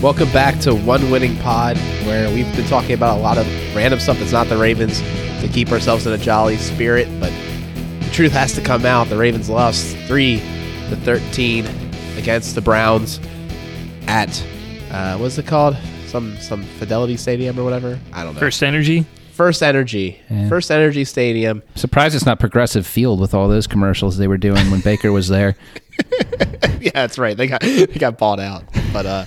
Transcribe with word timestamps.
Welcome 0.00 0.30
back 0.30 0.60
to 0.60 0.76
One 0.76 1.10
Winning 1.10 1.36
Pod, 1.38 1.76
where 2.06 2.32
we've 2.32 2.46
been 2.54 2.68
talking 2.68 2.92
about 2.92 3.18
a 3.18 3.20
lot 3.20 3.36
of 3.36 3.46
random 3.74 3.98
stuff 3.98 4.16
that's 4.20 4.30
not 4.30 4.46
the 4.46 4.56
Ravens 4.56 5.00
to 5.40 5.48
keep 5.52 5.72
ourselves 5.72 6.06
in 6.06 6.12
a 6.12 6.18
jolly 6.18 6.56
spirit. 6.56 7.08
But 7.18 7.32
the 7.98 8.10
truth 8.12 8.30
has 8.30 8.54
to 8.54 8.60
come 8.60 8.86
out. 8.86 9.08
The 9.08 9.16
Ravens 9.16 9.50
lost 9.50 9.96
three 10.06 10.38
to 10.88 10.96
thirteen 11.02 11.66
against 12.16 12.54
the 12.54 12.60
Browns 12.60 13.18
at 14.06 14.40
uh, 14.92 15.18
what's 15.18 15.36
it 15.36 15.48
called? 15.48 15.76
Some 16.06 16.36
some 16.36 16.62
Fidelity 16.62 17.16
Stadium 17.16 17.58
or 17.58 17.64
whatever. 17.64 17.98
I 18.12 18.22
don't 18.22 18.34
know. 18.34 18.40
First 18.40 18.62
Energy. 18.62 19.04
First 19.32 19.64
Energy. 19.64 20.20
Yeah. 20.30 20.48
First 20.48 20.70
Energy 20.70 21.04
Stadium. 21.04 21.60
Surprised 21.74 22.14
it's 22.14 22.24
not 22.24 22.38
Progressive 22.38 22.86
Field 22.86 23.18
with 23.18 23.34
all 23.34 23.48
those 23.48 23.66
commercials 23.66 24.16
they 24.16 24.28
were 24.28 24.38
doing 24.38 24.70
when 24.70 24.80
Baker 24.80 25.10
was 25.10 25.26
there. 25.26 25.56
yeah, 26.80 26.92
that's 26.94 27.18
right. 27.18 27.36
They 27.36 27.48
got 27.48 27.62
they 27.62 27.86
got 27.86 28.16
bought 28.16 28.38
out. 28.38 28.62
But 28.92 29.04
uh, 29.04 29.24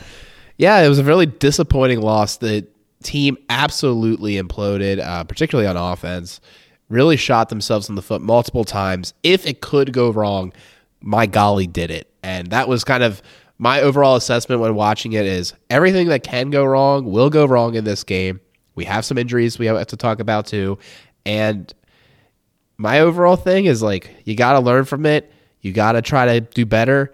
yeah, 0.61 0.79
it 0.81 0.87
was 0.87 0.99
a 0.99 1.03
really 1.03 1.25
disappointing 1.25 2.01
loss. 2.01 2.37
The 2.37 2.67
team 3.01 3.35
absolutely 3.49 4.35
imploded, 4.35 4.99
uh, 4.99 5.23
particularly 5.23 5.67
on 5.67 5.75
offense. 5.75 6.39
Really 6.87 7.17
shot 7.17 7.49
themselves 7.49 7.89
in 7.89 7.95
the 7.95 8.03
foot 8.03 8.21
multiple 8.21 8.63
times. 8.63 9.15
If 9.23 9.47
it 9.47 9.61
could 9.61 9.91
go 9.91 10.11
wrong, 10.11 10.53
my 10.99 11.25
golly, 11.25 11.65
did 11.65 11.89
it. 11.89 12.13
And 12.21 12.51
that 12.51 12.67
was 12.67 12.83
kind 12.83 13.01
of 13.01 13.23
my 13.57 13.81
overall 13.81 14.15
assessment 14.15 14.61
when 14.61 14.75
watching 14.75 15.13
it. 15.13 15.25
Is 15.25 15.55
everything 15.71 16.09
that 16.09 16.21
can 16.21 16.51
go 16.51 16.63
wrong 16.63 17.05
will 17.11 17.31
go 17.31 17.45
wrong 17.45 17.73
in 17.73 17.83
this 17.83 18.03
game. 18.03 18.39
We 18.75 18.85
have 18.85 19.03
some 19.03 19.17
injuries 19.17 19.57
we 19.57 19.65
have 19.65 19.87
to 19.87 19.97
talk 19.97 20.19
about 20.19 20.45
too, 20.45 20.77
and 21.25 21.73
my 22.77 22.99
overall 22.99 23.35
thing 23.35 23.65
is 23.65 23.81
like 23.81 24.11
you 24.25 24.35
got 24.35 24.53
to 24.53 24.59
learn 24.59 24.85
from 24.85 25.07
it. 25.07 25.31
You 25.61 25.73
got 25.73 25.93
to 25.93 26.03
try 26.03 26.25
to 26.27 26.41
do 26.41 26.67
better. 26.67 27.13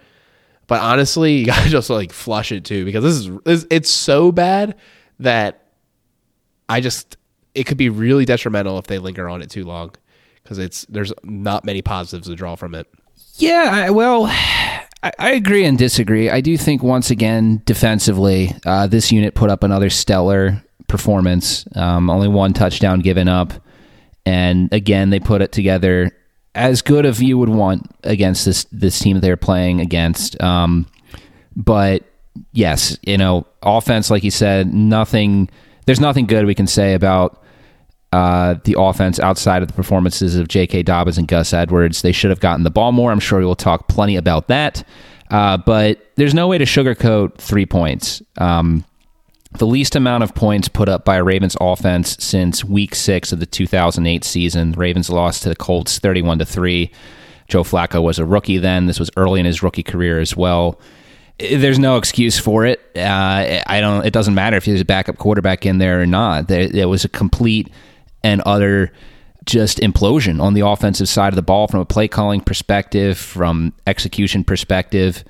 But 0.67 0.81
honestly, 0.81 1.33
you 1.39 1.45
got 1.45 1.63
to 1.63 1.69
just 1.69 1.89
like 1.89 2.11
flush 2.11 2.51
it 2.51 2.65
too 2.65 2.85
because 2.85 3.03
this 3.03 3.39
is 3.45 3.67
it's 3.69 3.89
so 3.89 4.31
bad 4.31 4.75
that 5.19 5.67
I 6.69 6.81
just 6.81 7.17
it 7.55 7.65
could 7.65 7.77
be 7.77 7.89
really 7.89 8.25
detrimental 8.25 8.77
if 8.77 8.85
they 8.87 8.99
linger 8.99 9.27
on 9.27 9.41
it 9.41 9.49
too 9.49 9.63
long 9.63 9.91
because 10.43 10.59
it's 10.59 10.85
there's 10.85 11.11
not 11.23 11.65
many 11.65 11.81
positives 11.81 12.27
to 12.27 12.35
draw 12.35 12.55
from 12.55 12.75
it. 12.75 12.87
Yeah, 13.35 13.69
I, 13.71 13.89
well, 13.89 14.25
I, 14.27 15.11
I 15.19 15.31
agree 15.31 15.65
and 15.65 15.77
disagree. 15.77 16.29
I 16.29 16.41
do 16.41 16.57
think 16.57 16.81
once 16.81 17.11
again 17.11 17.61
defensively, 17.65 18.53
uh, 18.65 18.87
this 18.87 19.11
unit 19.11 19.35
put 19.35 19.49
up 19.49 19.63
another 19.63 19.89
stellar 19.89 20.63
performance. 20.87 21.67
Um, 21.75 22.09
only 22.09 22.27
one 22.27 22.53
touchdown 22.53 22.99
given 23.01 23.27
up, 23.27 23.53
and 24.25 24.71
again 24.71 25.09
they 25.09 25.19
put 25.19 25.41
it 25.41 25.51
together 25.51 26.11
as 26.57 26.81
good 26.81 27.05
as 27.05 27.21
you 27.21 27.37
would 27.37 27.49
want 27.49 27.89
against 28.03 28.45
this 28.45 28.65
this 28.71 28.99
team 28.99 29.19
they're 29.19 29.37
playing 29.37 29.79
against. 29.79 30.41
Um, 30.41 30.87
but 31.55 32.03
yes, 32.51 32.97
you 33.03 33.17
know, 33.17 33.45
offense, 33.61 34.09
like 34.09 34.23
you 34.23 34.31
said, 34.31 34.73
nothing. 34.73 35.49
There's 35.85 35.99
nothing 35.99 36.25
good 36.25 36.45
we 36.45 36.55
can 36.55 36.67
say 36.67 36.95
about 36.95 37.41
uh, 38.11 38.55
the 38.63 38.75
offense 38.77 39.19
outside 39.19 39.61
of 39.61 39.67
the 39.67 39.73
performances 39.73 40.35
of 40.35 40.47
J.K. 40.47 40.83
Dobbins 40.83 41.17
and 41.17 41.27
Gus 41.27 41.53
Edwards. 41.53 42.01
They 42.01 42.11
should 42.11 42.29
have 42.29 42.39
gotten 42.39 42.63
the 42.63 42.71
ball 42.71 42.91
more. 42.91 43.11
I'm 43.11 43.19
sure 43.19 43.39
we 43.39 43.45
will 43.45 43.55
talk 43.55 43.87
plenty 43.87 44.17
about 44.17 44.47
that. 44.47 44.83
Uh, 45.29 45.57
but 45.57 46.11
there's 46.15 46.33
no 46.33 46.47
way 46.47 46.57
to 46.57 46.65
sugarcoat 46.65 47.35
three 47.37 47.65
points. 47.65 48.21
Um, 48.37 48.83
the 49.51 49.65
least 49.65 49.95
amount 49.95 50.23
of 50.23 50.35
points 50.35 50.67
put 50.67 50.89
up 50.89 51.05
by 51.05 51.17
a 51.17 51.23
Ravens 51.23 51.55
offense 51.59 52.17
since 52.19 52.63
Week 52.63 52.93
Six 52.93 53.31
of 53.31 53.39
the 53.39 53.45
2008 53.45 54.23
season. 54.23 54.71
The 54.71 54.77
Ravens 54.77 55.09
lost 55.09 55.43
to 55.43 55.49
the 55.49 55.55
Colts 55.55 55.99
31 55.99 56.39
to 56.39 56.45
three. 56.45 56.91
Joe 57.47 57.63
Flacco 57.63 58.03
was 58.03 58.19
a 58.19 58.25
rookie 58.25 58.57
then. 58.57 58.87
This 58.87 58.99
was 58.99 59.09
early 59.15 59.39
in 59.39 59.45
his 59.45 59.63
rookie 59.63 59.83
career 59.83 60.19
as 60.19 60.35
well. 60.35 60.79
There's 61.39 61.79
no 61.79 61.97
excuse 61.97 62.37
for 62.37 62.65
it. 62.65 62.81
Uh, 62.95 63.61
I 63.67 63.79
don't. 63.79 64.05
It 64.05 64.11
doesn't 64.11 64.33
matter 64.33 64.57
if 64.57 64.65
there's 64.65 64.81
a 64.81 64.85
backup 64.85 65.17
quarterback 65.17 65.65
in 65.65 65.77
there 65.77 66.01
or 66.01 66.05
not. 66.05 66.49
It 66.49 66.89
was 66.89 67.05
a 67.05 67.09
complete 67.09 67.69
and 68.23 68.41
utter 68.45 68.91
just 69.45 69.77
implosion 69.77 70.41
on 70.41 70.55
the 70.55 70.61
offensive 70.61 71.07
side 71.07 71.29
of 71.29 71.35
the 71.35 71.41
ball 71.41 71.67
from 71.67 71.79
a 71.79 71.85
play 71.85 72.07
calling 72.07 72.41
perspective, 72.41 73.17
from 73.17 73.71
execution 73.85 74.43
perspective, 74.43 75.23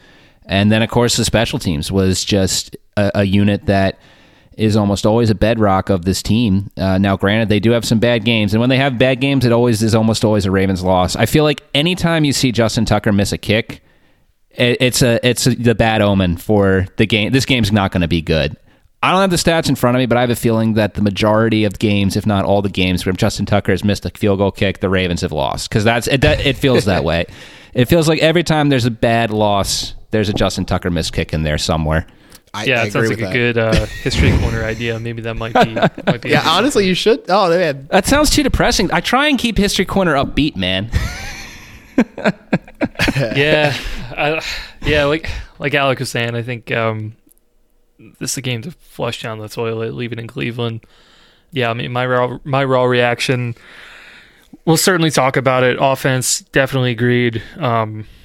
and 0.48 0.72
then 0.72 0.82
of 0.82 0.90
course 0.90 1.18
the 1.18 1.26
special 1.26 1.60
teams 1.60 1.92
was 1.92 2.26
just 2.26 2.76
a, 2.96 3.12
a 3.16 3.24
unit 3.24 3.66
that 3.68 4.00
is 4.58 4.76
almost 4.76 5.06
always 5.06 5.30
a 5.30 5.36
bedrock 5.36 5.90
of 5.90 6.04
this 6.04 6.24
team. 6.24 6.72
Uh, 6.76 6.98
now, 6.98 7.16
granted, 7.16 7.48
they 7.48 7.60
do 7.60 7.72
have 7.72 7.86
some 7.86 8.00
bad 8.00 8.26
games, 8.26 8.54
and 8.54 8.60
when 8.60 8.70
they 8.70 8.78
have 8.78 8.98
bad 8.98 9.22
games, 9.22 9.46
it 9.46 9.52
always 9.52 9.84
is 9.84 9.94
almost 9.94 10.26
always 10.26 10.46
a 10.46 10.52
Ravens 10.52 10.84
loss. 10.84 11.16
I 11.16 11.28
feel 11.28 11.44
like 11.44 11.62
anytime 11.76 12.26
you 12.26 12.34
see 12.34 12.52
Justin 12.52 12.84
Tucker 12.84 13.14
miss 13.14 13.32
a 13.32 13.38
kick, 13.38 13.84
it, 14.50 14.78
it's 14.82 15.02
a 15.04 15.26
it's 15.26 15.46
a, 15.46 15.56
the 15.56 15.76
bad 15.76 16.02
omen 16.02 16.38
for 16.38 16.88
the 16.98 17.06
game. 17.06 17.32
This 17.32 17.46
game's 17.46 17.72
not 17.72 17.92
going 17.92 18.02
to 18.02 18.08
be 18.08 18.22
good. 18.22 18.58
I 19.04 19.12
don't 19.12 19.22
have 19.22 19.30
the 19.30 19.36
stats 19.36 19.70
in 19.70 19.76
front 19.76 19.96
of 19.96 20.00
me, 20.00 20.08
but 20.08 20.18
I 20.18 20.22
have 20.22 20.32
a 20.32 20.36
feeling 20.36 20.74
that 20.74 20.96
the 20.96 21.04
majority 21.04 21.66
of 21.66 21.78
games, 21.78 22.16
if 22.16 22.26
not 22.26 22.46
all 22.46 22.64
the 22.64 22.70
games, 22.70 23.06
where 23.06 23.14
Justin 23.14 23.46
Tucker 23.46 23.72
has 23.72 23.84
missed 23.84 24.06
a 24.08 24.10
field 24.10 24.40
goal 24.40 24.52
kick, 24.52 24.80
the 24.80 24.90
Ravens 24.90 25.22
have 25.22 25.32
lost 25.32 25.70
because 25.70 25.84
that's 25.84 26.08
it. 26.08 26.24
It 26.24 26.58
feels 26.58 26.86
that 26.86 27.04
way. 27.04 27.26
It 27.76 27.86
feels 27.86 28.08
like 28.08 28.20
every 28.20 28.44
time 28.44 28.70
there's 28.70 28.86
a 28.86 28.92
bad 28.92 29.30
loss, 29.30 29.94
there's 30.12 30.30
a 30.30 30.34
Justin 30.34 30.66
Tucker 30.66 30.90
missed 30.92 31.14
kick 31.14 31.34
in 31.34 31.44
there 31.44 31.58
somewhere. 31.58 32.06
I, 32.54 32.64
yeah, 32.64 32.82
I 32.82 32.86
it 32.86 32.94
sounds 32.94 33.10
like 33.10 33.20
a 33.20 33.22
that. 33.26 33.34
good 33.34 33.58
uh, 33.58 33.86
history 33.86 34.36
corner 34.40 34.64
idea. 34.64 35.00
Maybe 35.00 35.22
that 35.24 35.36
might 35.36 35.54
be. 35.54 35.74
Might 36.06 36.22
be 36.22 36.30
Yeah, 36.30 36.44
honestly, 36.46 36.88
you 36.88 36.94
should. 36.96 37.24
Oh 37.30 37.50
man, 37.50 37.88
That 37.92 38.06
sounds 38.06 38.30
too 38.30 38.42
depressing. 38.42 38.92
I 38.92 39.02
try 39.02 39.28
and 39.28 39.38
keep 39.38 39.58
History 39.58 39.86
Corner 39.86 40.14
upbeat, 40.16 40.56
man. 40.56 40.90
yeah, 43.36 43.76
I, 44.16 44.42
yeah. 44.86 45.06
Like 45.06 45.30
like 45.60 45.74
Alec 45.74 46.00
was 46.00 46.10
saying, 46.10 46.36
I 46.36 46.42
think 46.42 46.72
um, 46.72 47.16
this 48.20 48.32
is 48.32 48.38
a 48.38 48.42
game 48.42 48.62
to 48.64 48.72
flush 48.72 49.22
down 49.22 49.40
the 49.40 49.50
toilet, 49.50 49.94
leave 49.94 50.12
it 50.12 50.20
in 50.20 50.28
Cleveland. 50.28 50.86
Yeah, 51.52 51.70
I 51.70 51.74
mean 51.74 51.92
my 51.92 52.06
raw 52.06 52.38
my 52.44 52.64
raw 52.64 52.84
reaction. 52.86 53.56
We'll 54.66 54.78
certainly 54.78 55.12
talk 55.12 55.38
about 55.38 55.64
it. 55.64 55.78
Offense, 55.80 56.42
definitely 56.42 56.92
agreed. 56.92 57.42
Um, 57.58 58.02
I- 58.02 58.17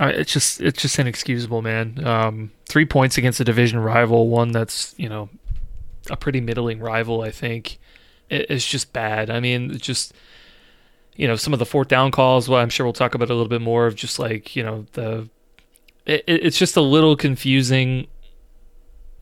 it's 0.00 0.32
just 0.32 0.60
it's 0.60 0.80
just 0.80 0.98
inexcusable, 0.98 1.62
man. 1.62 2.04
Um, 2.06 2.52
three 2.68 2.84
points 2.86 3.18
against 3.18 3.40
a 3.40 3.44
division 3.44 3.78
rival, 3.80 4.28
one 4.28 4.52
that's 4.52 4.94
you 4.96 5.08
know 5.08 5.28
a 6.10 6.16
pretty 6.16 6.40
middling 6.40 6.78
rival. 6.80 7.22
I 7.22 7.30
think 7.30 7.78
it, 8.30 8.46
it's 8.50 8.66
just 8.66 8.92
bad. 8.92 9.30
I 9.30 9.40
mean, 9.40 9.70
it's 9.72 9.84
just 9.86 10.12
you 11.16 11.26
know 11.26 11.36
some 11.36 11.52
of 11.52 11.58
the 11.58 11.66
fourth 11.66 11.88
down 11.88 12.10
calls. 12.10 12.48
Well, 12.48 12.60
I'm 12.60 12.68
sure 12.70 12.86
we'll 12.86 12.92
talk 12.92 13.14
about 13.14 13.30
a 13.30 13.34
little 13.34 13.48
bit 13.48 13.60
more 13.60 13.86
of 13.86 13.94
just 13.94 14.18
like 14.18 14.54
you 14.56 14.62
know 14.62 14.86
the. 14.92 15.28
It, 16.06 16.24
it- 16.26 16.46
it's 16.46 16.58
just 16.58 16.76
a 16.76 16.80
little 16.80 17.16
confusing. 17.16 18.06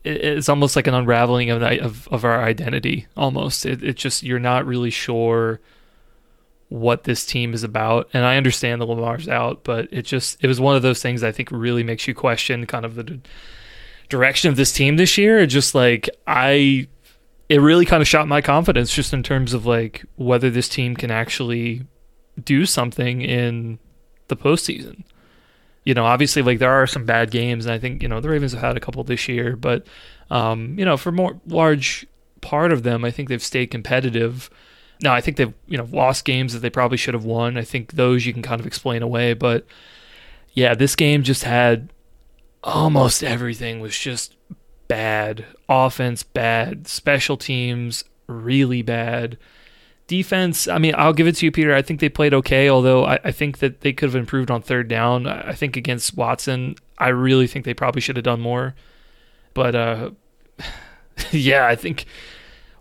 It, 0.03 0.23
it's 0.23 0.47
almost 0.49 0.75
like 0.75 0.87
an 0.87 0.93
unraveling 0.93 1.49
of 1.49 1.61
of, 1.63 2.07
of 2.09 2.23
our 2.23 2.43
identity. 2.43 3.07
Almost, 3.17 3.65
it, 3.65 3.83
it 3.83 3.95
just 3.97 4.23
you're 4.23 4.39
not 4.39 4.65
really 4.65 4.89
sure 4.91 5.59
what 6.69 7.05
this 7.05 7.25
team 7.25 7.53
is 7.53 7.63
about. 7.63 8.09
And 8.13 8.25
I 8.25 8.37
understand 8.37 8.81
the 8.81 8.85
Lamar's 8.85 9.29
out, 9.29 9.63
but 9.63 9.87
it 9.91 10.03
just 10.03 10.43
it 10.43 10.47
was 10.47 10.59
one 10.59 10.75
of 10.75 10.81
those 10.81 11.01
things 11.01 11.23
I 11.23 11.31
think 11.31 11.49
really 11.51 11.83
makes 11.83 12.07
you 12.07 12.13
question 12.13 12.65
kind 12.65 12.85
of 12.85 12.95
the 12.95 13.03
d- 13.03 13.21
direction 14.09 14.49
of 14.49 14.57
this 14.57 14.73
team 14.73 14.97
this 14.97 15.17
year. 15.17 15.39
It 15.39 15.47
just 15.47 15.75
like 15.75 16.09
I 16.25 16.87
it 17.49 17.61
really 17.61 17.85
kind 17.85 18.01
of 18.01 18.07
shot 18.07 18.27
my 18.27 18.41
confidence 18.41 18.93
just 18.93 19.13
in 19.13 19.23
terms 19.23 19.53
of 19.53 19.65
like 19.65 20.05
whether 20.17 20.49
this 20.49 20.67
team 20.67 20.95
can 20.95 21.11
actually 21.11 21.83
do 22.43 22.65
something 22.65 23.21
in 23.21 23.79
the 24.27 24.35
postseason. 24.35 25.03
You 25.85 25.93
know, 25.93 26.05
obviously 26.05 26.41
like 26.41 26.59
there 26.59 26.71
are 26.71 26.85
some 26.85 27.05
bad 27.05 27.31
games 27.31 27.65
and 27.65 27.73
I 27.73 27.79
think, 27.79 28.03
you 28.03 28.09
know, 28.09 28.19
the 28.19 28.29
Ravens 28.29 28.51
have 28.51 28.61
had 28.61 28.75
a 28.75 28.81
couple 28.81 29.03
this 29.05 29.29
year, 29.29 29.55
but 29.55 29.87
um, 30.29 30.77
you 30.77 30.83
know, 30.83 30.97
for 30.97 31.13
more 31.13 31.39
large 31.47 32.05
part 32.41 32.73
of 32.73 32.83
them, 32.83 33.05
I 33.05 33.11
think 33.11 33.29
they've 33.29 33.41
stayed 33.41 33.67
competitive. 33.67 34.49
Now, 35.01 35.13
I 35.13 35.21
think 35.21 35.37
they've 35.37 35.53
you 35.67 35.77
know 35.77 35.87
lost 35.91 36.25
games 36.25 36.53
that 36.53 36.59
they 36.59 36.69
probably 36.69 36.97
should 36.97 37.13
have 37.13 37.25
won. 37.25 37.57
I 37.57 37.63
think 37.63 37.93
those 37.93 38.25
you 38.25 38.33
can 38.33 38.41
kind 38.41 38.59
of 38.59 38.67
explain 38.67 39.01
away, 39.01 39.33
but 39.33 39.65
yeah, 40.53 40.73
this 40.73 40.95
game 40.95 41.23
just 41.23 41.43
had 41.43 41.89
almost 42.63 43.23
everything 43.23 43.79
was 43.79 43.97
just 43.97 44.35
bad. 44.87 45.45
Offense 45.69 46.23
bad, 46.23 46.87
special 46.87 47.37
teams 47.37 48.03
really 48.27 48.81
bad. 48.81 49.37
Defense, 50.07 50.69
I 50.69 50.77
mean, 50.77 50.93
I'll 50.97 51.13
give 51.13 51.27
it 51.27 51.35
to 51.37 51.45
you, 51.45 51.51
Peter. 51.51 51.75
I 51.75 51.81
think 51.81 51.99
they 51.99 52.07
played 52.07 52.33
okay, 52.33 52.69
although 52.69 53.05
I, 53.05 53.19
I 53.25 53.31
think 53.31 53.57
that 53.59 53.81
they 53.81 53.91
could 53.91 54.07
have 54.07 54.15
improved 54.15 54.49
on 54.49 54.61
third 54.61 54.87
down. 54.87 55.27
I 55.27 55.51
think 55.51 55.75
against 55.75 56.15
Watson, 56.15 56.75
I 56.97 57.09
really 57.09 57.45
think 57.45 57.65
they 57.65 57.73
probably 57.73 57.99
should 57.99 58.15
have 58.15 58.23
done 58.23 58.39
more. 58.39 58.73
But 59.53 59.75
uh, 59.75 60.11
yeah, 61.31 61.67
I 61.67 61.75
think 61.75 62.05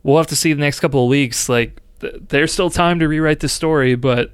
we'll 0.03 0.19
have 0.19 0.29
to 0.29 0.37
see 0.37 0.53
the 0.53 0.61
next 0.61 0.79
couple 0.79 1.03
of 1.03 1.09
weeks. 1.09 1.49
Like, 1.49 1.81
th- 2.01 2.15
there's 2.29 2.53
still 2.53 2.71
time 2.71 2.99
to 3.01 3.09
rewrite 3.09 3.41
the 3.41 3.49
story, 3.49 3.95
but 3.95 4.33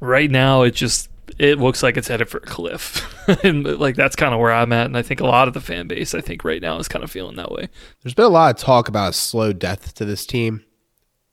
right 0.00 0.30
now 0.30 0.62
it 0.62 0.72
just 0.72 1.08
it 1.38 1.58
looks 1.58 1.82
like 1.82 1.96
it's 1.96 2.08
headed 2.08 2.28
for 2.28 2.38
a 2.38 2.42
cliff. 2.42 3.08
and 3.44 3.64
like 3.78 3.96
that's 3.96 4.16
kind 4.16 4.34
of 4.34 4.40
where 4.40 4.52
I'm 4.52 4.72
at, 4.72 4.86
and 4.86 4.96
I 4.96 5.02
think 5.02 5.20
a 5.20 5.26
lot 5.26 5.48
of 5.48 5.54
the 5.54 5.60
fan 5.60 5.88
base, 5.88 6.14
I 6.14 6.20
think 6.20 6.44
right 6.44 6.60
now 6.60 6.78
is 6.78 6.88
kind 6.88 7.04
of 7.04 7.10
feeling 7.10 7.36
that 7.36 7.52
way. 7.52 7.68
There's 8.02 8.14
been 8.14 8.24
a 8.24 8.28
lot 8.28 8.54
of 8.54 8.60
talk 8.60 8.88
about 8.88 9.10
a 9.10 9.12
slow 9.14 9.52
death 9.52 9.94
to 9.94 10.04
this 10.04 10.26
team. 10.26 10.64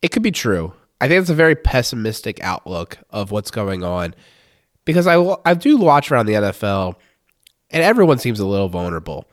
It 0.02 0.10
could 0.10 0.24
be 0.24 0.32
true. 0.32 0.74
I 1.02 1.08
think 1.08 1.22
it's 1.22 1.30
a 1.30 1.36
very 1.36 1.56
pessimistic 1.56 2.42
outlook 2.42 2.98
of 3.10 3.32
what's 3.32 3.52
going 3.52 3.84
on 3.84 4.14
because 4.86 5.08
I, 5.08 5.16
I 5.46 5.54
do 5.54 5.78
watch 5.78 6.12
around 6.12 6.26
the 6.26 6.34
NFL 6.34 6.96
and 7.70 7.84
everyone 7.84 8.18
seems 8.18 8.40
a 8.40 8.46
little 8.46 8.70
vulnerable. 8.70 9.26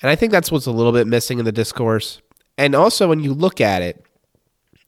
And 0.00 0.10
I 0.10 0.16
think 0.16 0.32
that's 0.32 0.52
what's 0.52 0.66
a 0.66 0.72
little 0.72 0.92
bit 0.92 1.06
missing 1.06 1.38
in 1.38 1.44
the 1.44 1.52
discourse. 1.52 2.20
And 2.56 2.74
also, 2.74 3.08
when 3.08 3.20
you 3.20 3.34
look 3.34 3.60
at 3.60 3.82
it, 3.82 4.04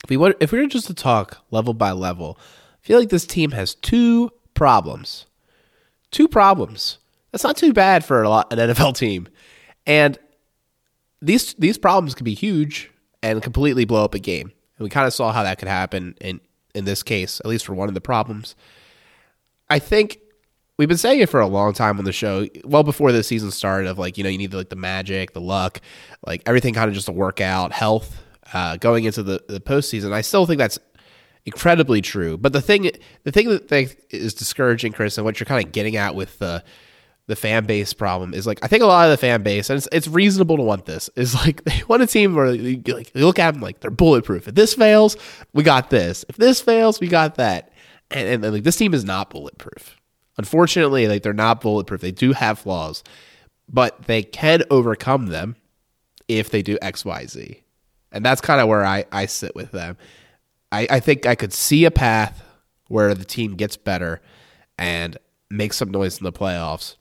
if 0.04 0.10
we 0.10 0.16
were, 0.16 0.34
if 0.40 0.52
we 0.52 0.60
were 0.60 0.66
just 0.66 0.86
to 0.86 0.94
talk 0.94 1.38
level 1.50 1.74
by 1.74 1.92
level, 1.92 2.38
I 2.82 2.86
feel 2.86 2.98
like 2.98 3.10
this 3.10 3.26
team 3.26 3.50
has 3.52 3.74
two 3.74 4.30
problems. 4.54 5.26
Two 6.10 6.28
problems. 6.28 6.98
That's 7.32 7.44
not 7.44 7.56
too 7.56 7.72
bad 7.72 8.04
for 8.04 8.26
lot, 8.26 8.52
an 8.52 8.58
NFL 8.58 8.96
team. 8.96 9.28
And 9.86 10.18
these 11.22 11.54
these 11.54 11.78
problems 11.78 12.14
can 12.14 12.24
be 12.24 12.34
huge 12.34 12.90
and 13.22 13.42
completely 13.42 13.84
blow 13.84 14.04
up 14.04 14.14
a 14.14 14.18
game. 14.18 14.52
And 14.78 14.84
we 14.84 14.90
kind 14.90 15.06
of 15.06 15.12
saw 15.12 15.32
how 15.32 15.42
that 15.42 15.58
could 15.58 15.68
happen 15.68 16.16
in 16.20 16.40
in 16.74 16.84
this 16.84 17.02
case, 17.02 17.40
at 17.40 17.46
least 17.46 17.66
for 17.66 17.74
one 17.74 17.88
of 17.88 17.94
the 17.94 18.00
problems. 18.00 18.54
I 19.68 19.78
think 19.78 20.18
we've 20.78 20.88
been 20.88 20.98
saying 20.98 21.20
it 21.20 21.28
for 21.28 21.40
a 21.40 21.46
long 21.46 21.72
time 21.72 21.98
on 21.98 22.04
the 22.04 22.12
show, 22.12 22.46
well 22.64 22.82
before 22.82 23.12
the 23.12 23.22
season 23.22 23.50
started. 23.50 23.88
Of 23.88 23.98
like, 23.98 24.18
you 24.18 24.24
know, 24.24 24.30
you 24.30 24.38
need 24.38 24.50
the, 24.50 24.56
like 24.56 24.70
the 24.70 24.76
magic, 24.76 25.32
the 25.32 25.40
luck, 25.40 25.80
like 26.26 26.42
everything 26.46 26.74
kind 26.74 26.88
of 26.88 26.94
just 26.94 27.06
to 27.06 27.12
work 27.12 27.40
out, 27.40 27.72
health 27.72 28.22
uh, 28.52 28.76
going 28.76 29.04
into 29.04 29.22
the 29.22 29.42
the 29.48 29.60
postseason. 29.60 30.12
I 30.12 30.20
still 30.20 30.46
think 30.46 30.58
that's 30.58 30.78
incredibly 31.44 32.00
true. 32.00 32.36
But 32.36 32.52
the 32.52 32.60
thing, 32.60 32.90
the 33.24 33.32
thing 33.32 33.48
that 33.48 33.96
is 34.10 34.34
discouraging, 34.34 34.92
Chris, 34.92 35.18
and 35.18 35.24
what 35.24 35.40
you're 35.40 35.46
kind 35.46 35.64
of 35.64 35.72
getting 35.72 35.96
at 35.96 36.14
with 36.14 36.38
the 36.38 36.64
the 37.26 37.36
fan 37.36 37.64
base 37.64 37.92
problem 37.92 38.34
is 38.34 38.44
like 38.44 38.58
I 38.62 38.66
think 38.66 38.82
a 38.82 38.86
lot 38.86 39.04
of 39.04 39.12
the 39.12 39.16
fan 39.16 39.42
base, 39.44 39.70
and 39.70 39.76
it's, 39.76 39.88
it's 39.92 40.08
reasonable 40.08 40.56
to 40.56 40.62
want 40.62 40.86
this, 40.86 41.08
is 41.14 41.34
like 41.34 41.62
they 41.64 41.82
want 41.88 42.02
a 42.02 42.06
team 42.06 42.34
where 42.34 42.52
you, 42.52 42.82
like 42.88 43.10
look 43.14 43.38
at 43.38 43.52
them 43.52 43.62
like 43.62 43.80
they're 43.80 43.90
bulletproof. 43.90 44.48
If 44.48 44.54
this 44.54 44.74
fails, 44.74 45.16
we 45.52 45.62
got 45.62 45.90
this. 45.90 46.24
If 46.28 46.36
this 46.36 46.60
fails, 46.60 47.00
we 47.00 47.08
got 47.08 47.36
that. 47.36 47.72
And, 48.10 48.28
and, 48.28 48.44
and 48.44 48.54
like 48.54 48.64
this 48.64 48.76
team 48.76 48.94
is 48.94 49.04
not 49.04 49.30
bulletproof. 49.30 49.96
Unfortunately, 50.38 51.06
like 51.06 51.22
they're 51.22 51.32
not 51.32 51.60
bulletproof. 51.60 52.00
They 52.00 52.10
do 52.12 52.32
have 52.32 52.58
flaws, 52.58 53.04
but 53.68 54.02
they 54.02 54.22
can 54.22 54.64
overcome 54.70 55.26
them 55.26 55.56
if 56.26 56.50
they 56.50 56.62
do 56.62 56.78
X, 56.82 57.04
Y, 57.04 57.26
Z. 57.26 57.62
And 58.12 58.24
that's 58.24 58.40
kind 58.40 58.60
of 58.60 58.68
where 58.68 58.84
I, 58.84 59.04
I 59.12 59.26
sit 59.26 59.54
with 59.54 59.70
them. 59.72 59.96
I, 60.72 60.86
I 60.90 61.00
think 61.00 61.26
I 61.26 61.34
could 61.34 61.52
see 61.52 61.84
a 61.84 61.90
path 61.90 62.42
where 62.88 63.14
the 63.14 63.24
team 63.24 63.54
gets 63.54 63.76
better 63.76 64.20
and 64.78 65.16
makes 65.50 65.76
some 65.76 65.90
noise 65.90 66.18
in 66.18 66.24
the 66.24 66.32
playoffs 66.32 66.96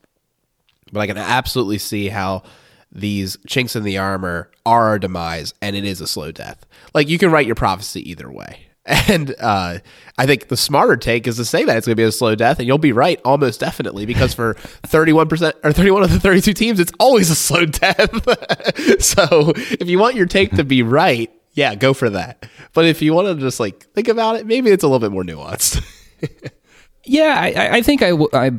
but 0.92 1.00
I 1.00 1.08
can 1.08 1.18
absolutely 1.18 1.78
see 1.78 2.10
how 2.10 2.44
these 2.92 3.38
chinks 3.48 3.76
in 3.76 3.84
the 3.84 3.98
armor 3.98 4.50
are 4.66 4.88
our 4.88 5.00
demise, 5.00 5.54
and 5.62 5.76
it 5.76 5.86
is 5.86 6.02
a 6.02 6.08
slow 6.08 6.32
death. 6.32 6.66
Like 6.94 7.08
you 7.08 7.18
can 7.18 7.32
write 7.32 7.46
your 7.46 7.56
prophecy 7.56 8.10
either 8.10 8.32
way. 8.32 8.69
And 8.90 9.36
uh, 9.40 9.80
I 10.18 10.26
think 10.26 10.48
the 10.48 10.58
smarter 10.58 10.98
take 10.98 11.28
is 11.28 11.38
to 11.38 11.46
say 11.46 11.64
that 11.64 11.78
it's 11.78 11.86
going 11.86 11.96
to 11.96 12.02
be 12.02 12.04
a 12.04 12.12
slow 12.12 12.36
death, 12.36 12.58
and 12.58 12.68
you'll 12.68 12.80
be 12.80 12.92
right 12.92 13.22
almost 13.24 13.60
definitely 13.60 14.06
because 14.06 14.34
for 14.34 14.54
31% 14.84 15.54
or 15.64 15.72
31 15.72 16.04
of 16.04 16.12
the 16.12 16.20
32 16.20 16.54
teams, 16.54 16.80
it's 16.80 16.92
always 17.00 17.30
a 17.30 17.36
slow 17.36 17.66
death. 17.66 18.10
so 19.00 19.54
if 19.56 19.88
you 19.88 20.00
want 20.00 20.16
your 20.16 20.26
take 20.26 20.52
to 20.56 20.64
be 20.64 20.82
right, 20.82 21.32
yeah, 21.54 21.76
go 21.76 21.94
for 21.94 22.10
that. 22.10 22.48
But 22.74 22.86
if 22.86 23.02
you 23.02 23.14
want 23.14 23.28
to 23.28 23.36
just 23.36 23.60
like 23.60 23.84
think 23.94 24.08
about 24.08 24.38
it, 24.38 24.46
maybe 24.46 24.72
it's 24.72 24.84
a 24.84 24.88
little 24.88 25.00
bit 25.00 25.12
more 25.12 25.24
nuanced. 25.24 25.84
yeah, 27.06 27.36
I, 27.38 27.78
I 27.78 27.82
think 27.82 28.02
I, 28.02 28.10
w- 28.10 28.30
I 28.34 28.52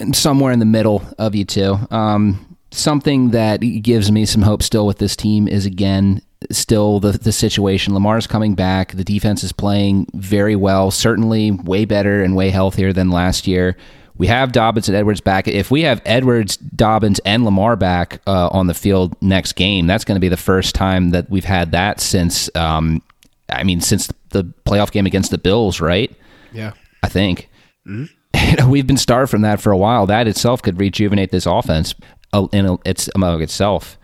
am 0.00 0.12
somewhere 0.12 0.52
in 0.52 0.58
the 0.58 0.66
middle 0.66 1.02
of 1.18 1.34
you 1.34 1.44
two. 1.44 1.76
Um, 1.90 2.56
something 2.70 3.30
that 3.30 3.58
gives 3.58 4.12
me 4.12 4.26
some 4.26 4.42
hope 4.42 4.62
still 4.62 4.86
with 4.86 4.98
this 4.98 5.16
team 5.16 5.48
is 5.48 5.66
again 5.66 6.22
still 6.50 7.00
the 7.00 7.12
the 7.12 7.32
situation. 7.32 7.94
Lamar's 7.94 8.26
coming 8.26 8.54
back. 8.54 8.92
The 8.92 9.04
defense 9.04 9.42
is 9.42 9.52
playing 9.52 10.06
very 10.14 10.56
well. 10.56 10.90
Certainly 10.90 11.52
way 11.52 11.84
better 11.84 12.22
and 12.22 12.36
way 12.36 12.50
healthier 12.50 12.92
than 12.92 13.10
last 13.10 13.46
year. 13.46 13.76
We 14.16 14.26
have 14.26 14.50
Dobbins 14.50 14.88
and 14.88 14.96
Edwards 14.96 15.20
back. 15.20 15.46
If 15.46 15.70
we 15.70 15.82
have 15.82 16.02
Edwards, 16.04 16.56
Dobbins, 16.56 17.20
and 17.20 17.44
Lamar 17.44 17.76
back 17.76 18.20
uh, 18.26 18.48
on 18.48 18.66
the 18.66 18.74
field 18.74 19.16
next 19.22 19.52
game, 19.52 19.86
that's 19.86 20.04
going 20.04 20.16
to 20.16 20.20
be 20.20 20.28
the 20.28 20.36
first 20.36 20.74
time 20.74 21.10
that 21.10 21.30
we've 21.30 21.44
had 21.44 21.70
that 21.72 22.00
since. 22.00 22.54
Um, 22.56 23.02
I 23.48 23.62
mean, 23.64 23.80
since 23.80 24.12
the 24.30 24.44
playoff 24.66 24.90
game 24.90 25.06
against 25.06 25.30
the 25.30 25.38
Bills, 25.38 25.80
right? 25.80 26.14
Yeah, 26.52 26.72
I 27.02 27.08
think. 27.08 27.48
Mm-hmm. 27.86 28.06
we've 28.68 28.86
been 28.86 28.96
starved 28.96 29.30
from 29.30 29.42
that 29.42 29.60
for 29.60 29.72
a 29.72 29.76
while. 29.76 30.06
That 30.06 30.26
itself 30.26 30.62
could 30.62 30.80
rejuvenate 30.80 31.30
this 31.30 31.46
offense 31.46 31.94
uh, 32.32 32.46
in 32.52 32.78
its 32.84 33.08
among 33.14 33.42
itself. 33.42 33.98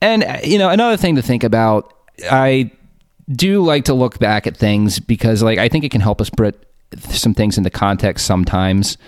And 0.00 0.24
uh, 0.24 0.38
you 0.44 0.58
know, 0.58 0.70
another 0.70 0.96
thing 0.96 1.16
to 1.16 1.22
think 1.22 1.44
about, 1.44 1.92
I 2.30 2.70
do 3.30 3.62
like 3.62 3.84
to 3.84 3.94
look 3.94 4.18
back 4.18 4.46
at 4.46 4.56
things 4.56 4.98
because, 4.98 5.42
like, 5.42 5.58
I 5.58 5.68
think 5.68 5.84
it 5.84 5.90
can 5.90 6.00
help 6.00 6.20
us 6.20 6.30
put 6.30 6.66
some 6.98 7.34
things 7.34 7.56
into 7.58 7.70
context 7.70 8.26
sometimes. 8.26 8.98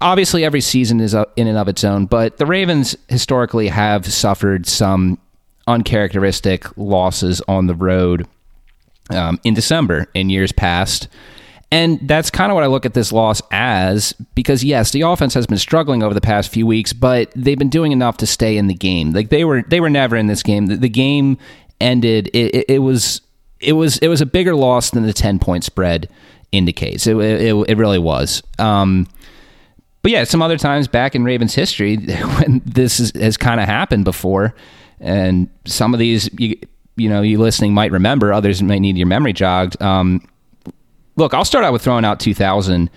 Obviously, 0.00 0.44
every 0.44 0.60
season 0.60 1.00
is 1.00 1.14
in 1.36 1.46
and 1.46 1.58
of 1.58 1.68
its 1.68 1.84
own, 1.84 2.06
but 2.06 2.36
the 2.36 2.46
Ravens 2.46 2.96
historically 3.08 3.68
have 3.68 4.06
suffered 4.06 4.66
some 4.66 5.18
uncharacteristic 5.66 6.64
losses 6.76 7.40
on 7.48 7.66
the 7.66 7.74
road 7.74 8.26
um, 9.10 9.40
in 9.44 9.54
December 9.54 10.06
in 10.14 10.30
years 10.30 10.52
past. 10.52 11.08
And 11.72 12.06
that's 12.06 12.30
kind 12.30 12.52
of 12.52 12.54
what 12.54 12.62
I 12.62 12.68
look 12.68 12.86
at 12.86 12.94
this 12.94 13.10
loss 13.10 13.42
as 13.50 14.12
because 14.34 14.62
yes, 14.62 14.92
the 14.92 15.02
offense 15.02 15.34
has 15.34 15.46
been 15.46 15.58
struggling 15.58 16.02
over 16.02 16.14
the 16.14 16.20
past 16.20 16.50
few 16.50 16.66
weeks, 16.66 16.92
but 16.92 17.32
they've 17.34 17.58
been 17.58 17.68
doing 17.68 17.90
enough 17.90 18.16
to 18.18 18.26
stay 18.26 18.56
in 18.56 18.68
the 18.68 18.74
game. 18.74 19.10
Like 19.10 19.30
they 19.30 19.44
were 19.44 19.62
they 19.62 19.80
were 19.80 19.90
never 19.90 20.16
in 20.16 20.26
this 20.26 20.42
game. 20.42 20.66
The, 20.66 20.76
the 20.76 20.88
game 20.88 21.38
ended 21.80 22.28
it, 22.28 22.54
it, 22.54 22.64
it, 22.68 22.78
was 22.78 23.20
it 23.60 23.72
was 23.72 23.98
it 23.98 24.08
was 24.08 24.20
a 24.20 24.26
bigger 24.26 24.54
loss 24.54 24.90
than 24.90 25.02
the 25.02 25.12
10 25.12 25.40
point 25.40 25.64
spread 25.64 26.08
indicates. 26.52 27.06
It 27.08 27.16
it, 27.16 27.54
it 27.68 27.76
really 27.76 27.98
was. 27.98 28.44
Um, 28.60 29.08
but 30.02 30.12
yeah, 30.12 30.22
some 30.22 30.42
other 30.42 30.58
times 30.58 30.86
back 30.86 31.16
in 31.16 31.24
Ravens 31.24 31.54
history 31.54 31.96
when 32.38 32.62
this 32.64 33.00
is, 33.00 33.10
has 33.16 33.36
kind 33.36 33.60
of 33.60 33.66
happened 33.66 34.04
before 34.04 34.54
and 35.00 35.48
some 35.64 35.94
of 35.94 35.98
these 35.98 36.30
you, 36.38 36.56
you 36.96 37.08
know, 37.08 37.22
you 37.22 37.38
listening 37.38 37.74
might 37.74 37.90
remember, 37.90 38.32
others 38.32 38.62
might 38.62 38.78
need 38.78 38.96
your 38.96 39.06
memory 39.06 39.32
jogged. 39.32 39.80
Um, 39.82 40.26
look, 41.16 41.34
I'll 41.34 41.44
start 41.44 41.64
out 41.64 41.72
with 41.72 41.82
throwing 41.82 42.04
out 42.04 42.20
2000. 42.20 42.90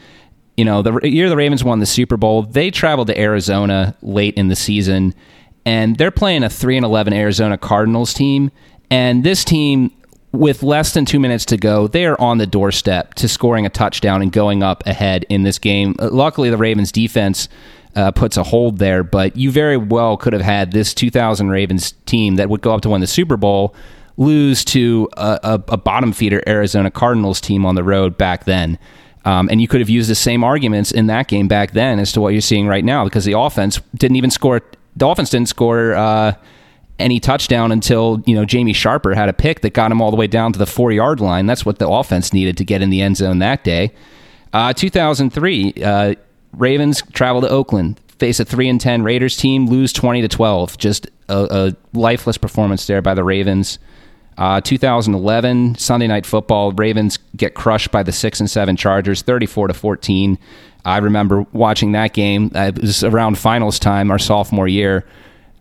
You 0.58 0.66
know, 0.66 0.82
the 0.82 1.00
year 1.08 1.30
the 1.30 1.38
Ravens 1.38 1.64
won 1.64 1.80
the 1.80 1.86
Super 1.86 2.18
Bowl, 2.18 2.44
they 2.44 2.70
traveled 2.70 3.08
to 3.08 3.20
Arizona 3.20 3.96
late 4.02 4.36
in 4.36 4.50
the 4.50 4.56
season, 4.56 5.16
and 5.66 5.96
they're 5.96 6.12
playing 6.12 6.44
a 6.44 6.50
3 6.50 6.78
and 6.78 6.86
11 6.86 7.14
Arizona 7.14 7.58
Cardinals 7.58 8.14
team. 8.14 8.52
And 8.92 9.24
this 9.24 9.46
team, 9.46 9.92
with 10.34 10.62
less 10.62 10.94
than 10.94 11.06
two 11.06 11.20
minutes 11.20 11.46
to 11.46 11.58
go, 11.58 11.88
they 11.88 12.06
are 12.06 12.20
on 12.20 12.40
the 12.40 12.48
doorstep 12.48 13.14
to 13.16 13.30
scoring 13.30 13.66
a 13.66 13.70
touchdown 13.70 14.22
and 14.22 14.32
going 14.32 14.62
up 14.62 14.86
ahead 14.86 15.26
in 15.30 15.44
this 15.44 15.58
game. 15.60 15.96
Uh, 15.98 16.10
luckily, 16.12 16.50
the 16.50 16.58
Ravens 16.58 16.92
defense 16.92 17.48
uh, 17.96 18.12
puts 18.12 18.36
a 18.36 18.44
hold 18.44 18.80
there, 18.80 19.04
but 19.04 19.38
you 19.38 19.52
very 19.52 19.78
well 19.78 20.18
could 20.18 20.34
have 20.34 20.42
had 20.42 20.72
this 20.72 20.94
2000 20.94 21.50
Ravens 21.50 21.94
team 22.06 22.36
that 22.36 22.50
would 22.50 22.62
go 22.62 22.74
up 22.74 22.82
to 22.82 22.90
win 22.90 23.02
the 23.02 23.08
Super 23.08 23.38
Bowl 23.38 23.74
lose 24.20 24.66
to 24.66 25.10
a, 25.18 25.40
a, 25.42 25.54
a 25.70 25.78
bottom 25.78 26.12
feeder 26.12 26.44
Arizona 26.46 26.92
Cardinals 26.92 27.40
team 27.40 27.66
on 27.66 27.76
the 27.76 27.84
road 27.84 28.18
back 28.18 28.44
then. 28.44 28.78
Um, 29.26 29.48
and 29.50 29.62
you 29.62 29.68
could 29.68 29.80
have 29.80 29.90
used 29.90 30.10
the 30.10 30.16
same 30.16 30.44
arguments 30.44 30.92
in 30.92 31.08
that 31.08 31.28
game 31.28 31.48
back 31.48 31.72
then 31.72 32.00
as 32.00 32.12
to 32.14 32.22
what 32.22 32.30
you're 32.34 32.42
seeing 32.42 32.68
right 32.68 32.84
now 32.84 33.06
because 33.06 33.26
the 33.26 33.38
offense 33.38 33.80
didn't 33.96 34.18
even 34.18 34.30
score. 34.30 34.62
The 34.96 35.08
offense 35.08 35.30
didn't 35.30 35.50
score 35.50 35.94
uh, 35.94 36.34
any 37.00 37.20
touchdown 37.20 37.72
until 37.72 38.22
you 38.26 38.36
know 38.36 38.46
Jamie 38.46 38.74
Sharper 38.74 39.16
had 39.16 39.30
a 39.30 39.34
pick 39.34 39.62
that 39.62 39.74
got 39.74 39.92
him 39.92 40.02
all 40.02 40.12
the 40.12 40.18
way 40.18 40.28
down 40.28 40.52
to 40.54 40.60
the 40.60 40.66
four 40.66 40.92
yard 40.92 41.20
line. 41.22 41.46
That's 41.46 41.66
what 41.66 41.80
the 41.80 41.88
offense 41.88 42.34
needed 42.34 42.58
to 42.58 42.66
get 42.66 42.82
in 42.82 42.90
the 42.90 43.02
end 43.02 43.18
zone 43.18 43.40
that 43.40 43.64
day. 43.64 43.94
Uh, 44.52 44.74
2003, 44.74 45.74
uh, 45.84 46.16
Ravens 46.54 47.04
travel 47.14 47.42
to 47.42 47.50
Oakland, 47.50 48.00
face 48.18 48.40
a 48.40 48.46
three 48.46 48.68
and 48.68 48.82
ten 48.82 49.04
Raiders 49.04 49.38
team, 49.38 49.68
lose 49.68 49.94
20 49.94 50.22
to 50.22 50.28
12. 50.28 50.78
Just 50.78 51.08
a, 51.30 51.48
a 51.52 51.98
lifeless 51.98 52.38
performance 52.38 52.88
there 52.88 53.02
by 53.02 53.14
the 53.14 53.24
Ravens. 53.24 53.80
Uh, 54.40 54.62
2011 54.62 55.76
Sunday 55.76 56.08
Night 56.08 56.26
Football, 56.26 56.72
Ravens 56.72 57.20
get 57.36 57.56
crushed 57.56 57.92
by 57.92 58.04
the 58.04 58.14
six 58.14 58.40
and 58.40 58.50
seven 58.50 58.78
Chargers, 58.78 59.22
34 59.22 59.68
to 59.68 59.74
14. 59.74 60.40
I 60.86 60.98
remember 61.00 61.46
watching 61.52 61.92
that 61.92 62.14
game. 62.14 62.50
Uh, 62.56 62.72
it 62.74 62.80
was 62.80 63.04
around 63.04 63.38
finals 63.38 63.80
time, 63.80 64.10
our 64.10 64.18
sophomore 64.18 64.70
year. 64.70 65.06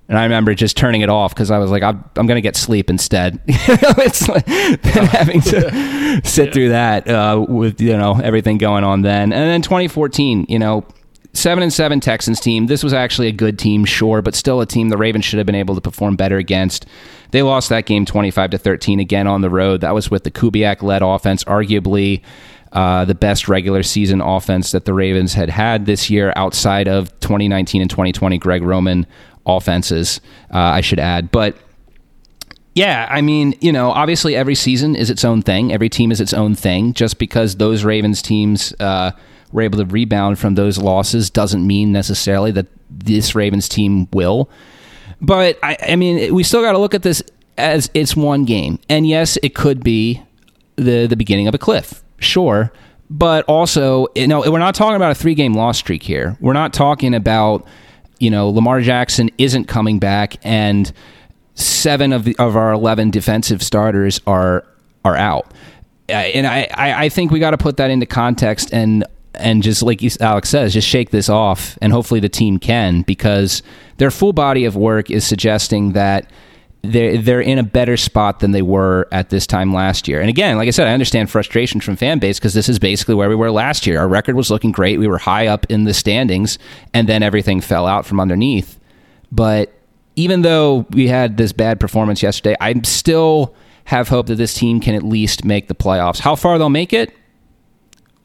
And 0.09 0.17
I 0.17 0.23
remember 0.23 0.55
just 0.55 0.77
turning 0.77 1.01
it 1.01 1.11
off 1.11 1.35
because 1.35 1.51
I 1.51 1.59
was 1.59 1.73
like, 1.73 1.83
I'm, 1.83 2.05
I'm 2.15 2.29
going 2.29 2.37
to 2.37 2.41
get 2.41 2.55
sleep 2.55 2.89
instead. 2.89 3.41
it's 3.49 4.29
like 4.29 4.47
having 4.85 5.41
to 5.41 6.21
sit 6.25 6.47
yeah. 6.47 6.53
through 6.53 6.69
that 6.69 7.09
uh, 7.09 7.45
with 7.49 7.81
you 7.81 7.97
know 7.97 8.21
everything 8.21 8.59
going 8.59 8.85
on 8.85 9.03
then. 9.03 9.33
And 9.33 9.51
then 9.51 9.61
2014, 9.61 10.47
you 10.49 10.59
know, 10.59 10.87
seven 11.33 11.65
and 11.65 11.73
seven 11.73 11.99
Texans 11.99 12.39
team. 12.39 12.69
This 12.69 12.85
was 12.85 12.93
actually 12.93 13.27
a 13.27 13.33
good 13.33 13.59
team, 13.59 13.85
sure, 13.85 14.23
but 14.23 14.37
still 14.37 14.61
a 14.61 14.67
team 14.67 14.89
the 14.89 14.97
Ravens 14.97 15.25
should 15.25 15.39
have 15.39 15.47
been 15.47 15.57
able 15.57 15.75
to 15.75 15.81
perform 15.81 16.15
better 16.15 16.39
against. 16.39 16.87
They 17.31 17.43
lost 17.43 17.69
that 17.69 17.87
game 17.87 18.05
25 18.05 18.51
to 18.51 18.59
13 18.59 19.01
again 19.01 19.27
on 19.27 19.41
the 19.43 19.51
road. 19.51 19.83
That 19.83 19.95
was 19.95 20.11
with 20.11 20.25
the 20.25 20.31
Kubiak 20.31 20.83
led 20.83 21.03
offense, 21.03 21.45
arguably 21.45 22.23
uh, 22.73 23.05
the 23.05 23.15
best 23.15 23.49
regular 23.49 23.83
season 23.83 24.21
offense 24.21 24.73
that 24.73 24.85
the 24.85 24.95
Ravens 24.95 25.35
had 25.35 25.51
had 25.51 25.87
this 25.87 26.11
year 26.11 26.33
outside 26.37 26.89
of 26.89 27.09
2019 27.21 27.81
and 27.81 27.91
2020 27.91 28.39
Greg 28.39 28.63
Roman 28.63 29.07
offenses, 29.47 30.21
uh, 30.53 30.59
I 30.59 30.81
should 30.81 30.99
add. 30.99 31.31
But 31.31 31.57
yeah, 32.75 33.09
I 33.11 33.23
mean, 33.23 33.55
you 33.61 33.73
know, 33.73 33.91
obviously 33.91 34.37
every 34.37 34.55
season 34.55 34.95
is 34.95 35.11
its 35.11 35.25
own 35.25 35.43
thing. 35.43 35.73
Every 35.73 35.89
team 35.89 36.13
is 36.13 36.21
its 36.21 36.33
own 36.35 36.55
thing. 36.55 36.93
Just 36.93 37.19
because 37.19 37.57
those 37.57 37.85
Ravens 37.85 38.23
teams 38.23 38.73
uh, 38.79 39.13
were 39.51 39.63
able 39.63 39.79
to 39.79 39.87
rebound 39.87 40.39
from 40.39 40.55
those 40.55 40.79
losses 40.79 41.31
doesn't 41.31 41.67
mean 41.67 41.91
necessarily 41.91 42.51
that 42.53 42.67
this 42.91 43.35
Ravens 43.35 43.69
team 43.69 44.09
will. 44.13 44.49
But 45.21 45.59
I, 45.63 45.77
I 45.91 45.97
mean, 45.97 46.35
we 46.35 46.43
still 46.43 46.63
got 46.63 46.73
to 46.73 46.79
look 46.79 46.95
at 46.95 47.03
this 47.03 47.23
as 47.57 47.91
it's 47.95 48.15
one 48.15 48.45
game, 48.45 48.79
and 48.89 49.07
yes, 49.07 49.37
it 49.43 49.55
could 49.55 49.83
be 49.83 50.23
the 50.77 51.07
the 51.07 51.17
beginning 51.17 51.49
of 51.49 51.55
a 51.55 51.59
cliff, 51.59 52.03
sure. 52.19 52.73
But 53.11 53.45
also, 53.47 54.09
you 54.15 54.29
know, 54.29 54.41
we're 54.51 54.59
not 54.59 54.75
talking 54.75 54.97
about 54.97 55.13
a 55.13 55.15
three 55.15 55.35
game 55.35 55.55
loss 55.55 55.79
streak 55.79 56.03
here. 56.03 56.37
We're 56.41 56.53
not 56.53 56.73
talking 56.73 57.15
about 57.15 57.67
you 58.21 58.31
know 58.31 58.49
Lamar 58.49 58.81
Jackson 58.81 59.31
isn't 59.39 59.65
coming 59.67 59.99
back 59.99 60.37
and 60.43 60.93
seven 61.55 62.13
of 62.13 62.25
the, 62.25 62.37
of 62.39 62.57
our 62.57 62.73
eleven 62.73 63.11
defensive 63.11 63.63
starters 63.63 64.21
are 64.27 64.65
are 65.05 65.17
out. 65.17 65.53
And 66.09 66.47
I, 66.47 66.69
I 66.75 67.09
think 67.11 67.31
we 67.31 67.39
got 67.39 67.51
to 67.51 67.59
put 67.59 67.77
that 67.77 67.91
into 67.91 68.07
context 68.07 68.73
and 68.73 69.05
and 69.39 69.63
just 69.63 69.83
like 69.83 70.03
Alex 70.21 70.49
says, 70.49 70.73
just 70.73 70.89
shake 70.89 71.11
this 71.11 71.29
off, 71.29 71.79
and 71.81 71.93
hopefully 71.93 72.21
the 72.21 72.29
team 72.29 72.59
can 72.59 73.03
because 73.03 73.63
their 73.97 74.11
full 74.11 74.33
body 74.33 74.65
of 74.65 74.77
work 74.77 75.11
is 75.11 75.27
suggesting 75.27 75.93
that 75.93 76.31
they're 76.83 77.19
they're 77.19 77.41
in 77.41 77.59
a 77.59 77.63
better 77.63 77.97
spot 77.97 78.41
than 78.41 78.53
they 78.53 78.63
were 78.63 79.09
at 79.11 79.31
this 79.31 79.47
time 79.47 79.73
last 79.73 80.07
year. 80.07 80.21
And 80.21 80.29
again, 80.29 80.57
like 80.57 80.69
I 80.69 80.71
said, 80.71 80.87
I 80.87 80.93
understand 80.93 81.31
frustration 81.31 81.81
from 81.81 81.97
fan 81.97 82.19
base 82.19 82.39
because 82.39 82.55
this 82.55 82.69
is 82.69 82.79
basically 82.79 83.15
where 83.15 83.29
we 83.29 83.35
were 83.35 83.51
last 83.51 83.87
year. 83.87 83.99
Our 83.99 84.09
record 84.09 84.37
was 84.37 84.51
looking 84.51 84.73
great. 84.73 84.99
We 84.99 85.09
were 85.09 85.19
high 85.19 85.47
up 85.47 85.67
in 85.69 85.85
the 85.85 85.95
standings, 85.95 86.59
and 86.95 87.09
then 87.09 87.23
everything 87.23 87.61
fell 87.61 87.87
out 87.87 88.07
from 88.07 88.21
underneath. 88.21 88.79
But 89.33 89.73
even 90.17 90.43
though 90.43 90.87
we 90.91 91.09
had 91.09 91.37
this 91.37 91.53
bad 91.53 91.79
performance 91.81 92.23
yesterday, 92.23 92.57
I 92.61 92.75
still 92.83 93.55
have 93.85 94.09
hope 94.09 94.27
that 94.27 94.35
this 94.35 94.55
team 94.55 94.81
can 94.81 94.95
at 94.95 95.03
least 95.03 95.45
make 95.45 95.69
the 95.69 95.75
playoffs. 95.75 96.19
How 96.19 96.35
far 96.35 96.59
they'll 96.59 96.69
make 96.69 96.93
it, 96.93 97.15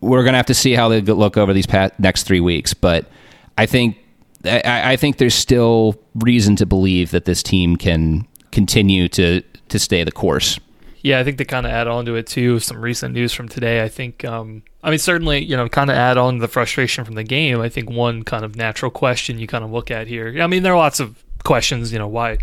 we're 0.03 0.23
going 0.23 0.33
to 0.33 0.37
have 0.37 0.45
to 0.47 0.53
see 0.53 0.73
how 0.73 0.89
they 0.89 1.01
look 1.01 1.37
over 1.37 1.53
these 1.53 1.67
past, 1.67 1.97
next 1.99 2.23
three 2.23 2.41
weeks. 2.41 2.73
But 2.73 3.09
I 3.57 3.65
think 3.65 3.97
I, 4.45 4.93
I 4.93 4.95
think 4.97 5.17
there's 5.17 5.35
still 5.35 5.95
reason 6.15 6.55
to 6.57 6.65
believe 6.65 7.11
that 7.11 7.25
this 7.25 7.41
team 7.41 7.75
can 7.75 8.27
continue 8.51 9.07
to 9.09 9.41
to 9.69 9.79
stay 9.79 10.03
the 10.03 10.11
course. 10.11 10.59
Yeah, 11.01 11.19
I 11.19 11.25
think 11.25 11.37
to 11.39 11.45
kind 11.45 11.65
of 11.65 11.71
add 11.73 11.87
on 11.87 12.05
to 12.05 12.15
it 12.15 12.27
too, 12.27 12.59
some 12.59 12.79
recent 12.79 13.13
news 13.13 13.33
from 13.33 13.49
today. 13.49 13.83
I 13.83 13.89
think, 13.89 14.23
um, 14.23 14.63
I 14.81 14.89
mean, 14.89 14.99
certainly, 14.99 15.43
you 15.43 15.57
know, 15.57 15.67
kind 15.67 15.89
of 15.89 15.97
add 15.97 16.17
on 16.17 16.35
to 16.35 16.39
the 16.39 16.47
frustration 16.47 17.03
from 17.03 17.15
the 17.15 17.25
game. 17.25 17.59
I 17.59 17.67
think 17.67 17.89
one 17.89 18.23
kind 18.23 18.45
of 18.45 18.55
natural 18.55 18.89
question 18.89 19.37
you 19.37 19.45
kind 19.45 19.65
of 19.65 19.71
look 19.71 19.91
at 19.91 20.07
here. 20.07 20.41
I 20.41 20.47
mean, 20.47 20.63
there 20.63 20.71
are 20.71 20.77
lots 20.77 21.01
of 21.01 21.21
questions. 21.43 21.91
You 21.91 21.99
know, 21.99 22.07
why, 22.07 22.37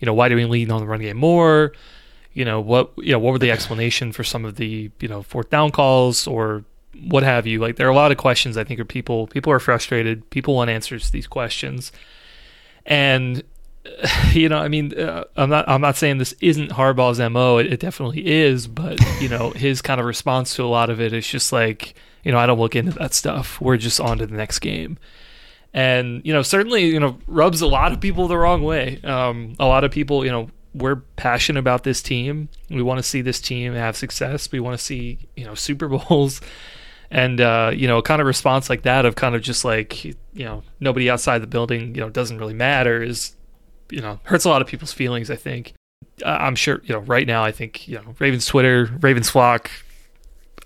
you 0.00 0.06
know, 0.06 0.14
why 0.14 0.28
do 0.28 0.34
we 0.34 0.44
lean 0.44 0.72
on 0.72 0.80
the 0.80 0.88
run 0.88 1.00
game 1.00 1.18
more? 1.18 1.72
You 2.32 2.44
know, 2.44 2.60
what, 2.60 2.90
you 2.96 3.12
know, 3.12 3.20
what 3.20 3.32
were 3.32 3.38
the 3.38 3.52
explanation 3.52 4.10
for 4.10 4.24
some 4.24 4.44
of 4.44 4.56
the, 4.56 4.90
you 4.98 5.08
know, 5.08 5.22
fourth 5.22 5.50
down 5.50 5.70
calls 5.70 6.26
or 6.26 6.64
what 7.08 7.22
have 7.22 7.46
you? 7.46 7.60
Like, 7.60 7.76
there 7.76 7.86
are 7.86 7.90
a 7.90 7.94
lot 7.94 8.12
of 8.12 8.18
questions. 8.18 8.56
I 8.56 8.64
think 8.64 8.80
are 8.80 8.84
people 8.84 9.26
people 9.28 9.52
are 9.52 9.60
frustrated. 9.60 10.28
People 10.30 10.54
want 10.54 10.70
answers 10.70 11.06
to 11.06 11.12
these 11.12 11.26
questions, 11.26 11.92
and 12.86 13.42
you 14.32 14.48
know, 14.48 14.58
I 14.58 14.68
mean, 14.68 14.98
uh, 14.98 15.24
I'm 15.36 15.50
not 15.50 15.68
I'm 15.68 15.80
not 15.80 15.96
saying 15.96 16.18
this 16.18 16.34
isn't 16.40 16.70
Harbaugh's 16.70 17.20
mo. 17.30 17.58
It, 17.58 17.72
it, 17.72 17.80
definitely 17.80 18.26
is, 18.26 18.66
but 18.66 19.00
you 19.20 19.28
know, 19.28 19.50
his 19.56 19.82
kind 19.82 20.00
of 20.00 20.06
response 20.06 20.54
to 20.56 20.64
a 20.64 20.66
lot 20.66 20.90
of 20.90 21.00
it 21.00 21.12
is 21.12 21.26
just 21.26 21.52
like, 21.52 21.94
you 22.24 22.32
know, 22.32 22.38
I 22.38 22.46
don't 22.46 22.58
look 22.58 22.76
into 22.76 22.92
that 22.92 23.14
stuff. 23.14 23.60
We're 23.60 23.76
just 23.76 24.00
on 24.00 24.18
to 24.18 24.26
the 24.26 24.36
next 24.36 24.58
game, 24.58 24.98
and 25.72 26.22
you 26.24 26.32
know, 26.32 26.42
certainly, 26.42 26.86
you 26.86 27.00
know, 27.00 27.18
rubs 27.26 27.60
a 27.60 27.66
lot 27.66 27.92
of 27.92 28.00
people 28.00 28.28
the 28.28 28.38
wrong 28.38 28.62
way. 28.62 29.00
Um, 29.02 29.54
a 29.58 29.66
lot 29.66 29.84
of 29.84 29.90
people, 29.90 30.24
you 30.24 30.30
know, 30.30 30.50
we're 30.74 30.96
passionate 30.96 31.60
about 31.60 31.84
this 31.84 32.02
team. 32.02 32.48
We 32.68 32.82
want 32.82 32.98
to 32.98 33.02
see 33.02 33.22
this 33.22 33.40
team 33.40 33.74
have 33.74 33.96
success. 33.96 34.52
We 34.52 34.60
want 34.60 34.78
to 34.78 34.84
see, 34.84 35.18
you 35.36 35.44
know, 35.44 35.54
Super 35.54 35.88
Bowls. 35.88 36.40
And 37.10 37.40
uh, 37.40 37.72
you 37.74 37.88
know, 37.88 38.00
kind 38.02 38.20
of 38.20 38.26
response 38.26 38.70
like 38.70 38.82
that 38.82 39.04
of 39.04 39.16
kind 39.16 39.34
of 39.34 39.42
just 39.42 39.64
like 39.64 40.04
you 40.04 40.14
know 40.34 40.62
nobody 40.78 41.10
outside 41.10 41.40
the 41.40 41.46
building 41.46 41.94
you 41.94 42.00
know 42.00 42.08
doesn't 42.08 42.38
really 42.38 42.54
matter 42.54 43.02
is 43.02 43.34
you 43.90 44.00
know 44.00 44.20
hurts 44.24 44.44
a 44.44 44.48
lot 44.48 44.62
of 44.62 44.68
people's 44.68 44.92
feelings. 44.92 45.30
I 45.30 45.36
think. 45.36 45.74
I'm 46.24 46.54
sure 46.54 46.80
you 46.84 46.94
know 46.94 47.00
right 47.00 47.26
now. 47.26 47.42
I 47.42 47.50
think 47.50 47.88
you 47.88 47.96
know 47.96 48.14
Ravens 48.18 48.46
Twitter, 48.46 48.90
Ravens 49.00 49.28
flock. 49.28 49.70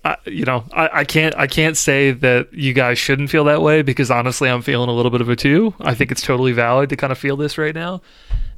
I, 0.03 0.17
you 0.25 0.45
know, 0.45 0.65
I, 0.71 0.99
I 0.99 1.03
can't 1.03 1.35
I 1.35 1.47
can't 1.47 1.75
say 1.75 2.11
that 2.11 2.53
you 2.53 2.73
guys 2.73 2.99
shouldn't 2.99 3.31
feel 3.31 3.45
that 3.45 3.63
way 3.63 3.81
because 3.81 4.11
honestly, 4.11 4.47
I'm 4.47 4.61
feeling 4.61 4.89
a 4.89 4.93
little 4.93 5.09
bit 5.09 5.21
of 5.21 5.29
it 5.31 5.39
too. 5.39 5.73
I 5.79 5.95
think 5.95 6.11
it's 6.11 6.21
totally 6.21 6.51
valid 6.51 6.89
to 6.89 6.95
kind 6.95 7.11
of 7.11 7.17
feel 7.17 7.37
this 7.37 7.57
right 7.57 7.73
now. 7.73 8.03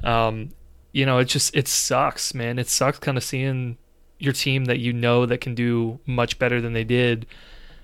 Um, 0.04 0.50
you 0.92 1.06
know, 1.06 1.18
it 1.18 1.24
just 1.24 1.56
it 1.56 1.66
sucks, 1.68 2.34
man. 2.34 2.58
It 2.58 2.68
sucks 2.68 2.98
kind 2.98 3.16
of 3.16 3.24
seeing 3.24 3.78
your 4.18 4.34
team 4.34 4.66
that 4.66 4.78
you 4.78 4.92
know 4.92 5.24
that 5.24 5.40
can 5.40 5.54
do 5.54 6.00
much 6.04 6.38
better 6.38 6.60
than 6.60 6.74
they 6.74 6.84
did 6.84 7.26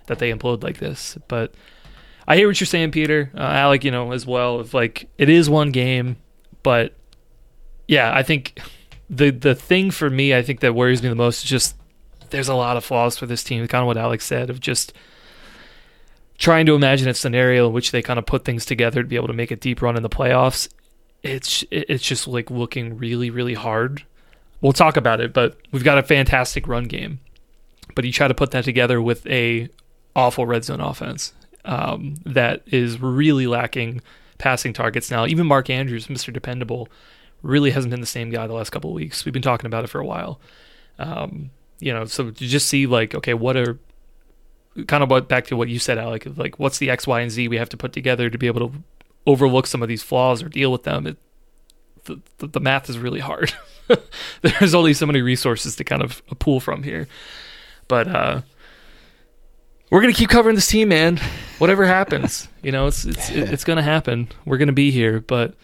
that 0.07 0.19
they 0.19 0.33
implode 0.33 0.63
like 0.63 0.79
this. 0.79 1.19
But 1.29 1.55
I 2.27 2.37
hear 2.37 2.49
what 2.49 2.61
you're 2.61 2.67
saying, 2.67 2.91
Peter, 2.91 3.31
uh, 3.35 3.41
Alec. 3.41 3.85
You 3.85 3.91
know, 3.91 4.13
as 4.13 4.27
well. 4.27 4.61
If 4.61 4.75
like 4.75 5.09
it 5.19 5.29
is 5.29 5.49
one 5.51 5.71
game. 5.71 6.17
But 6.63 6.95
yeah, 7.89 8.13
I 8.15 8.23
think 8.23 8.61
the 9.11 9.31
the 9.31 9.55
thing 9.55 9.91
for 9.91 10.09
me, 10.11 10.35
I 10.35 10.43
think 10.43 10.61
that 10.61 10.75
worries 10.75 11.03
me 11.03 11.09
the 11.09 11.15
most 11.15 11.45
is 11.45 11.51
just 11.51 11.77
there's 12.31 12.49
a 12.49 12.55
lot 12.55 12.77
of 12.77 12.85
flaws 12.85 13.17
for 13.17 13.27
this 13.27 13.45
team. 13.45 13.67
Kind 13.69 13.83
of 13.83 13.87
what 13.87 13.97
Alex 13.97 14.25
said 14.25 14.51
of 14.51 14.61
just 14.61 14.93
trying 16.39 16.67
to 16.67 16.75
imagine 16.75 17.09
a 17.09 17.15
scenario 17.15 17.67
in 17.69 17.73
which 17.73 17.91
they 17.91 18.03
kind 18.03 18.19
of 18.19 18.27
put 18.27 18.45
things 18.45 18.65
together 18.65 19.03
to 19.03 19.09
be 19.09 19.17
able 19.17 19.29
to 19.29 19.33
make 19.33 19.51
a 19.51 19.57
deep 19.57 19.83
run 19.83 19.97
in 19.97 20.03
the 20.03 20.09
playoffs. 20.09 20.69
It's 21.23 21.65
it's 21.71 22.05
just 22.05 22.27
like 22.27 22.51
looking 22.51 22.97
really 22.97 23.31
really 23.31 23.55
hard. 23.55 24.05
We'll 24.61 24.73
talk 24.73 24.97
about 24.97 25.21
it, 25.21 25.35
but 25.35 25.59
we've 25.73 25.85
got 25.85 25.99
a 25.99 26.03
fantastic 26.03 26.67
run 26.67 26.85
game. 26.85 27.21
But 27.95 28.05
you 28.05 28.13
try 28.13 28.29
to 28.29 28.35
put 28.35 28.51
that 28.53 28.65
together 28.65 29.01
with 29.01 29.27
a 29.27 29.69
awful 30.17 30.47
red 30.47 30.65
zone 30.65 30.81
offense 30.81 31.33
um, 31.65 32.17
that 32.25 32.63
is 32.67 33.01
really 33.01 33.47
lacking 33.47 34.01
passing 34.39 34.73
targets 34.73 35.11
now. 35.11 35.27
Even 35.27 35.47
Mark 35.47 35.71
Andrews, 35.71 36.09
Mr. 36.09 36.33
Dependable, 36.33 36.89
really 37.43 37.71
hasn't 37.71 37.91
been 37.91 38.01
the 38.01 38.07
same 38.07 38.31
guy 38.31 38.47
the 38.47 38.53
last 38.53 38.71
couple 38.71 38.91
of 38.91 38.95
weeks. 38.95 39.25
We've 39.25 39.33
been 39.33 39.43
talking 39.43 39.67
about 39.67 39.85
it 39.85 39.89
for 39.89 40.01
a 40.01 40.07
while. 40.07 40.41
Um, 40.99 41.51
you 41.81 41.93
know, 41.93 42.05
so 42.05 42.31
to 42.31 42.47
just 42.47 42.69
see 42.69 42.87
like, 42.87 43.15
okay, 43.15 43.35
what 43.35 43.57
are 43.57 43.79
kind 44.87 45.03
of 45.05 45.29
back 45.29 45.47
to 45.47 45.57
what 45.57 45.69
you 45.69 45.79
said, 45.79 45.99
Alec, 45.99 46.27
like 46.37 46.59
what's 46.59 46.79
the 46.79 46.91
X, 46.91 47.07
Y, 47.07 47.21
and 47.21 47.31
Z 47.31 47.49
we 47.49 47.59
have 47.59 47.69
to 47.71 47.77
put 47.77 47.93
together 47.93 48.29
to 48.29 48.39
be 48.39 48.47
able 48.47 48.71
to 48.71 48.77
overlook 49.27 49.67
some 49.67 49.83
of 49.83 49.89
these 49.89 50.03
flaws 50.03 50.43
or 50.43 50.49
deal 50.49 50.73
with 50.73 50.83
them. 50.83 51.07
It, 51.07 51.17
the, 52.05 52.21
the, 52.39 52.47
the 52.49 52.61
math 52.61 52.91
is 52.91 52.99
really 52.99 53.21
hard. 53.21 53.53
There's 54.43 54.75
only 54.75 54.95
so 54.95 55.07
many 55.07 55.23
resources 55.23 55.77
to 55.77 55.85
kind 55.85 56.03
of 56.03 56.23
pull 56.39 56.61
from 56.61 56.83
here. 56.83 57.09
But 57.89 58.09
uh, 58.09 58.41
we're 59.95 60.01
gonna 60.01 60.13
keep 60.13 60.29
covering 60.29 60.57
this 60.57 60.67
team, 60.67 60.89
man. 60.89 61.21
Whatever 61.59 61.85
happens, 61.85 62.49
you 62.65 62.73
know, 62.73 62.89
it's 62.89 63.05
it's 63.05 63.31
it's 63.31 63.63
gonna 63.63 63.81
happen. 63.81 64.29
We're 64.45 64.57
gonna 64.57 64.73
be 64.73 64.91
here, 64.91 65.21
but 65.21 65.55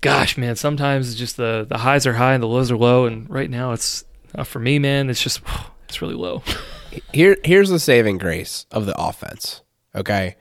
gosh, 0.00 0.38
man, 0.38 0.56
sometimes 0.56 1.10
it's 1.10 1.18
just 1.18 1.36
the 1.36 1.66
the 1.68 1.76
highs 1.76 2.06
are 2.06 2.14
high 2.14 2.32
and 2.32 2.42
the 2.42 2.48
lows 2.48 2.70
are 2.70 2.78
low, 2.78 3.04
and 3.04 3.28
right 3.28 3.50
now 3.50 3.72
it's 3.72 4.04
uh, 4.34 4.44
for 4.44 4.58
me, 4.58 4.78
man. 4.78 5.10
It's 5.10 5.22
just 5.22 5.42
it's 5.86 6.00
really 6.00 6.14
low. 6.14 6.42
Here, 7.14 7.38
here's 7.42 7.70
the 7.70 7.78
saving 7.78 8.18
grace 8.18 8.66
of 8.70 8.84
the 8.84 8.94
offense. 8.98 9.62
Okay, 9.94 10.36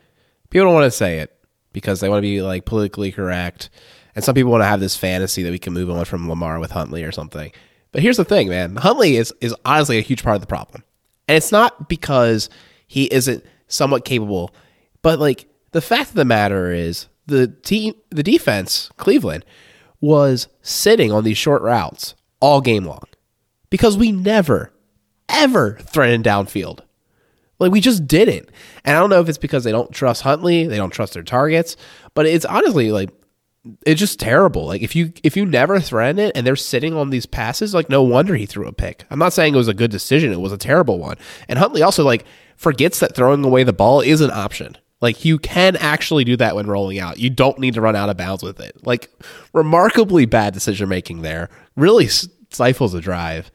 people 0.49 0.65
don't 0.65 0.73
want 0.73 0.85
to 0.85 0.91
say 0.91 1.19
it 1.19 1.33
because 1.71 2.01
they 2.01 2.09
want 2.09 2.17
to 2.17 2.21
be 2.21 2.41
like 2.41 2.65
politically 2.65 3.11
correct, 3.11 3.69
and 4.15 4.23
some 4.23 4.35
people 4.35 4.51
want 4.51 4.61
to 4.61 4.67
have 4.67 4.81
this 4.81 4.97
fantasy 4.97 5.43
that 5.43 5.51
we 5.51 5.59
can 5.59 5.71
move 5.73 5.89
on 5.89 6.03
from 6.05 6.29
Lamar 6.29 6.59
with 6.59 6.71
Huntley 6.71 7.03
or 7.05 7.11
something. 7.13 7.51
But 7.93 8.01
here's 8.01 8.17
the 8.17 8.25
thing, 8.25 8.49
man. 8.49 8.77
Huntley 8.77 9.17
is 9.17 9.33
is 9.41 9.55
honestly 9.65 9.97
a 9.97 10.01
huge 10.01 10.23
part 10.23 10.35
of 10.35 10.41
the 10.41 10.47
problem, 10.47 10.83
and 11.27 11.37
it's 11.37 11.53
not 11.53 11.87
because 11.89 12.49
he 12.91 13.05
isn't 13.05 13.45
somewhat 13.69 14.03
capable. 14.03 14.53
But 15.01 15.17
like 15.17 15.47
the 15.71 15.79
fact 15.79 16.09
of 16.09 16.15
the 16.15 16.25
matter 16.25 16.73
is 16.73 17.07
the 17.25 17.47
team 17.47 17.93
the 18.09 18.21
defense, 18.21 18.89
Cleveland, 18.97 19.45
was 20.01 20.49
sitting 20.61 21.09
on 21.09 21.23
these 21.23 21.37
short 21.37 21.61
routes 21.61 22.15
all 22.41 22.59
game 22.59 22.83
long. 22.83 23.05
Because 23.69 23.97
we 23.97 24.11
never, 24.11 24.73
ever 25.29 25.77
threatened 25.83 26.25
downfield. 26.25 26.81
Like 27.59 27.71
we 27.71 27.79
just 27.79 28.05
didn't. 28.07 28.49
And 28.83 28.97
I 28.97 28.99
don't 28.99 29.09
know 29.09 29.21
if 29.21 29.29
it's 29.29 29.37
because 29.37 29.63
they 29.63 29.71
don't 29.71 29.93
trust 29.93 30.23
Huntley, 30.23 30.67
they 30.67 30.75
don't 30.75 30.89
trust 30.89 31.13
their 31.13 31.23
targets, 31.23 31.77
but 32.13 32.25
it's 32.25 32.43
honestly 32.43 32.91
like 32.91 33.09
it's 33.85 33.99
just 33.99 34.19
terrible. 34.19 34.65
Like 34.65 34.81
if 34.81 34.97
you 34.97 35.13
if 35.23 35.37
you 35.37 35.45
never 35.45 35.79
threaten 35.79 36.19
it 36.19 36.35
and 36.35 36.45
they're 36.45 36.57
sitting 36.57 36.93
on 36.93 37.09
these 37.09 37.25
passes, 37.25 37.73
like 37.73 37.89
no 37.89 38.03
wonder 38.03 38.35
he 38.35 38.45
threw 38.45 38.67
a 38.67 38.73
pick. 38.73 39.05
I'm 39.09 39.19
not 39.19 39.31
saying 39.31 39.53
it 39.53 39.57
was 39.57 39.69
a 39.69 39.73
good 39.73 39.91
decision; 39.91 40.33
it 40.33 40.41
was 40.41 40.51
a 40.51 40.57
terrible 40.57 40.99
one. 40.99 41.17
And 41.47 41.57
Huntley 41.57 41.83
also 41.83 42.03
like 42.03 42.25
forgets 42.61 42.99
that 42.99 43.15
throwing 43.15 43.43
away 43.43 43.63
the 43.63 43.73
ball 43.73 44.01
is 44.01 44.21
an 44.21 44.29
option. 44.29 44.77
Like 45.01 45.25
you 45.25 45.39
can 45.39 45.75
actually 45.77 46.23
do 46.23 46.37
that 46.37 46.55
when 46.55 46.67
rolling 46.67 46.99
out. 46.99 47.17
You 47.17 47.31
don't 47.31 47.57
need 47.57 47.73
to 47.73 47.81
run 47.81 47.95
out 47.95 48.09
of 48.09 48.17
bounds 48.17 48.43
with 48.43 48.59
it. 48.59 48.85
Like 48.85 49.09
remarkably 49.51 50.27
bad 50.27 50.53
decision 50.53 50.87
making 50.87 51.23
there. 51.23 51.49
Really 51.75 52.07
stifles 52.07 52.93
a 52.93 53.01
drive. 53.01 53.49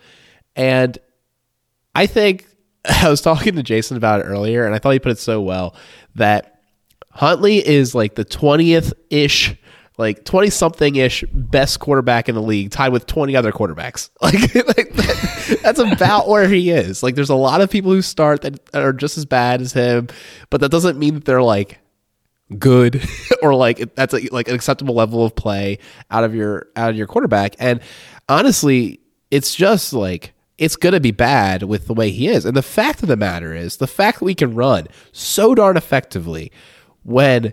And 0.57 0.99
I 1.95 2.07
think 2.07 2.47
I 2.85 3.09
was 3.09 3.21
talking 3.21 3.55
to 3.55 3.63
Jason 3.63 3.97
about 3.97 4.21
it 4.21 4.25
earlier, 4.25 4.67
and 4.67 4.75
I 4.75 4.81
thought 4.81 4.91
he 4.91 4.99
put 4.99 5.13
it 5.13 5.19
so 5.19 5.41
well 5.41 5.77
that 6.17 6.61
Huntley 7.13 7.65
is 7.65 7.95
like 7.95 8.17
the 8.17 8.25
twentieth 8.25 8.93
ish 9.09 9.55
like 9.99 10.25
20 10.25 10.51
something 10.51 10.97
ish 10.97 11.25
best 11.33 11.81
quarterback 11.81 12.29
in 12.29 12.35
the 12.35 12.43
league, 12.43 12.71
tied 12.71 12.91
with 12.91 13.07
20 13.07 13.35
other 13.35 13.53
quarterbacks. 13.53 14.11
Like, 14.21 14.55
like 14.55 14.93
that, 14.95 15.59
that's 15.63 15.79
about 15.79 16.29
where 16.29 16.49
he 16.49 16.71
is. 16.71 17.03
Like, 17.03 17.15
there's 17.15 17.31
a 17.31 17.35
lot 17.37 17.61
of 17.61 17.71
people 17.71 17.93
who 17.93 18.03
start 18.03 18.43
that 18.43 18.59
are 18.75 18.93
just 18.93 19.17
as 19.17 19.25
bad 19.25 19.61
as 19.61 19.73
him, 19.73 20.09
but 20.51 20.61
that 20.61 20.71
doesn't 20.71 20.99
mean 20.99 21.15
that 21.15 21.25
they're 21.25 21.43
like 21.43 21.79
good 22.59 23.03
or 23.43 23.55
like 23.55 23.95
that's 23.95 24.15
a, 24.15 24.29
like 24.33 24.49
an 24.49 24.55
acceptable 24.55 24.95
level 24.95 25.25
of 25.25 25.35
play 25.35 25.79
out 26.11 26.25
of 26.25 26.35
your 26.35 26.69
out 26.77 26.91
of 26.91 26.97
your 26.97 27.07
quarterback. 27.07 27.55
And 27.59 27.81
honestly, 28.29 29.01
it's 29.31 29.55
just 29.55 29.93
like 29.93 30.35
it's 30.59 30.77
going 30.77 30.95
to 30.95 31.01
be 31.01 31.11
bad 31.11 31.65
with 31.65 31.87
the 31.87 31.95
way 31.95 32.11
he 32.11 32.29
is. 32.29 32.45
And 32.45 32.57
the 32.57 32.63
fact 32.63 33.03
of 33.03 33.09
the 33.09 33.17
matter 33.17 33.55
is, 33.55 33.77
the 33.77 33.87
fact 33.87 34.21
that 34.21 34.25
we 34.25 34.35
can 34.35 34.55
run 34.55 34.89
so 35.13 35.55
darn 35.55 35.77
effectively 35.77 36.51
when 37.05 37.53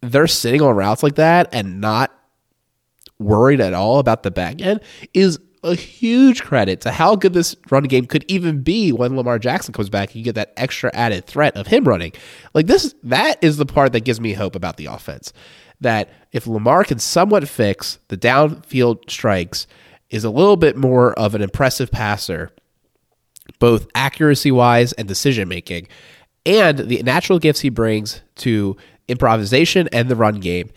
they're 0.00 0.26
sitting 0.26 0.62
on 0.62 0.76
routes 0.76 1.02
like 1.02 1.16
that 1.16 1.48
and 1.52 1.80
not 1.80 2.12
worried 3.18 3.60
at 3.60 3.74
all 3.74 3.98
about 3.98 4.22
the 4.22 4.30
back 4.30 4.60
end 4.60 4.80
is 5.12 5.38
a 5.64 5.74
huge 5.74 6.42
credit 6.42 6.80
to 6.82 6.92
how 6.92 7.16
good 7.16 7.32
this 7.32 7.56
run 7.70 7.82
game 7.84 8.06
could 8.06 8.24
even 8.28 8.62
be 8.62 8.92
when 8.92 9.16
Lamar 9.16 9.38
Jackson 9.38 9.74
comes 9.74 9.90
back. 9.90 10.14
You 10.14 10.22
get 10.22 10.36
that 10.36 10.52
extra 10.56 10.90
added 10.94 11.26
threat 11.26 11.56
of 11.56 11.66
him 11.66 11.84
running. 11.84 12.12
Like 12.54 12.66
this, 12.66 12.94
that 13.02 13.42
is 13.42 13.56
the 13.56 13.66
part 13.66 13.92
that 13.92 14.04
gives 14.04 14.20
me 14.20 14.34
hope 14.34 14.54
about 14.54 14.76
the 14.76 14.86
offense. 14.86 15.32
That 15.80 16.10
if 16.32 16.46
Lamar 16.46 16.84
can 16.84 16.98
somewhat 16.98 17.48
fix 17.48 17.98
the 18.08 18.16
downfield 18.16 19.10
strikes, 19.10 19.66
is 20.10 20.24
a 20.24 20.30
little 20.30 20.56
bit 20.56 20.76
more 20.76 21.12
of 21.18 21.34
an 21.34 21.42
impressive 21.42 21.90
passer, 21.90 22.50
both 23.58 23.86
accuracy 23.94 24.50
wise 24.50 24.92
and 24.94 25.06
decision 25.06 25.48
making, 25.48 25.88
and 26.46 26.78
the 26.78 27.02
natural 27.02 27.38
gifts 27.38 27.60
he 27.60 27.68
brings 27.68 28.22
to 28.36 28.76
improvisation 29.08 29.88
and 29.92 30.08
the 30.08 30.16
run 30.16 30.40
game 30.40 30.70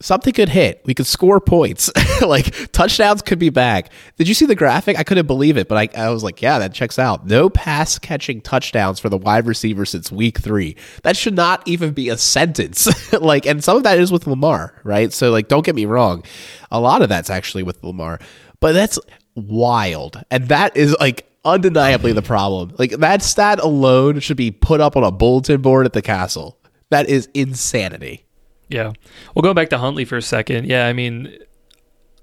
something 0.00 0.32
could 0.32 0.48
hit. 0.48 0.80
We 0.84 0.94
could 0.94 1.06
score 1.06 1.40
points. 1.40 1.90
like 2.22 2.72
touchdowns 2.72 3.22
could 3.22 3.38
be 3.38 3.50
back. 3.50 3.90
Did 4.16 4.28
you 4.28 4.34
see 4.34 4.46
the 4.46 4.54
graphic? 4.54 4.98
I 4.98 5.02
couldn't 5.02 5.26
believe 5.26 5.56
it, 5.56 5.68
but 5.68 5.96
I, 5.96 6.00
I 6.00 6.10
was 6.10 6.22
like, 6.22 6.40
yeah, 6.40 6.58
that 6.58 6.72
checks 6.72 6.98
out. 6.98 7.26
No 7.26 7.50
pass 7.50 7.98
catching 7.98 8.40
touchdowns 8.40 9.00
for 9.00 9.08
the 9.08 9.18
wide 9.18 9.46
receiver 9.46 9.84
since 9.84 10.12
week 10.12 10.38
three. 10.38 10.76
That 11.02 11.16
should 11.16 11.34
not 11.34 11.66
even 11.66 11.92
be 11.92 12.08
a 12.08 12.16
sentence. 12.16 13.12
like, 13.20 13.46
and 13.46 13.62
some 13.62 13.76
of 13.76 13.82
that 13.82 13.98
is 13.98 14.12
with 14.12 14.26
Lamar, 14.26 14.74
right? 14.84 15.12
So, 15.12 15.30
like, 15.30 15.48
don't 15.48 15.64
get 15.64 15.74
me 15.74 15.86
wrong. 15.86 16.24
A 16.70 16.80
lot 16.80 17.02
of 17.02 17.08
that's 17.08 17.30
actually 17.30 17.62
with 17.62 17.82
Lamar, 17.82 18.20
but 18.60 18.72
that's 18.72 18.98
wild. 19.34 20.22
And 20.30 20.48
that 20.48 20.76
is 20.76 20.94
like 21.00 21.26
undeniably 21.44 22.12
the 22.12 22.22
problem. 22.22 22.74
Like, 22.78 22.92
that 22.92 23.22
stat 23.22 23.58
alone 23.58 24.20
should 24.20 24.36
be 24.36 24.50
put 24.50 24.80
up 24.80 24.96
on 24.96 25.02
a 25.02 25.10
bulletin 25.10 25.60
board 25.60 25.86
at 25.86 25.92
the 25.92 26.02
castle. 26.02 26.57
That 26.90 27.08
is 27.08 27.28
insanity. 27.34 28.24
Yeah. 28.68 28.92
Well, 29.34 29.42
going 29.42 29.54
back 29.54 29.70
to 29.70 29.78
Huntley 29.78 30.04
for 30.04 30.16
a 30.16 30.22
second. 30.22 30.66
Yeah, 30.66 30.86
I 30.86 30.92
mean, 30.92 31.38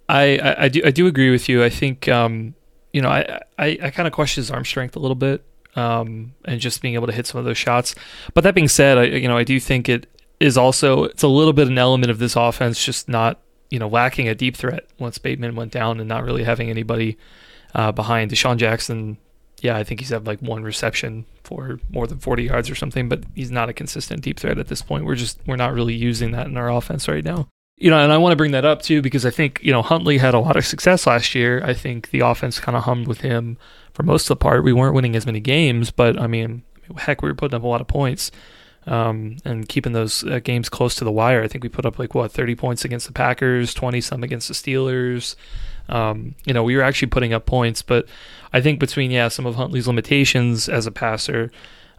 I 0.07 0.37
I, 0.37 0.63
I 0.65 0.69
do 0.69 0.81
I 0.85 0.91
do 0.91 1.07
agree 1.07 1.31
with 1.31 1.49
you. 1.49 1.63
I 1.63 1.69
think 1.69 2.07
um, 2.07 2.55
you 2.93 3.01
know 3.01 3.09
I 3.09 3.41
I, 3.57 3.77
I 3.81 3.89
kind 3.89 4.07
of 4.07 4.13
question 4.13 4.41
his 4.41 4.51
arm 4.51 4.65
strength 4.65 4.95
a 4.95 4.99
little 4.99 5.15
bit, 5.15 5.43
um, 5.75 6.33
and 6.45 6.59
just 6.59 6.81
being 6.81 6.93
able 6.93 7.07
to 7.07 7.13
hit 7.13 7.27
some 7.27 7.39
of 7.39 7.45
those 7.45 7.57
shots. 7.57 7.95
But 8.33 8.43
that 8.43 8.55
being 8.55 8.67
said, 8.67 8.97
I 8.97 9.03
you 9.05 9.27
know 9.27 9.37
I 9.37 9.43
do 9.43 9.59
think 9.59 9.89
it 9.89 10.07
is 10.39 10.57
also 10.57 11.05
it's 11.05 11.23
a 11.23 11.27
little 11.27 11.53
bit 11.53 11.67
an 11.67 11.77
element 11.77 12.11
of 12.11 12.19
this 12.19 12.35
offense 12.35 12.83
just 12.83 13.07
not 13.07 13.39
you 13.69 13.79
know 13.79 13.87
lacking 13.87 14.27
a 14.27 14.35
deep 14.35 14.55
threat 14.55 14.85
once 14.99 15.17
Bateman 15.17 15.55
went 15.55 15.71
down 15.71 15.99
and 15.99 16.09
not 16.09 16.23
really 16.23 16.43
having 16.43 16.69
anybody 16.69 17.17
uh, 17.73 17.91
behind 17.91 18.31
DeSean 18.31 18.57
Jackson 18.57 19.17
yeah, 19.61 19.77
I 19.77 19.83
think 19.83 19.99
he's 19.99 20.09
had 20.09 20.27
like 20.27 20.41
one 20.41 20.63
reception 20.63 21.25
for 21.43 21.79
more 21.89 22.07
than 22.07 22.19
40 22.19 22.43
yards 22.43 22.69
or 22.69 22.75
something, 22.75 23.07
but 23.07 23.23
he's 23.35 23.51
not 23.51 23.69
a 23.69 23.73
consistent 23.73 24.21
deep 24.21 24.39
threat 24.39 24.57
at 24.57 24.67
this 24.67 24.81
point. 24.81 25.05
We're 25.05 25.15
just 25.15 25.39
we're 25.45 25.55
not 25.55 25.73
really 25.73 25.93
using 25.93 26.31
that 26.31 26.47
in 26.47 26.57
our 26.57 26.69
offense 26.69 27.07
right 27.07 27.23
now. 27.23 27.47
You 27.77 27.89
know, 27.89 27.99
and 27.99 28.11
I 28.11 28.17
want 28.17 28.31
to 28.31 28.37
bring 28.37 28.51
that 28.51 28.63
up 28.63 28.81
too 28.81 29.01
because 29.01 29.25
I 29.25 29.31
think, 29.31 29.59
you 29.61 29.71
know, 29.71 29.81
Huntley 29.81 30.17
had 30.17 30.33
a 30.33 30.39
lot 30.39 30.55
of 30.55 30.65
success 30.65 31.05
last 31.05 31.35
year. 31.35 31.61
I 31.63 31.73
think 31.73 32.09
the 32.11 32.21
offense 32.21 32.59
kind 32.59 32.77
of 32.77 32.83
hummed 32.83 33.07
with 33.07 33.21
him 33.21 33.57
for 33.93 34.03
most 34.03 34.23
of 34.23 34.27
the 34.29 34.35
part. 34.37 34.63
We 34.63 34.71
weren't 34.71 34.95
winning 34.95 35.15
as 35.15 35.25
many 35.25 35.41
games, 35.41 35.91
but 35.91 36.19
I 36.19 36.27
mean, 36.27 36.63
heck, 36.97 37.21
we 37.21 37.29
were 37.29 37.35
putting 37.35 37.55
up 37.55 37.63
a 37.63 37.67
lot 37.67 37.81
of 37.81 37.87
points. 37.87 38.31
Um, 38.87 39.37
and 39.43 39.67
keeping 39.67 39.93
those 39.93 40.23
uh, 40.23 40.37
games 40.37 40.69
close 40.69 40.93
to 40.97 41.03
the 41.03 41.11
wire. 41.11 41.41
I 41.41 41.47
think 41.47 41.63
we 41.63 41.69
put 41.69 41.87
up 41.87 41.97
like 41.97 42.13
what 42.13 42.31
30 42.31 42.53
points 42.53 42.85
against 42.85 43.07
the 43.07 43.13
Packers, 43.13 43.73
20 43.73 43.99
some 43.99 44.23
against 44.23 44.47
the 44.47 44.53
Steelers. 44.53 45.35
Um, 45.89 46.35
you 46.45 46.53
know, 46.53 46.63
we 46.63 46.75
were 46.75 46.83
actually 46.83 47.07
putting 47.07 47.33
up 47.33 47.47
points, 47.47 47.81
but 47.81 48.07
I 48.53 48.61
think 48.61 48.79
between 48.79 49.11
yeah 49.11 49.27
some 49.27 49.45
of 49.45 49.55
Huntley's 49.55 49.87
limitations 49.87 50.69
as 50.69 50.85
a 50.85 50.91
passer, 50.91 51.51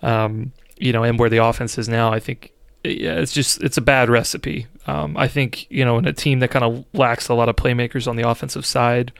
um, 0.02 0.52
you 0.78 0.92
know, 0.92 1.02
and 1.02 1.18
where 1.18 1.30
the 1.30 1.44
offense 1.44 1.78
is 1.78 1.88
now, 1.88 2.12
I 2.12 2.20
think 2.20 2.52
yeah, 2.85 3.14
it's 3.14 3.32
just 3.32 3.62
it's 3.62 3.76
a 3.76 3.82
bad 3.82 4.09
recipe. 4.09 4.66
Um, 4.87 5.16
I 5.16 5.28
think 5.28 5.70
you 5.70 5.85
know 5.85 5.98
in 5.98 6.06
a 6.06 6.12
team 6.12 6.40
that 6.40 6.50
kind 6.50 6.64
of 6.64 6.85
lacks 6.92 7.28
a 7.28 7.35
lot 7.35 7.48
of 7.48 7.56
playmakers 7.56 8.06
on 8.06 8.16
the 8.16 8.28
offensive 8.28 8.66
side, 8.66 9.12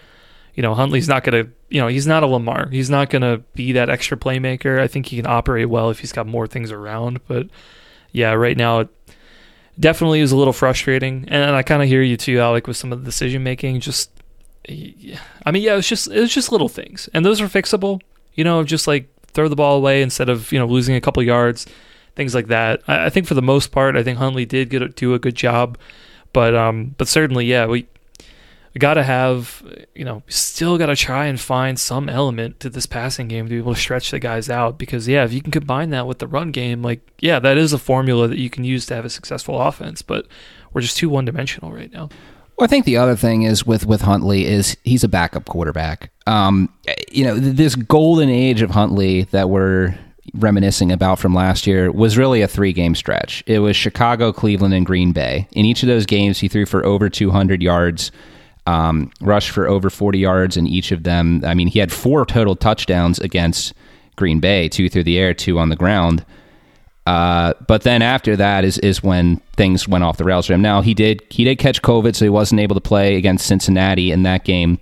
you 0.55 0.63
know 0.63 0.75
Huntley's 0.75 1.09
not 1.09 1.25
gonna 1.25 1.47
you 1.69 1.81
know 1.81 1.89
he's 1.89 2.07
not 2.07 2.23
a 2.23 2.27
Lamar. 2.27 2.69
He's 2.71 2.91
not 2.91 3.11
gonna 3.11 3.39
be 3.55 3.73
that 3.73 3.91
extra 3.91 4.17
playmaker. 4.17 4.81
I 4.81 4.87
think 4.87 5.07
he 5.07 5.17
can 5.17 5.27
operate 5.27 5.69
well 5.69 5.91
if 5.91 6.01
he's 6.01 6.13
got 6.13 6.27
more 6.27 6.47
things 6.47 6.71
around. 6.71 7.21
But 7.27 7.49
yeah, 8.13 8.33
right 8.33 8.57
now 8.57 8.81
it 8.81 8.89
definitely 9.79 10.21
is 10.21 10.33
a 10.33 10.37
little 10.37 10.53
frustrating. 10.53 11.27
And 11.29 11.55
I 11.55 11.63
kind 11.63 11.83
of 11.83 11.89
hear 11.89 12.03
you 12.03 12.17
too, 12.17 12.39
Alec, 12.39 12.67
with 12.67 12.77
some 12.77 12.93
of 12.93 13.01
the 13.01 13.05
decision 13.05 13.43
making. 13.43 13.81
Just 13.81 14.11
I 14.69 15.51
mean, 15.53 15.63
yeah, 15.63 15.77
it's 15.77 15.89
just 15.89 16.09
it's 16.11 16.35
just 16.35 16.51
little 16.51 16.69
things, 16.69 17.09
and 17.15 17.25
those 17.25 17.41
are 17.41 17.47
fixable. 17.47 18.01
You 18.35 18.45
know, 18.45 18.65
just 18.65 18.87
like 18.87 19.09
throw 19.29 19.49
the 19.49 19.57
ball 19.57 19.77
away 19.77 20.03
instead 20.03 20.29
of 20.29 20.51
you 20.53 20.59
know 20.59 20.67
losing 20.67 20.97
a 20.97 21.01
couple 21.01 21.23
yards, 21.23 21.67
things 22.17 22.35
like 22.35 22.49
that. 22.49 22.83
I, 22.89 23.07
I 23.07 23.11
think 23.11 23.27
for 23.27 23.35
the 23.35 23.43
most 23.43 23.71
part, 23.71 23.97
I 23.97 24.03
think 24.03 24.19
Huntley 24.19 24.45
did 24.45 24.71
get 24.71 24.97
do 24.97 25.15
a 25.15 25.19
good 25.19 25.37
job, 25.37 25.79
but 26.33 26.55
um, 26.55 26.95
but 26.99 27.07
certainly, 27.07 27.47
yeah, 27.47 27.67
we 27.67 27.87
we 28.75 28.79
got 28.79 28.95
to 28.95 29.05
have 29.05 29.63
you 29.95 30.05
know 30.05 30.23
still 30.27 30.79
got 30.79 30.87
to 30.87 30.97
try 30.97 31.27
and 31.27 31.41
find 31.41 31.79
some 31.79 32.09
element 32.09 32.59
to 32.61 32.69
this 32.69 32.87
passing 32.87 33.29
game 33.29 33.47
to 33.47 33.51
be 33.51 33.59
able 33.59 33.75
to 33.75 33.81
stretch 33.81 34.11
the 34.11 34.19
guys 34.19 34.51
out 34.51 34.79
because 34.79 35.07
yeah, 35.07 35.25
if 35.25 35.33
you 35.33 35.41
can 35.41 35.53
combine 35.53 35.91
that 35.91 36.07
with 36.07 36.19
the 36.19 36.27
run 36.27 36.51
game, 36.51 36.83
like 36.83 37.01
yeah, 37.21 37.39
that 37.39 37.57
is 37.57 37.73
a 37.73 37.79
formula 37.79 38.27
that 38.27 38.39
you 38.39 38.51
can 38.51 38.65
use 38.65 38.85
to 38.87 38.95
have 38.95 39.05
a 39.05 39.11
successful 39.11 39.61
offense, 39.61 40.03
but 40.03 40.27
we're 40.73 40.81
just 40.81 40.97
too 40.97 41.09
one 41.09 41.25
dimensional 41.25 41.73
right 41.73 41.93
now. 41.93 42.09
Well, 42.57 42.65
I 42.65 42.69
think 42.69 42.87
the 42.87 42.97
other 42.97 43.17
thing 43.17 43.43
is 43.43 43.67
with 43.67 43.87
with 43.87 44.01
Huntley 44.01 44.47
is 44.47 44.77
he's 44.83 45.05
a 45.05 45.09
backup 45.09 45.45
quarterback. 45.45 46.11
Um, 46.27 46.71
you 47.11 47.25
know, 47.25 47.39
this 47.39 47.75
golden 47.75 48.31
age 48.31 48.63
of 48.63 48.71
Huntley 48.71 49.25
that 49.25 49.51
we're 49.51 49.95
reminiscing 50.35 50.91
about 50.91 51.19
from 51.19 51.35
last 51.35 51.67
year 51.67 51.91
was 51.93 52.17
really 52.17 52.41
a 52.41 52.49
three 52.49 52.73
game 52.73 52.95
stretch. 52.95 53.43
It 53.47 53.59
was 53.59 53.77
Chicago, 53.77 54.33
Cleveland, 54.33 54.75
and 54.75 54.87
Green 54.87 55.13
Bay. 55.13 55.49
In 55.53 55.65
each 55.67 55.83
of 55.83 55.89
those 55.89 56.07
games, 56.07 56.39
he 56.39 56.49
threw 56.49 56.67
for 56.67 56.85
over 56.85 57.09
200 57.11 57.63
yards, 57.63 58.11
um, 58.67 59.11
rushed 59.21 59.51
for 59.51 59.69
over 59.69 59.91
40 59.91 60.19
yards 60.19 60.57
in 60.57 60.67
each 60.67 60.93
of 60.93 61.03
them. 61.03 61.43
I 61.45 61.55
mean, 61.55 61.69
he 61.69 61.79
had 61.79 61.93
four 61.93 62.25
total 62.25 62.57
touchdowns 62.57 63.19
against 63.19 63.75
Green 64.17 64.41
Bay, 64.41 64.69
two 64.69 64.89
through 64.89 65.05
the 65.05 65.19
air, 65.19 65.35
two 65.35 65.59
on 65.59 65.69
the 65.69 65.77
ground. 65.77 66.25
Uh, 67.07 67.55
but 67.69 67.83
then 67.83 68.03
after 68.03 68.35
that 68.37 68.65
is 68.65 68.79
is 68.79 69.03
when 69.03 69.37
things 69.57 69.87
went 69.87 70.03
off 70.03 70.17
the 70.17 70.25
rails 70.25 70.47
for 70.47 70.55
him. 70.55 70.63
Now 70.63 70.81
he 70.81 70.93
did 70.93 71.23
he 71.31 71.45
did 71.45 71.57
catch 71.57 71.81
COVID, 71.83 72.17
so 72.17 72.25
he 72.25 72.29
wasn't 72.29 72.61
able 72.61 72.75
to 72.75 72.81
play 72.81 73.15
against 73.15 73.47
Cincinnati 73.47 74.11
in 74.11 74.25
that 74.25 74.45
game. 74.45 74.79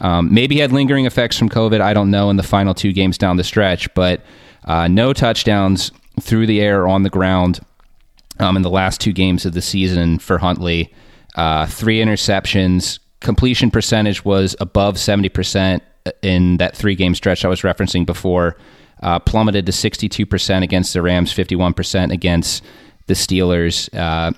Um, 0.00 0.32
maybe 0.32 0.56
he 0.56 0.60
had 0.60 0.72
lingering 0.72 1.06
effects 1.06 1.38
from 1.38 1.48
COVID. 1.48 1.80
I 1.80 1.92
don't 1.94 2.10
know 2.10 2.30
in 2.30 2.36
the 2.36 2.42
final 2.42 2.74
two 2.74 2.92
games 2.92 3.18
down 3.18 3.36
the 3.36 3.44
stretch, 3.44 3.92
but 3.94 4.22
uh, 4.64 4.88
no 4.88 5.12
touchdowns 5.12 5.92
through 6.20 6.46
the 6.46 6.60
air 6.60 6.88
on 6.88 7.02
the 7.02 7.10
ground 7.10 7.60
um, 8.38 8.56
in 8.56 8.62
the 8.62 8.70
last 8.70 9.00
two 9.00 9.12
games 9.12 9.44
of 9.44 9.52
the 9.52 9.62
season 9.62 10.18
for 10.18 10.38
Huntley. 10.38 10.92
Uh, 11.34 11.66
three 11.66 11.98
interceptions. 11.98 12.98
Completion 13.20 13.70
percentage 13.70 14.24
was 14.24 14.56
above 14.60 14.98
seventy 14.98 15.28
percent 15.28 15.82
in 16.22 16.56
that 16.56 16.74
three 16.74 16.94
game 16.94 17.14
stretch 17.14 17.44
I 17.44 17.48
was 17.48 17.60
referencing 17.60 18.06
before 18.06 18.56
uh, 19.02 19.18
plummeted 19.18 19.66
to 19.66 19.72
62% 19.72 20.62
against 20.62 20.92
the 20.92 21.02
Rams, 21.02 21.32
51% 21.32 22.12
against 22.12 22.62
the 23.06 23.14
Steelers. 23.14 23.88
Uh, 23.94 24.32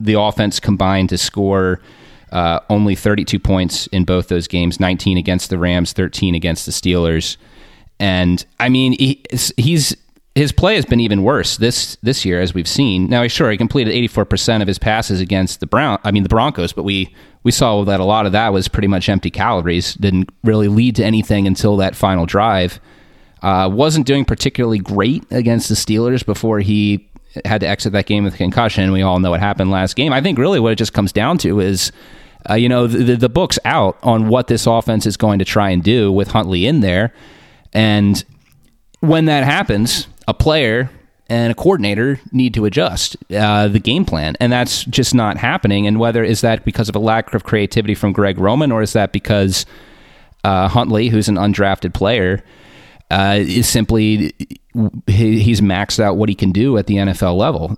the 0.00 0.18
offense 0.18 0.60
combined 0.60 1.08
to 1.10 1.18
score 1.18 1.80
uh, 2.32 2.60
only 2.68 2.94
32 2.94 3.38
points 3.38 3.86
in 3.88 4.04
both 4.04 4.28
those 4.28 4.48
games 4.48 4.80
19 4.80 5.16
against 5.16 5.50
the 5.50 5.58
Rams, 5.58 5.92
13 5.92 6.34
against 6.34 6.66
the 6.66 6.72
Steelers. 6.72 7.36
And 8.00 8.44
I 8.58 8.68
mean, 8.68 8.92
he, 8.98 9.24
he's 9.56 9.96
his 10.34 10.50
play 10.50 10.74
has 10.74 10.84
been 10.84 10.98
even 10.98 11.22
worse 11.22 11.56
this 11.58 11.96
this 12.02 12.24
year, 12.24 12.40
as 12.40 12.52
we've 12.52 12.68
seen. 12.68 13.08
Now, 13.08 13.26
sure, 13.28 13.52
he 13.52 13.56
completed 13.56 13.94
84% 14.10 14.62
of 14.62 14.68
his 14.68 14.80
passes 14.80 15.20
against 15.20 15.60
the 15.60 15.66
Brown. 15.66 16.00
I 16.02 16.10
mean, 16.10 16.24
the 16.24 16.28
Broncos, 16.28 16.72
but 16.72 16.82
we 16.82 17.14
we 17.44 17.52
saw 17.52 17.84
that 17.84 18.00
a 18.00 18.04
lot 18.04 18.26
of 18.26 18.32
that 18.32 18.52
was 18.52 18.66
pretty 18.66 18.88
much 18.88 19.08
empty 19.08 19.30
calories. 19.30 19.94
Didn't 19.94 20.30
really 20.42 20.66
lead 20.68 20.96
to 20.96 21.04
anything 21.04 21.46
until 21.46 21.76
that 21.76 21.94
final 21.94 22.26
drive. 22.26 22.80
Uh, 23.44 23.68
wasn't 23.68 24.06
doing 24.06 24.24
particularly 24.24 24.78
great 24.78 25.22
against 25.30 25.68
the 25.68 25.74
Steelers 25.74 26.24
before 26.24 26.60
he 26.60 27.06
had 27.44 27.60
to 27.60 27.68
exit 27.68 27.92
that 27.92 28.06
game 28.06 28.24
with 28.24 28.36
concussion. 28.36 28.90
We 28.90 29.02
all 29.02 29.18
know 29.18 29.30
what 29.30 29.40
happened 29.40 29.70
last 29.70 29.96
game. 29.96 30.14
I 30.14 30.22
think 30.22 30.38
really 30.38 30.58
what 30.58 30.72
it 30.72 30.76
just 30.76 30.94
comes 30.94 31.12
down 31.12 31.36
to 31.38 31.60
is, 31.60 31.92
uh, 32.48 32.54
you 32.54 32.70
know, 32.70 32.86
the, 32.86 33.16
the 33.16 33.28
book's 33.28 33.58
out 33.66 33.98
on 34.02 34.28
what 34.28 34.46
this 34.46 34.66
offense 34.66 35.04
is 35.04 35.18
going 35.18 35.40
to 35.40 35.44
try 35.44 35.68
and 35.68 35.82
do 35.82 36.10
with 36.10 36.28
Huntley 36.28 36.64
in 36.66 36.80
there. 36.80 37.12
And 37.74 38.24
when 39.00 39.26
that 39.26 39.44
happens, 39.44 40.06
a 40.26 40.32
player 40.32 40.88
and 41.28 41.52
a 41.52 41.54
coordinator 41.54 42.20
need 42.32 42.54
to 42.54 42.64
adjust 42.64 43.14
uh, 43.30 43.68
the 43.68 43.78
game 43.78 44.06
plan, 44.06 44.36
and 44.40 44.50
that's 44.50 44.84
just 44.84 45.14
not 45.14 45.36
happening. 45.36 45.86
And 45.86 46.00
whether 46.00 46.24
is 46.24 46.40
that 46.40 46.64
because 46.64 46.88
of 46.88 46.96
a 46.96 46.98
lack 46.98 47.34
of 47.34 47.44
creativity 47.44 47.94
from 47.94 48.14
Greg 48.14 48.38
Roman, 48.38 48.72
or 48.72 48.80
is 48.80 48.94
that 48.94 49.12
because 49.12 49.66
uh, 50.44 50.68
Huntley, 50.68 51.08
who's 51.08 51.28
an 51.28 51.36
undrafted 51.36 51.92
player, 51.92 52.42
uh, 53.14 53.36
is 53.36 53.68
simply 53.68 54.32
he, 55.06 55.38
he's 55.38 55.60
maxed 55.60 56.00
out 56.00 56.16
what 56.16 56.28
he 56.28 56.34
can 56.34 56.50
do 56.50 56.76
at 56.76 56.88
the 56.88 56.96
NFL 56.96 57.36
level. 57.36 57.76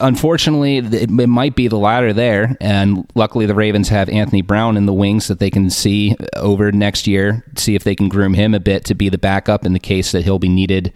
unfortunately, 0.00 0.76
it, 0.76 0.92
it 0.92 1.28
might 1.28 1.56
be 1.56 1.66
the 1.66 1.78
latter 1.78 2.12
there. 2.12 2.56
And 2.60 3.10
luckily, 3.14 3.46
the 3.46 3.54
Ravens 3.54 3.88
have 3.88 4.10
Anthony 4.10 4.42
Brown 4.42 4.76
in 4.76 4.84
the 4.84 4.92
wings 4.92 5.28
that 5.28 5.38
they 5.38 5.50
can 5.50 5.70
see 5.70 6.14
over 6.36 6.72
next 6.72 7.06
year, 7.06 7.42
see 7.56 7.74
if 7.74 7.84
they 7.84 7.94
can 7.94 8.10
groom 8.10 8.34
him 8.34 8.52
a 8.52 8.60
bit 8.60 8.84
to 8.86 8.94
be 8.94 9.08
the 9.08 9.16
backup 9.16 9.64
in 9.64 9.72
the 9.72 9.78
case 9.78 10.12
that 10.12 10.24
he'll 10.24 10.38
be 10.38 10.48
needed 10.48 10.92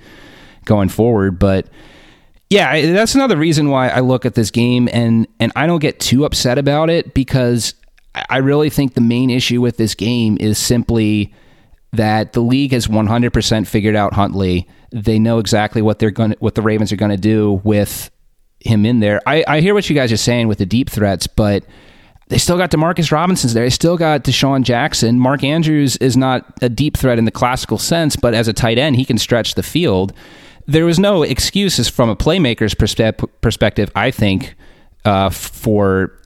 going 0.67 0.91
forward. 0.91 1.39
But 1.39 1.67
yeah, 2.51 2.93
that's 2.93 3.15
another 3.15 3.39
reason 3.39 3.71
why 3.71 3.89
I 3.89 4.01
look 4.01 4.27
at 4.27 4.35
this 4.35 4.51
game 4.51 4.91
and 4.93 5.27
and 5.41 5.53
I 5.57 5.67
don't 5.67 5.81
get 5.81 6.01
too 6.01 6.27
upset 6.27 6.59
about 6.59 6.91
it 6.91 7.15
because 7.15 7.75
I 8.29 8.39
really 8.39 8.69
think 8.69 8.93
the 8.93 9.01
main 9.01 9.31
issue 9.31 9.63
with 9.63 9.79
this 9.79 9.95
game 9.95 10.37
is 10.39 10.59
simply 10.59 11.35
that 11.97 12.33
the 12.33 12.41
league 12.41 12.73
has 12.73 12.87
100% 12.87 13.67
figured 13.67 13.97
out 13.97 14.15
Huntley. 14.15 14.69
They 14.91 15.19
know 15.19 15.39
exactly 15.39 15.83
what 15.83 15.99
they're 15.99 16.11
going 16.11 16.37
what 16.39 16.55
the 16.55 16.63
Ravens 16.63 16.93
are 16.93 16.97
going 16.97 17.11
to 17.11 17.17
do 17.17 17.61
with 17.65 18.11
him 18.61 18.87
in 18.87 19.01
there. 19.01 19.21
I, 19.27 19.45
I 19.47 19.61
hear 19.61 19.75
what 19.75 19.89
you 19.89 19.97
guys 19.97 20.13
are 20.13 20.17
saying 20.17 20.49
with 20.49 20.59
the 20.59 20.67
deep 20.67 20.89
threats, 20.91 21.27
but 21.27 21.65
they 22.29 22.39
still 22.39 22.57
got 22.57 22.71
Demarcus 22.71 23.13
Robinson's 23.13 23.55
there. 23.55 23.65
They 23.65 23.71
still 23.71 23.97
got 23.97 24.25
DeSean 24.25 24.63
Jackson. 24.63 25.19
Mark 25.19 25.45
Andrews 25.45 25.97
is 25.99 26.17
not 26.17 26.47
a 26.63 26.69
deep 26.69 26.97
threat 26.97 27.19
in 27.19 27.27
the 27.27 27.31
classical 27.31 27.79
sense, 27.79 28.17
but 28.17 28.35
as 28.35 28.49
a 28.49 28.53
tight 28.53 28.79
end, 28.79 28.97
he 28.97 29.05
can 29.05 29.19
stretch 29.19 29.55
the 29.55 29.63
field. 29.63 30.13
There 30.67 30.87
was 30.87 30.99
no 30.99 31.23
excuses 31.23 31.89
from 31.89 32.09
a 32.09 32.17
playmaker's 32.17 32.75
perspe- 32.75 33.29
perspective, 33.43 33.91
I 33.95 34.11
think, 34.11 34.55
uh, 35.05 35.29
for 35.29 36.19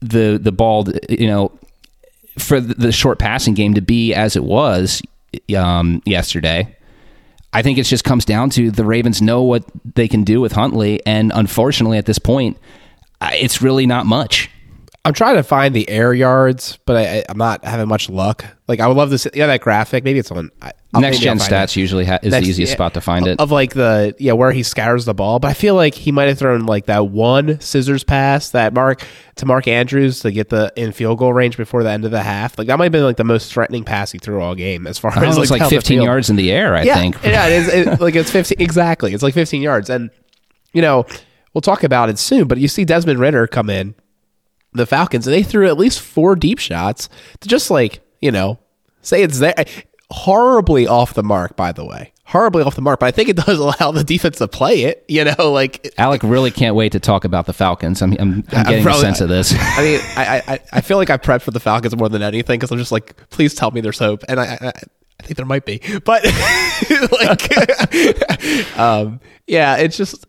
the 0.00 0.38
the 0.42 0.52
ball, 0.52 0.86
you 1.10 1.26
know, 1.26 1.52
for 2.38 2.58
the 2.60 2.90
short 2.90 3.18
passing 3.18 3.52
game 3.52 3.74
to 3.74 3.82
be 3.82 4.14
as 4.14 4.36
it 4.36 4.44
was 4.44 5.02
um, 5.56 6.02
yesterday. 6.04 6.76
I 7.52 7.62
think 7.62 7.78
it 7.78 7.84
just 7.84 8.04
comes 8.04 8.24
down 8.24 8.50
to 8.50 8.70
the 8.70 8.84
Ravens 8.84 9.20
know 9.20 9.42
what 9.42 9.64
they 9.94 10.08
can 10.08 10.24
do 10.24 10.40
with 10.40 10.52
Huntley, 10.52 11.04
and 11.04 11.32
unfortunately, 11.34 11.98
at 11.98 12.06
this 12.06 12.18
point, 12.18 12.56
it's 13.20 13.60
really 13.60 13.86
not 13.86 14.06
much. 14.06 14.50
I'm 15.04 15.14
trying 15.14 15.34
to 15.34 15.42
find 15.42 15.74
the 15.74 15.88
air 15.88 16.14
yards, 16.14 16.78
but 16.86 16.96
I, 16.96 17.24
am 17.28 17.36
not 17.36 17.64
having 17.64 17.88
much 17.88 18.08
luck. 18.08 18.44
Like 18.68 18.78
I 18.78 18.86
would 18.86 18.96
love 18.96 19.10
to 19.10 19.18
see 19.18 19.30
yeah 19.34 19.48
that 19.48 19.60
graphic. 19.60 20.04
Maybe 20.04 20.20
it's 20.20 20.30
on 20.30 20.52
I'll, 20.94 21.00
next 21.00 21.18
gen 21.18 21.38
stats. 21.38 21.70
It. 21.70 21.78
Usually 21.78 22.04
ha- 22.04 22.20
is 22.22 22.30
next, 22.30 22.44
the 22.44 22.50
easiest 22.50 22.70
yeah, 22.70 22.76
spot 22.76 22.94
to 22.94 23.00
find 23.00 23.26
it 23.26 23.40
of 23.40 23.50
like 23.50 23.74
the 23.74 24.14
yeah 24.20 24.34
where 24.34 24.52
he 24.52 24.62
scatters 24.62 25.04
the 25.04 25.12
ball. 25.12 25.40
But 25.40 25.48
I 25.48 25.54
feel 25.54 25.74
like 25.74 25.94
he 25.94 26.12
might 26.12 26.28
have 26.28 26.38
thrown 26.38 26.66
like 26.66 26.86
that 26.86 27.08
one 27.08 27.60
scissors 27.60 28.04
pass 28.04 28.50
that 28.50 28.74
Mark 28.74 29.04
to 29.36 29.46
Mark 29.46 29.66
Andrews 29.66 30.20
to 30.20 30.30
get 30.30 30.50
the 30.50 30.72
in 30.76 30.92
field 30.92 31.18
goal 31.18 31.32
range 31.32 31.56
before 31.56 31.82
the 31.82 31.90
end 31.90 32.04
of 32.04 32.12
the 32.12 32.22
half. 32.22 32.56
Like 32.56 32.68
that 32.68 32.78
might 32.78 32.84
have 32.84 32.92
been 32.92 33.02
like 33.02 33.16
the 33.16 33.24
most 33.24 33.52
threatening 33.52 33.82
pass 33.82 34.12
he 34.12 34.18
threw 34.18 34.40
all 34.40 34.54
game 34.54 34.86
as 34.86 34.98
far 34.98 35.12
oh, 35.16 35.22
as 35.24 35.36
like, 35.36 35.50
like 35.50 35.68
15 35.68 36.00
yards 36.00 36.30
in 36.30 36.36
the 36.36 36.52
air. 36.52 36.76
I 36.76 36.84
yeah, 36.84 36.94
think 36.94 37.20
yeah, 37.24 37.48
it 37.48 37.52
is 37.54 37.68
it, 37.68 38.00
like 38.00 38.14
it's 38.14 38.30
15 38.30 38.58
exactly. 38.60 39.14
It's 39.14 39.24
like 39.24 39.34
15 39.34 39.62
yards, 39.62 39.90
and 39.90 40.10
you 40.72 40.80
know 40.80 41.06
we'll 41.54 41.62
talk 41.62 41.82
about 41.82 42.08
it 42.08 42.20
soon. 42.20 42.46
But 42.46 42.58
you 42.58 42.68
see 42.68 42.84
Desmond 42.84 43.18
Ridder 43.18 43.48
come 43.48 43.68
in 43.68 43.96
the 44.72 44.86
Falcons, 44.86 45.26
and 45.26 45.34
they 45.34 45.42
threw 45.42 45.66
at 45.68 45.78
least 45.78 46.00
four 46.00 46.36
deep 46.36 46.58
shots 46.58 47.08
to 47.40 47.48
just 47.48 47.70
like, 47.70 48.00
you 48.20 48.30
know, 48.30 48.58
say 49.02 49.22
it's 49.22 49.38
there. 49.38 49.54
Horribly 50.10 50.86
off 50.86 51.14
the 51.14 51.22
mark, 51.22 51.56
by 51.56 51.72
the 51.72 51.84
way. 51.84 52.12
Horribly 52.24 52.62
off 52.62 52.74
the 52.74 52.82
mark, 52.82 53.00
but 53.00 53.06
I 53.06 53.10
think 53.10 53.28
it 53.28 53.36
does 53.36 53.58
allow 53.80 53.92
the 53.92 54.04
defense 54.04 54.38
to 54.38 54.48
play 54.48 54.82
it. 54.82 55.04
You 55.08 55.24
know, 55.24 55.50
like 55.50 55.92
Alec 55.98 56.22
really 56.22 56.50
can't 56.50 56.74
wait 56.74 56.92
to 56.92 57.00
talk 57.00 57.24
about 57.24 57.46
the 57.46 57.52
Falcons. 57.52 58.00
I'm, 58.00 58.12
I'm, 58.12 58.44
I'm 58.52 58.64
getting 58.64 58.82
probably, 58.82 59.00
a 59.00 59.04
sense 59.04 59.20
of 59.20 59.28
this. 59.28 59.52
I 59.58 59.82
mean, 59.82 60.00
I, 60.16 60.42
I, 60.46 60.60
I 60.72 60.80
feel 60.80 60.96
like 60.96 61.10
I 61.10 61.16
prepped 61.16 61.42
for 61.42 61.50
the 61.50 61.60
Falcons 61.60 61.96
more 61.96 62.08
than 62.08 62.22
anything 62.22 62.58
because 62.58 62.70
I'm 62.70 62.78
just 62.78 62.92
like, 62.92 63.28
please 63.30 63.54
tell 63.54 63.70
me 63.70 63.80
there's 63.80 63.98
hope, 63.98 64.24
and 64.28 64.40
I, 64.40 64.58
I, 64.60 64.72
I 65.20 65.22
think 65.24 65.36
there 65.36 65.46
might 65.46 65.64
be, 65.64 65.80
but 66.04 66.24
like, 67.12 68.78
um, 68.78 69.20
yeah, 69.46 69.76
it's 69.76 69.96
just, 69.96 70.26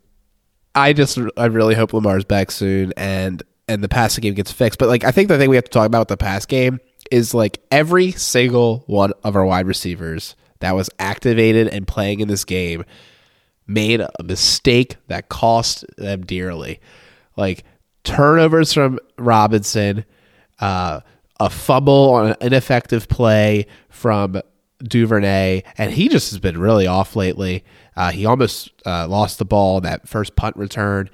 I 0.76 0.94
just, 0.94 1.18
I 1.38 1.46
really 1.46 1.74
hope 1.76 1.94
Lamar's 1.94 2.26
back 2.26 2.52
soon, 2.52 2.94
and 2.96 3.42
and 3.68 3.84
the 3.84 3.90
passing 3.90 4.22
game 4.22 4.34
gets 4.34 4.52
fixed. 4.52 4.80
But 4.80 4.90
like 4.90 5.04
I 5.04 5.12
think 5.12 5.28
the 5.28 5.38
thing 5.38 5.50
we 5.50 5.56
have 5.56 5.66
to 5.66 5.72
talk 5.72 5.88
about 5.88 6.00
with 6.00 6.08
the 6.10 6.18
pass 6.18 6.46
game 6.46 6.80
is 7.12 7.34
like 7.34 7.62
every 7.72 8.12
single 8.12 8.84
one 8.88 9.14
of 9.24 9.36
our 9.36 9.46
wide 9.46 9.68
receivers 9.68 10.36
that 10.60 10.76
was 10.76 10.90
activated 11.00 11.68
and 11.68 11.88
playing 11.88 12.20
in 12.20 12.28
this 12.28 12.46
game 12.46 12.86
made 13.68 14.02
a 14.02 14.24
mistake 14.24 14.98
that 15.08 15.30
cost 15.30 15.86
them 15.98 16.26
dearly. 16.26 16.80
Like 17.36 17.64
turnovers 18.04 18.74
from 18.74 19.00
Robinson, 19.18 20.06
uh, 20.60 21.02
a 21.40 21.50
fumble 21.50 22.14
on 22.14 22.28
an 22.28 22.36
ineffective 22.42 23.08
play 23.08 23.66
from 23.90 24.42
Duvernay, 24.84 25.64
and 25.78 25.92
he 25.92 26.10
just 26.10 26.32
has 26.32 26.40
been 26.40 26.58
really 26.58 26.88
off 26.88 27.16
lately. 27.16 27.64
Uh, 27.96 28.12
he 28.12 28.26
almost 28.26 28.72
uh, 28.86 29.08
lost 29.08 29.40
the 29.40 29.46
ball 29.46 29.82
that 29.82 30.08
first 30.08 30.36
punt 30.36 30.56
return. 30.58 31.10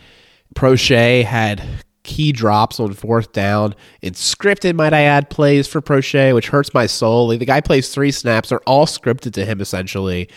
Proche 0.55 1.23
had 1.23 1.63
key 2.09 2.31
drops 2.31 2.79
on 2.79 2.93
fourth 2.93 3.31
down. 3.33 3.75
It's 4.01 4.35
scripted, 4.35 4.73
might 4.75 4.93
I 4.93 5.01
add, 5.01 5.29
plays 5.29 5.67
for 5.67 5.79
Proche, 5.79 6.33
which 6.33 6.47
hurts 6.47 6.73
my 6.73 6.87
soul. 6.87 7.27
Like, 7.27 7.37
the 7.37 7.45
guy 7.45 7.61
plays 7.61 7.93
three 7.93 8.11
snaps. 8.11 8.49
They're 8.49 8.59
all 8.61 8.87
scripted 8.87 9.33
to 9.33 9.45
him, 9.45 9.61
essentially, 9.61 10.27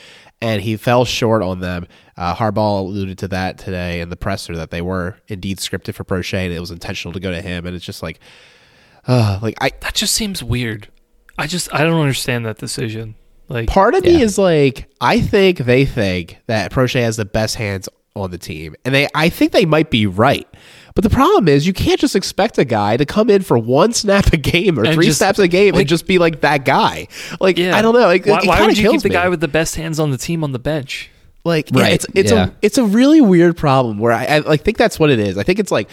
and 0.42 0.60
he 0.60 0.76
fell 0.76 1.06
short 1.06 1.42
on 1.42 1.60
them. 1.60 1.86
Uh, 2.18 2.34
Harbaugh 2.34 2.80
alluded 2.80 3.16
to 3.18 3.28
that 3.28 3.56
today 3.56 4.00
in 4.00 4.10
the 4.10 4.16
presser 4.16 4.54
that 4.56 4.70
they 4.70 4.82
were 4.82 5.16
indeed 5.28 5.58
scripted 5.58 5.94
for 5.94 6.04
Proche, 6.04 6.34
and 6.34 6.52
it 6.52 6.60
was 6.60 6.70
intentional 6.70 7.14
to 7.14 7.20
go 7.20 7.30
to 7.30 7.40
him. 7.40 7.66
And 7.66 7.74
it's 7.74 7.84
just 7.84 8.02
like, 8.02 8.20
uh, 9.08 9.38
like 9.40 9.56
I 9.60 9.70
that 9.80 9.94
just 9.94 10.12
seems 10.12 10.44
weird. 10.44 10.88
I 11.38 11.46
just 11.46 11.72
I 11.74 11.84
don't 11.84 12.00
understand 12.00 12.44
that 12.44 12.58
decision. 12.58 13.14
Like 13.48 13.68
part 13.68 13.94
of 13.94 14.04
yeah. 14.04 14.18
me 14.18 14.22
is 14.22 14.36
like 14.36 14.90
I 15.00 15.20
think 15.20 15.58
they 15.58 15.86
think 15.86 16.38
that 16.46 16.70
Proche 16.70 17.00
has 17.00 17.16
the 17.16 17.24
best 17.24 17.56
hands 17.56 17.88
on 18.14 18.30
the 18.30 18.38
team, 18.38 18.74
and 18.84 18.94
they 18.94 19.08
I 19.14 19.28
think 19.28 19.52
they 19.52 19.64
might 19.64 19.90
be 19.90 20.06
right. 20.06 20.46
But 20.94 21.04
the 21.04 21.10
problem 21.10 21.48
is, 21.48 21.66
you 21.66 21.72
can't 21.72 22.00
just 22.00 22.14
expect 22.14 22.58
a 22.58 22.64
guy 22.64 22.96
to 22.96 23.06
come 23.06 23.30
in 23.30 23.42
for 23.42 23.58
one 23.58 23.92
snap 23.92 24.32
a 24.32 24.36
game 24.36 24.78
or 24.78 24.84
and 24.84 24.94
three 24.94 25.06
just, 25.06 25.18
snaps 25.18 25.38
a 25.38 25.48
game 25.48 25.74
like, 25.74 25.82
and 25.82 25.88
just 25.88 26.06
be 26.06 26.18
like 26.18 26.40
that 26.42 26.64
guy. 26.64 27.08
Like 27.40 27.58
yeah. 27.58 27.76
I 27.76 27.82
don't 27.82 27.94
know. 27.94 28.00
Like, 28.00 28.26
why, 28.26 28.40
why 28.44 28.66
would 28.66 28.76
you 28.76 28.90
keep 28.90 29.02
the 29.02 29.08
me. 29.08 29.14
guy 29.14 29.28
with 29.28 29.40
the 29.40 29.48
best 29.48 29.76
hands 29.76 29.98
on 29.98 30.10
the 30.10 30.18
team 30.18 30.44
on 30.44 30.52
the 30.52 30.58
bench? 30.58 31.10
Like 31.44 31.68
right. 31.72 31.92
it's 31.92 32.06
it's 32.14 32.30
yeah. 32.30 32.48
a 32.48 32.52
it's 32.62 32.78
a 32.78 32.84
really 32.84 33.20
weird 33.20 33.56
problem 33.56 33.98
where 33.98 34.12
I, 34.12 34.24
I 34.26 34.38
like 34.38 34.62
think 34.62 34.76
that's 34.76 34.98
what 34.98 35.10
it 35.10 35.18
is. 35.18 35.36
I 35.38 35.42
think 35.42 35.58
it's 35.58 35.72
like 35.72 35.88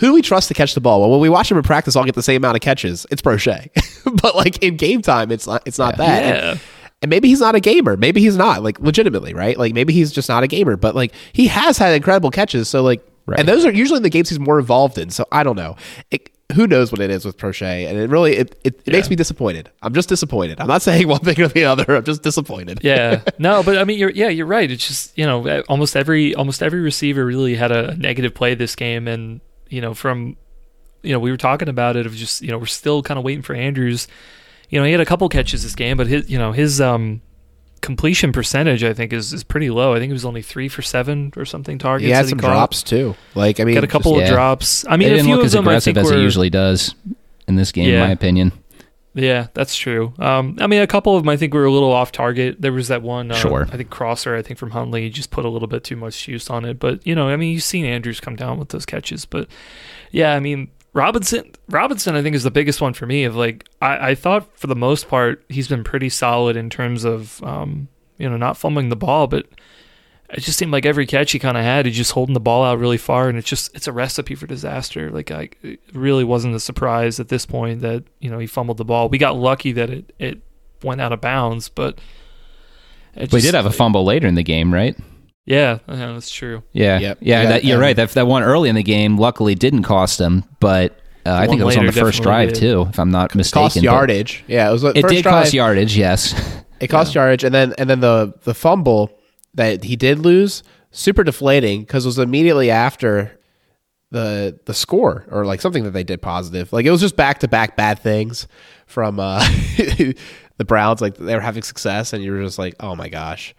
who 0.00 0.06
do 0.06 0.12
we 0.14 0.22
trust 0.22 0.48
to 0.48 0.54
catch 0.54 0.74
the 0.74 0.80
ball? 0.80 1.00
Well, 1.00 1.10
when 1.10 1.20
we 1.20 1.28
watch 1.28 1.50
him 1.50 1.58
in 1.58 1.62
practice, 1.62 1.94
all 1.94 2.04
get 2.04 2.14
the 2.14 2.22
same 2.22 2.38
amount 2.38 2.56
of 2.56 2.62
catches. 2.62 3.06
It's 3.10 3.20
Proche, 3.20 3.68
but 4.22 4.34
like 4.34 4.62
in 4.62 4.76
game 4.76 5.02
time, 5.02 5.30
it's 5.30 5.46
not. 5.46 5.62
It's 5.66 5.78
not 5.78 5.98
yeah. 5.98 6.06
that. 6.06 6.22
Yeah. 6.22 6.50
And, 6.50 6.60
and 7.02 7.10
maybe 7.10 7.28
he's 7.28 7.40
not 7.40 7.54
a 7.54 7.60
gamer. 7.60 7.96
Maybe 7.96 8.20
he's 8.20 8.36
not 8.36 8.62
like 8.62 8.78
legitimately, 8.80 9.32
right? 9.32 9.58
Like 9.58 9.72
maybe 9.72 9.92
he's 9.92 10.12
just 10.12 10.28
not 10.28 10.42
a 10.42 10.46
gamer. 10.46 10.76
But 10.76 10.94
like 10.94 11.12
he 11.32 11.46
has 11.46 11.78
had 11.78 11.94
incredible 11.94 12.30
catches. 12.30 12.68
So 12.68 12.82
like 12.82 13.06
Right. 13.26 13.38
And 13.38 13.48
those 13.48 13.64
are 13.64 13.72
usually 13.72 14.00
the 14.00 14.10
games 14.10 14.28
he's 14.28 14.40
more 14.40 14.58
involved 14.58 14.98
in. 14.98 15.10
So 15.10 15.24
I 15.30 15.42
don't 15.42 15.56
know. 15.56 15.76
It, 16.10 16.30
who 16.52 16.66
knows 16.66 16.90
what 16.90 17.00
it 17.00 17.10
is 17.10 17.24
with 17.24 17.36
Proche, 17.36 17.62
and 17.62 17.98
it 17.98 18.10
really 18.10 18.36
it, 18.36 18.58
it, 18.64 18.74
it 18.74 18.82
yeah. 18.86 18.92
makes 18.92 19.10
me 19.10 19.16
disappointed. 19.16 19.70
I'm 19.82 19.94
just 19.94 20.08
disappointed. 20.08 20.60
I'm 20.60 20.66
not 20.66 20.82
saying 20.88 21.08
one 21.08 21.20
thing 21.20 21.40
or 21.40 21.48
the 21.48 21.64
other. 21.64 21.96
I'm 21.96 22.04
just 22.04 22.22
disappointed. 22.22 22.80
yeah, 22.82 23.22
no, 23.38 23.62
but 23.62 23.78
I 23.78 23.84
mean, 23.84 23.98
you're 23.98 24.10
yeah, 24.10 24.28
you're 24.28 24.46
right. 24.46 24.70
It's 24.70 24.86
just 24.86 25.16
you 25.16 25.26
know 25.26 25.62
almost 25.68 25.96
every 25.96 26.34
almost 26.34 26.62
every 26.62 26.80
receiver 26.80 27.24
really 27.24 27.54
had 27.54 27.72
a 27.72 27.96
negative 27.96 28.34
play 28.34 28.54
this 28.54 28.74
game, 28.74 29.08
and 29.08 29.40
you 29.68 29.80
know 29.80 29.94
from 29.94 30.36
you 31.02 31.12
know 31.12 31.18
we 31.18 31.30
were 31.30 31.36
talking 31.36 31.68
about 31.68 31.96
it 31.96 32.06
of 32.06 32.14
just 32.14 32.42
you 32.42 32.50
know 32.50 32.58
we're 32.58 32.66
still 32.66 33.02
kind 33.02 33.18
of 33.18 33.24
waiting 33.24 33.42
for 33.42 33.54
Andrews. 33.54 34.08
You 34.68 34.78
know 34.78 34.84
he 34.84 34.92
had 34.92 35.00
a 35.00 35.06
couple 35.06 35.28
catches 35.28 35.62
this 35.62 35.74
game, 35.74 35.96
but 35.96 36.06
his 36.06 36.28
you 36.28 36.38
know 36.38 36.52
his 36.52 36.80
um 36.80 37.22
completion 37.80 38.32
percentage, 38.32 38.84
I 38.84 38.94
think, 38.94 39.12
is, 39.12 39.32
is 39.32 39.44
pretty 39.44 39.70
low. 39.70 39.94
I 39.94 39.98
think 39.98 40.10
it 40.10 40.14
was 40.14 40.24
only 40.24 40.42
three 40.42 40.68
for 40.68 40.82
seven 40.82 41.32
or 41.36 41.44
something 41.44 41.78
targets. 41.78 42.06
He 42.06 42.10
had 42.10 42.28
some 42.28 42.38
drops 42.38 42.82
too. 42.82 43.16
Like 43.34 43.60
I 43.60 43.64
mean, 43.64 43.74
got 43.74 43.84
a 43.84 43.88
couple 43.88 44.12
just, 44.12 44.22
of 44.22 44.28
yeah. 44.28 44.34
drops. 44.34 44.86
I 44.88 44.96
mean, 44.96 45.08
it 45.08 45.16
didn't 45.16 45.30
look 45.30 45.44
as 45.44 45.52
them, 45.52 45.66
aggressive 45.66 45.96
as 45.96 46.10
were, 46.10 46.18
it 46.18 46.22
usually 46.22 46.50
does 46.50 46.94
in 47.48 47.56
this 47.56 47.72
game, 47.72 47.88
yeah. 47.88 47.94
in 47.94 48.00
my 48.00 48.10
opinion. 48.10 48.52
Yeah, 49.12 49.48
that's 49.54 49.74
true. 49.74 50.14
Um, 50.18 50.56
I 50.60 50.68
mean, 50.68 50.82
a 50.82 50.86
couple 50.86 51.16
of 51.16 51.24
them 51.24 51.28
I 51.28 51.36
think 51.36 51.52
were 51.52 51.64
a 51.64 51.72
little 51.72 51.92
off 51.92 52.12
target. 52.12 52.60
There 52.60 52.72
was 52.72 52.88
that 52.88 53.02
one, 53.02 53.32
uh, 53.32 53.34
sure. 53.34 53.66
I 53.72 53.76
think 53.76 53.90
crosser, 53.90 54.36
I 54.36 54.42
think 54.42 54.58
from 54.58 54.70
Huntley, 54.70 55.10
just 55.10 55.30
put 55.30 55.44
a 55.44 55.48
little 55.48 55.66
bit 55.66 55.82
too 55.82 55.96
much 55.96 56.24
juice 56.24 56.48
on 56.48 56.64
it. 56.64 56.78
But 56.78 57.04
you 57.06 57.14
know, 57.14 57.28
I 57.28 57.36
mean, 57.36 57.52
you've 57.52 57.64
seen 57.64 57.84
Andrews 57.84 58.20
come 58.20 58.36
down 58.36 58.58
with 58.58 58.68
those 58.68 58.86
catches. 58.86 59.24
But 59.24 59.48
yeah, 60.12 60.34
I 60.34 60.40
mean, 60.40 60.70
Robinson, 60.92 61.52
Robinson, 61.68 62.16
I 62.16 62.22
think 62.22 62.34
is 62.34 62.42
the 62.42 62.50
biggest 62.50 62.80
one 62.80 62.94
for 62.94 63.06
me. 63.06 63.24
Of 63.24 63.36
like, 63.36 63.68
I, 63.80 64.10
I 64.10 64.14
thought 64.14 64.58
for 64.58 64.66
the 64.66 64.76
most 64.76 65.08
part 65.08 65.44
he's 65.48 65.68
been 65.68 65.84
pretty 65.84 66.08
solid 66.08 66.56
in 66.56 66.68
terms 66.68 67.04
of 67.04 67.42
um, 67.44 67.88
you 68.18 68.28
know, 68.28 68.36
not 68.36 68.56
fumbling 68.56 68.88
the 68.88 68.96
ball, 68.96 69.26
but 69.26 69.46
it 70.32 70.40
just 70.40 70.58
seemed 70.58 70.72
like 70.72 70.86
every 70.86 71.06
catch 71.06 71.32
he 71.32 71.38
kind 71.38 71.56
of 71.56 71.64
had, 71.64 71.86
he's 71.86 71.96
just 71.96 72.12
holding 72.12 72.34
the 72.34 72.40
ball 72.40 72.64
out 72.64 72.78
really 72.78 72.98
far, 72.98 73.28
and 73.28 73.36
it's 73.38 73.48
just 73.48 73.74
it's 73.74 73.86
a 73.88 73.92
recipe 73.92 74.34
for 74.34 74.46
disaster. 74.46 75.10
Like 75.10 75.30
I 75.30 75.50
it 75.62 75.80
really 75.92 76.24
wasn't 76.24 76.54
a 76.54 76.60
surprise 76.60 77.18
at 77.18 77.28
this 77.28 77.46
point 77.46 77.80
that 77.80 78.04
you 78.20 78.30
know 78.30 78.38
he 78.38 78.46
fumbled 78.46 78.76
the 78.76 78.84
ball. 78.84 79.08
We 79.08 79.18
got 79.18 79.36
lucky 79.36 79.72
that 79.72 79.90
it 79.90 80.12
it 80.18 80.40
went 80.82 81.00
out 81.00 81.12
of 81.12 81.20
bounds, 81.20 81.68
but 81.68 81.98
we 83.32 83.40
did 83.40 83.54
have 83.54 83.66
a 83.66 83.72
fumble 83.72 84.04
later 84.04 84.28
in 84.28 84.34
the 84.34 84.42
game, 84.42 84.72
right? 84.72 84.96
Yeah, 85.46 85.78
yeah 85.88 86.12
that's 86.12 86.30
true. 86.30 86.62
Yeah, 86.72 86.98
yep. 86.98 87.18
yeah, 87.20 87.46
that, 87.46 87.64
you're 87.64 87.78
right. 87.78 87.96
That 87.96 88.10
that 88.10 88.26
one 88.26 88.42
early 88.42 88.68
in 88.68 88.74
the 88.74 88.82
game 88.82 89.18
luckily 89.18 89.54
didn't 89.54 89.82
cost 89.82 90.20
him, 90.20 90.44
but 90.60 91.00
uh, 91.26 91.34
I 91.34 91.46
think 91.46 91.60
it 91.60 91.64
was 91.64 91.76
on 91.76 91.86
the 91.86 91.92
first 91.92 92.22
drive 92.22 92.52
did. 92.52 92.60
too, 92.60 92.86
if 92.88 92.98
I'm 92.98 93.10
not 93.10 93.34
mistaken. 93.34 93.62
Cost 93.62 93.76
yardage. 93.76 94.44
yeah, 94.46 94.68
it 94.68 94.72
was. 94.72 94.84
It 94.84 94.94
did 94.94 95.22
drive. 95.22 95.24
cost 95.24 95.54
yardage. 95.54 95.96
Yes. 95.96 96.34
It 96.80 96.88
cost 96.88 97.14
yeah. 97.14 97.22
yardage, 97.22 97.44
and 97.44 97.54
then 97.54 97.74
and 97.76 97.90
then 97.90 98.00
the 98.00 98.32
the 98.44 98.54
fumble 98.54 99.10
that 99.54 99.84
he 99.84 99.96
did 99.96 100.20
lose, 100.20 100.62
super 100.90 101.22
deflating 101.24 101.82
because 101.82 102.06
it 102.06 102.08
was 102.08 102.18
immediately 102.18 102.70
after 102.70 103.38
the 104.10 104.58
the 104.64 104.74
score 104.74 105.26
or 105.30 105.44
like 105.44 105.60
something 105.60 105.84
that 105.84 105.90
they 105.90 106.04
did 106.04 106.22
positive. 106.22 106.72
Like 106.72 106.86
it 106.86 106.90
was 106.90 107.00
just 107.00 107.16
back 107.16 107.40
to 107.40 107.48
back 107.48 107.76
bad 107.76 107.98
things 107.98 108.48
from 108.86 109.20
uh, 109.20 109.40
the 109.76 110.64
Browns. 110.64 111.00
Like 111.00 111.16
they 111.16 111.34
were 111.34 111.40
having 111.40 111.62
success, 111.62 112.12
and 112.12 112.24
you 112.24 112.32
were 112.32 112.42
just 112.42 112.58
like, 112.58 112.76
oh 112.80 112.96
my 112.96 113.08
gosh. 113.08 113.54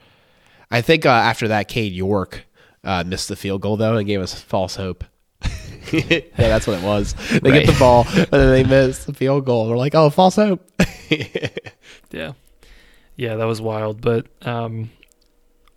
I 0.72 0.82
think 0.82 1.06
uh, 1.06 1.10
after 1.10 1.50
that, 1.50 1.68
Cade 1.68 1.94
York 1.94 2.46
uh, 2.84 3.04
missed 3.06 3.28
the 3.28 3.36
field 3.36 3.62
goal 3.62 3.78
though 3.78 3.98
and 3.98 4.08
gave 4.08 4.22
us 4.22 4.40
false 4.42 4.76
hope. 4.76 5.04
yeah, 5.92 6.22
that's 6.36 6.66
what 6.68 6.78
it 6.80 6.84
was. 6.84 7.14
They 7.42 7.52
Right. 7.52 7.66
get 7.66 7.74
the 7.74 7.80
ball 7.80 8.06
and 8.08 8.28
then 8.32 8.52
they 8.52 8.64
miss 8.64 9.06
the 9.06 9.14
field 9.14 9.46
goal. 9.46 9.70
We're 9.70 9.78
like, 9.78 9.94
oh, 9.96 10.10
false 10.10 10.36
hope. 10.36 10.66
Yeah, 12.12 12.34
yeah, 13.16 13.36
that 13.36 13.46
was 13.46 13.62
wild. 13.62 14.02
But 14.02 14.28
um, 14.42 14.90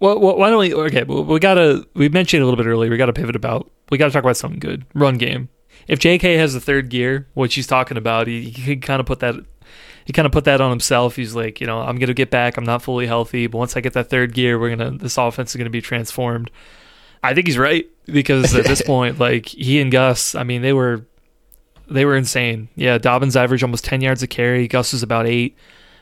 well, 0.00 0.18
well 0.18 0.36
why 0.36 0.50
don't 0.50 0.58
we? 0.58 0.74
Okay, 0.74 1.04
well, 1.04 1.24
we 1.24 1.38
gotta. 1.38 1.86
We 1.94 2.08
mentioned 2.08 2.40
it 2.40 2.42
a 2.42 2.46
little 2.46 2.62
bit 2.62 2.68
earlier. 2.68 2.90
We 2.90 2.96
got 2.96 3.06
to 3.06 3.12
pivot 3.12 3.36
about. 3.36 3.70
We 3.90 3.98
got 3.98 4.06
to 4.06 4.12
talk 4.12 4.24
about 4.24 4.36
something 4.36 4.58
good. 4.58 4.84
Run 4.94 5.16
game. 5.16 5.48
If 5.86 5.98
J.K. 6.00 6.36
has 6.38 6.54
the 6.54 6.60
third 6.60 6.88
gear, 6.88 7.28
which 7.34 7.54
he's 7.54 7.66
talking 7.66 7.96
about, 7.96 8.26
he, 8.26 8.48
he 8.50 8.76
kind 8.76 8.98
of 9.00 9.06
put 9.06 9.20
that. 9.20 9.36
He 10.04 10.12
kind 10.12 10.26
of 10.26 10.32
put 10.32 10.44
that 10.44 10.60
on 10.60 10.70
himself. 10.70 11.16
He's 11.16 11.34
like, 11.34 11.60
you 11.60 11.66
know, 11.66 11.80
I'm 11.80 11.96
gonna 11.96 12.14
get 12.14 12.30
back. 12.30 12.56
I'm 12.56 12.64
not 12.64 12.82
fully 12.82 13.06
healthy, 13.06 13.46
but 13.46 13.58
once 13.58 13.76
I 13.76 13.80
get 13.80 13.94
that 13.94 14.10
third 14.10 14.34
gear, 14.34 14.58
we're 14.58 14.74
gonna. 14.74 14.92
This 14.92 15.16
offense 15.16 15.50
is 15.50 15.56
gonna 15.56 15.70
be 15.70 15.80
transformed. 15.80 16.50
I 17.22 17.32
think 17.32 17.46
he's 17.46 17.56
right 17.56 17.88
because 18.06 18.54
at 18.54 18.66
this 18.66 18.82
point, 18.86 19.18
like 19.18 19.46
he 19.46 19.80
and 19.80 19.90
Gus, 19.90 20.34
I 20.34 20.42
mean, 20.42 20.62
they 20.62 20.72
were 20.74 21.06
they 21.88 22.04
were 22.04 22.16
insane. 22.16 22.68
Yeah, 22.76 22.98
Dobbins 22.98 23.36
averaged 23.36 23.62
almost 23.62 23.84
10 23.84 24.00
yards 24.00 24.22
a 24.22 24.26
carry. 24.26 24.68
Gus 24.68 24.92
was 24.92 25.02
about 25.02 25.26
eight. 25.26 25.56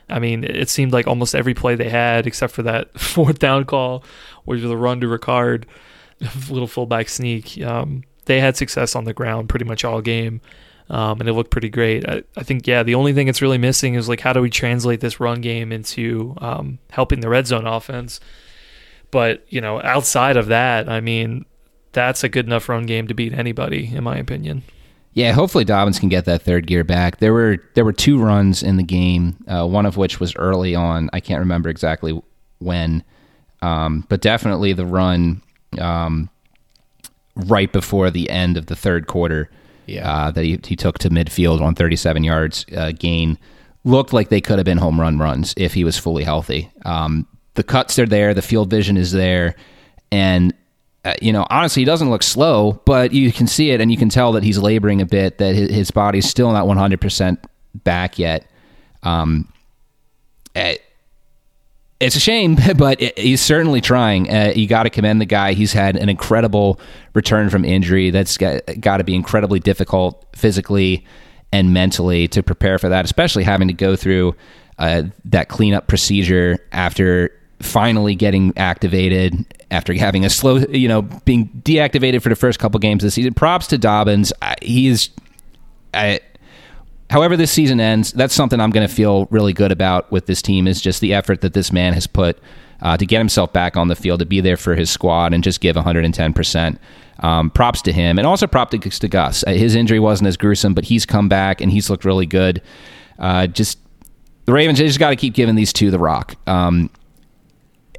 I 0.09 0.19
mean, 0.19 0.43
it 0.43 0.69
seemed 0.69 0.93
like 0.93 1.07
almost 1.07 1.33
every 1.33 1.53
play 1.53 1.75
they 1.75 1.89
had, 1.89 2.27
except 2.27 2.53
for 2.53 2.63
that 2.63 2.99
fourth 2.99 3.39
down 3.39 3.65
call, 3.65 4.03
which 4.45 4.61
was 4.61 4.71
a 4.71 4.77
run 4.77 4.99
to 5.01 5.07
Ricard, 5.07 5.65
little 6.49 6.67
fullback 6.67 7.09
sneak. 7.09 7.61
Um, 7.61 8.03
they 8.25 8.39
had 8.39 8.55
success 8.57 8.95
on 8.95 9.05
the 9.05 9.13
ground 9.13 9.49
pretty 9.49 9.65
much 9.65 9.83
all 9.83 10.01
game, 10.01 10.41
um, 10.89 11.19
and 11.19 11.29
it 11.29 11.33
looked 11.33 11.51
pretty 11.51 11.69
great. 11.69 12.07
I, 12.07 12.23
I 12.35 12.43
think, 12.43 12.67
yeah, 12.67 12.83
the 12.83 12.95
only 12.95 13.13
thing 13.13 13.27
it's 13.27 13.41
really 13.41 13.57
missing 13.57 13.95
is 13.95 14.09
like 14.09 14.19
how 14.19 14.33
do 14.33 14.41
we 14.41 14.49
translate 14.49 14.99
this 14.99 15.19
run 15.19 15.41
game 15.41 15.71
into 15.71 16.35
um, 16.39 16.79
helping 16.91 17.21
the 17.21 17.29
red 17.29 17.47
zone 17.47 17.67
offense? 17.67 18.19
But 19.11 19.45
you 19.49 19.61
know, 19.61 19.81
outside 19.81 20.37
of 20.37 20.47
that, 20.47 20.89
I 20.89 20.99
mean, 20.99 21.45
that's 21.91 22.23
a 22.23 22.29
good 22.29 22.45
enough 22.45 22.67
run 22.67 22.85
game 22.85 23.07
to 23.07 23.13
beat 23.13 23.33
anybody, 23.33 23.91
in 23.93 24.03
my 24.03 24.17
opinion. 24.17 24.63
Yeah, 25.13 25.31
hopefully 25.31 25.63
Dobbins 25.63 25.99
can 25.99 26.09
get 26.09 26.25
that 26.25 26.41
third 26.41 26.65
gear 26.65 26.83
back. 26.83 27.19
There 27.19 27.33
were 27.33 27.57
there 27.75 27.85
were 27.85 27.93
two 27.93 28.19
runs 28.19 28.63
in 28.63 28.77
the 28.77 28.83
game, 28.83 29.37
uh, 29.47 29.67
one 29.67 29.85
of 29.85 29.95
which 29.95 30.19
was 30.19 30.35
early 30.35 30.73
on. 30.73 31.09
I 31.13 31.19
can't 31.19 31.39
remember 31.39 31.69
exactly 31.69 32.19
when, 32.57 33.03
um, 33.61 34.05
but 34.09 34.21
definitely 34.21 34.73
the 34.73 34.87
run 34.87 35.43
um, 35.79 36.29
right 37.35 37.71
before 37.71 38.09
the 38.09 38.29
end 38.31 38.57
of 38.57 38.65
the 38.65 38.75
third 38.75 39.05
quarter 39.05 39.51
Yeah. 39.85 40.09
uh, 40.09 40.31
that 40.31 40.43
he, 40.43 40.59
he 40.63 40.75
took 40.75 40.99
to 40.99 41.09
midfield 41.09 41.61
on 41.61 41.75
37 41.75 42.23
yards 42.23 42.65
uh, 42.75 42.91
gain 42.97 43.37
looked 43.83 44.13
like 44.13 44.29
they 44.29 44.41
could 44.41 44.57
have 44.59 44.65
been 44.65 44.77
home 44.77 44.99
run 44.99 45.17
runs 45.19 45.53
if 45.57 45.73
he 45.73 45.83
was 45.83 45.97
fully 45.97 46.23
healthy. 46.23 46.71
Um, 46.85 47.27
the 47.55 47.63
cuts 47.63 47.99
are 47.99 48.05
there, 48.05 48.33
the 48.33 48.41
field 48.41 48.69
vision 48.69 48.97
is 48.97 49.11
there, 49.11 49.55
and 50.11 50.53
uh, 51.05 51.13
you 51.21 51.33
know 51.33 51.45
honestly 51.49 51.81
he 51.81 51.85
doesn't 51.85 52.09
look 52.09 52.23
slow, 52.23 52.81
but 52.85 53.11
you 53.11 53.31
can 53.31 53.45
see 53.47 53.71
it 53.71 53.81
and 53.81 53.91
you 53.91 53.97
can 53.97 54.09
tell 54.09 54.31
that 54.33 54.43
he's 54.43 54.57
laboring 54.57 55.01
a 55.01 55.05
bit, 55.05 55.37
that 55.37 55.53
his, 55.53 55.69
his 55.69 55.91
body's 55.91 56.27
still 56.27 56.51
not 56.51 56.65
100 56.65 57.01
percent 57.01 57.39
back 57.83 58.17
yet. 58.17 58.49
Um, 59.03 59.51
eh, 60.55 60.77
it's 61.99 62.15
a 62.15 62.19
shame, 62.19 62.57
but 62.77 62.99
he's 63.17 63.41
certainly 63.41 63.81
trying. 63.81 64.29
Uh, 64.29 64.53
you 64.55 64.67
got 64.67 64.83
to 64.83 64.89
commend 64.89 65.21
the 65.21 65.25
guy. 65.25 65.53
He's 65.53 65.73
had 65.73 65.95
an 65.95 66.09
incredible 66.09 66.79
return 67.13 67.49
from 67.49 67.65
injury. 67.65 68.09
That's 68.09 68.37
got, 68.37 68.97
to 68.97 69.03
be 69.03 69.15
incredibly 69.15 69.59
difficult 69.59 70.25
physically 70.35 71.05
and 71.51 71.73
mentally 71.73 72.27
to 72.29 72.43
prepare 72.43 72.79
for 72.79 72.89
that, 72.89 73.05
especially 73.05 73.43
having 73.43 73.67
to 73.67 73.73
go 73.73 73.95
through 73.95 74.35
uh, 74.79 75.03
that 75.25 75.49
cleanup 75.49 75.87
procedure 75.87 76.57
after 76.71 77.31
finally 77.59 78.15
getting 78.15 78.51
activated 78.57 79.45
after 79.71 79.93
having 79.93 80.25
a 80.25 80.29
slow, 80.29 80.57
you 80.57 80.87
know, 80.87 81.01
being 81.01 81.47
deactivated 81.63 82.21
for 82.21 82.29
the 82.29 82.35
first 82.35 82.59
couple 82.59 82.79
games 82.79 83.03
this 83.03 83.13
season. 83.13 83.33
Props 83.33 83.67
to 83.67 83.77
Dobbins. 83.77 84.33
I, 84.41 84.55
he 84.61 84.87
is. 84.87 85.09
I, 85.93 86.19
however 87.13 87.37
this 87.37 87.51
season 87.51 87.79
ends, 87.79 88.11
that's 88.11 88.33
something 88.33 88.59
I'm 88.59 88.71
going 88.71 88.87
to 88.87 88.93
feel 88.93 89.27
really 89.29 89.53
good 89.53 89.71
about 89.71 90.11
with 90.11 90.25
this 90.25 90.41
team 90.41 90.67
is 90.67 90.81
just 90.81 90.99
the 90.99 91.13
effort 91.13 91.41
that 91.41 91.53
this 91.53 91.71
man 91.71 91.93
has 91.93 92.07
put 92.07 92.39
uh, 92.81 92.97
to 92.97 93.05
get 93.05 93.19
himself 93.19 93.53
back 93.53 93.77
on 93.77 93.87
the 93.87 93.95
field, 93.95 94.19
to 94.21 94.25
be 94.25 94.41
there 94.41 94.57
for 94.57 94.73
his 94.73 94.89
squad 94.89 95.31
and 95.31 95.43
just 95.43 95.61
give 95.61 95.75
110%. 95.75 96.79
Um, 97.19 97.51
props 97.51 97.83
to 97.83 97.93
him. 97.93 98.17
And 98.17 98.25
also 98.25 98.47
props 98.47 98.71
to, 98.71 98.79
to 98.79 99.07
Gus. 99.07 99.43
Uh, 99.45 99.51
His 99.51 99.75
injury 99.75 99.99
wasn't 99.99 100.27
as 100.27 100.35
gruesome, 100.35 100.73
but 100.73 100.85
he's 100.85 101.05
come 101.05 101.29
back 101.29 101.61
and 101.61 101.71
he's 101.71 101.87
looked 101.87 102.03
really 102.03 102.25
good. 102.25 102.63
Uh, 103.19 103.45
just 103.45 103.77
the 104.45 104.51
Ravens, 104.51 104.79
they 104.79 104.87
just 104.87 104.97
got 104.97 105.11
to 105.11 105.15
keep 105.15 105.35
giving 105.35 105.53
these 105.53 105.71
two 105.71 105.91
the 105.91 105.99
rock. 105.99 106.35
Um, 106.47 106.89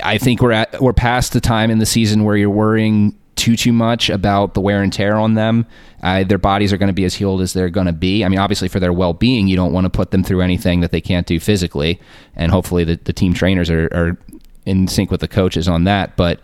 I 0.02 0.18
think 0.18 0.42
we're 0.42 0.50
at 0.50 0.82
we're 0.82 0.92
past 0.92 1.32
the 1.32 1.40
time 1.40 1.70
in 1.70 1.78
the 1.78 1.86
season 1.86 2.24
where 2.24 2.36
you're 2.36 2.50
worrying 2.50 3.16
too 3.44 3.56
too 3.56 3.72
much 3.72 4.08
about 4.08 4.54
the 4.54 4.60
wear 4.60 4.82
and 4.82 4.90
tear 4.90 5.16
on 5.16 5.34
them. 5.34 5.66
Uh, 6.02 6.24
their 6.24 6.38
bodies 6.38 6.72
are 6.72 6.78
going 6.78 6.88
to 6.88 6.94
be 6.94 7.04
as 7.04 7.14
healed 7.14 7.42
as 7.42 7.52
they're 7.52 7.68
going 7.68 7.86
to 7.86 7.92
be. 7.92 8.24
I 8.24 8.28
mean, 8.28 8.38
obviously 8.38 8.68
for 8.68 8.80
their 8.80 8.92
well 8.92 9.12
being, 9.12 9.48
you 9.48 9.56
don't 9.56 9.72
want 9.72 9.84
to 9.84 9.90
put 9.90 10.10
them 10.10 10.24
through 10.24 10.40
anything 10.40 10.80
that 10.80 10.90
they 10.90 11.00
can't 11.02 11.26
do 11.26 11.38
physically, 11.38 12.00
and 12.34 12.50
hopefully 12.50 12.84
the, 12.84 12.96
the 12.96 13.12
team 13.12 13.34
trainers 13.34 13.68
are, 13.68 13.86
are 13.92 14.18
in 14.64 14.88
sync 14.88 15.10
with 15.10 15.20
the 15.20 15.28
coaches 15.28 15.68
on 15.68 15.84
that. 15.84 16.16
But 16.16 16.40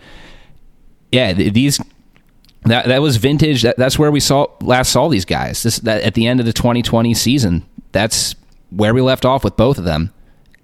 yeah, 1.11 1.33
th- 1.33 1.55
these 1.55 1.81
that 2.65 2.87
that 2.87 3.01
was 3.01 3.17
vintage. 3.17 3.63
That, 3.63 3.79
that's 3.79 3.99
where 3.99 4.11
we 4.11 4.21
saw 4.21 4.49
last 4.61 4.93
saw 4.93 5.09
these 5.09 5.25
guys. 5.25 5.63
This 5.63 5.79
that 5.79 6.03
at 6.03 6.13
the 6.13 6.27
end 6.27 6.41
of 6.41 6.47
the 6.47 6.53
2020 6.53 7.15
season. 7.15 7.65
That's 7.93 8.35
where 8.69 8.95
we 8.95 9.01
left 9.01 9.25
off 9.25 9.43
with 9.43 9.57
both 9.57 9.79
of 9.79 9.85
them, 9.85 10.13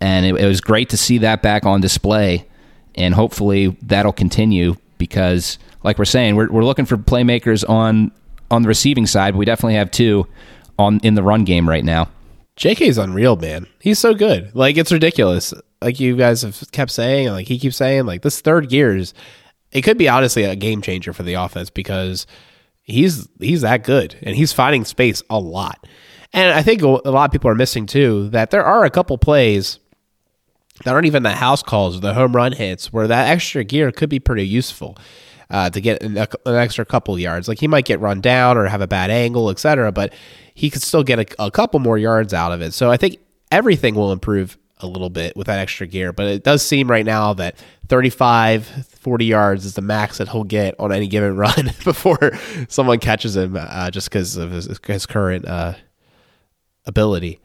and 0.02 0.26
it, 0.26 0.34
it 0.36 0.46
was 0.46 0.60
great 0.60 0.90
to 0.90 0.96
see 0.98 1.18
that 1.18 1.42
back 1.42 1.64
on 1.64 1.80
display. 1.80 2.46
And 2.94 3.14
hopefully 3.14 3.76
that'll 3.82 4.12
continue 4.12 4.76
because, 4.96 5.58
like 5.86 5.98
we're 5.98 6.04
saying, 6.04 6.34
we're 6.34 6.50
we're 6.50 6.64
looking 6.64 6.84
for 6.84 6.96
playmakers 6.98 7.66
on 7.66 8.10
on 8.50 8.62
the 8.62 8.68
receiving 8.68 9.06
side. 9.06 9.32
But 9.32 9.38
we 9.38 9.44
definitely 9.44 9.76
have 9.76 9.90
two 9.90 10.26
on 10.78 10.98
in 11.04 11.14
the 11.14 11.22
run 11.22 11.44
game 11.44 11.66
right 11.66 11.84
now. 11.84 12.10
JK's 12.56 12.98
unreal, 12.98 13.36
man. 13.36 13.66
He's 13.80 14.00
so 14.00 14.12
good. 14.12 14.54
Like 14.54 14.76
it's 14.76 14.90
ridiculous. 14.90 15.54
Like 15.80 16.00
you 16.00 16.16
guys 16.16 16.42
have 16.42 16.60
kept 16.72 16.90
saying, 16.90 17.28
like 17.28 17.46
he 17.46 17.58
keeps 17.58 17.76
saying, 17.76 18.04
like 18.04 18.22
this 18.22 18.40
third 18.40 18.68
gear 18.68 18.96
is 18.96 19.14
it 19.70 19.82
could 19.82 19.96
be 19.96 20.08
honestly 20.08 20.42
a 20.42 20.56
game 20.56 20.82
changer 20.82 21.12
for 21.12 21.22
the 21.22 21.34
offense 21.34 21.70
because 21.70 22.26
he's 22.82 23.28
he's 23.38 23.60
that 23.60 23.84
good 23.84 24.16
and 24.22 24.34
he's 24.34 24.52
finding 24.52 24.84
space 24.84 25.22
a 25.30 25.38
lot. 25.38 25.86
And 26.32 26.52
I 26.52 26.62
think 26.62 26.82
a 26.82 26.88
lot 26.88 27.26
of 27.26 27.30
people 27.30 27.48
are 27.48 27.54
missing 27.54 27.86
too 27.86 28.28
that 28.30 28.50
there 28.50 28.64
are 28.64 28.84
a 28.84 28.90
couple 28.90 29.16
plays 29.18 29.78
that 30.84 30.92
aren't 30.92 31.06
even 31.06 31.22
the 31.22 31.30
house 31.30 31.62
calls 31.62 31.96
or 31.96 32.00
the 32.00 32.14
home 32.14 32.34
run 32.34 32.52
hits 32.52 32.92
where 32.92 33.06
that 33.06 33.28
extra 33.28 33.62
gear 33.62 33.92
could 33.92 34.10
be 34.10 34.18
pretty 34.18 34.46
useful 34.46 34.98
uh, 35.50 35.70
to 35.70 35.80
get 35.80 36.02
an, 36.02 36.16
an 36.16 36.54
extra 36.54 36.84
couple 36.84 37.18
yards. 37.18 37.48
Like 37.48 37.58
he 37.58 37.68
might 37.68 37.84
get 37.84 38.00
run 38.00 38.20
down 38.20 38.56
or 38.56 38.66
have 38.66 38.80
a 38.80 38.86
bad 38.86 39.10
angle, 39.10 39.50
etc., 39.50 39.92
but 39.92 40.12
he 40.54 40.70
could 40.70 40.82
still 40.82 41.04
get 41.04 41.18
a, 41.18 41.44
a 41.44 41.50
couple 41.50 41.80
more 41.80 41.98
yards 41.98 42.34
out 42.34 42.52
of 42.52 42.62
it. 42.62 42.72
So 42.72 42.90
I 42.90 42.96
think 42.96 43.18
everything 43.50 43.94
will 43.94 44.12
improve 44.12 44.58
a 44.80 44.86
little 44.86 45.08
bit 45.10 45.36
with 45.36 45.46
that 45.46 45.58
extra 45.58 45.86
gear, 45.86 46.12
but 46.12 46.26
it 46.26 46.44
does 46.44 46.62
seem 46.62 46.90
right 46.90 47.06
now 47.06 47.32
that 47.34 47.56
35, 47.88 48.66
40 48.66 49.24
yards 49.24 49.64
is 49.64 49.74
the 49.74 49.80
max 49.80 50.18
that 50.18 50.28
he'll 50.28 50.44
get 50.44 50.74
on 50.78 50.92
any 50.92 51.06
given 51.06 51.36
run 51.36 51.72
before 51.84 52.32
someone 52.68 52.98
catches 52.98 53.36
him 53.36 53.56
uh, 53.58 53.90
just 53.90 54.10
because 54.10 54.36
of 54.36 54.50
his, 54.50 54.78
his 54.86 55.06
current 55.06 55.46
uh, 55.46 55.74
ability. 56.84 57.40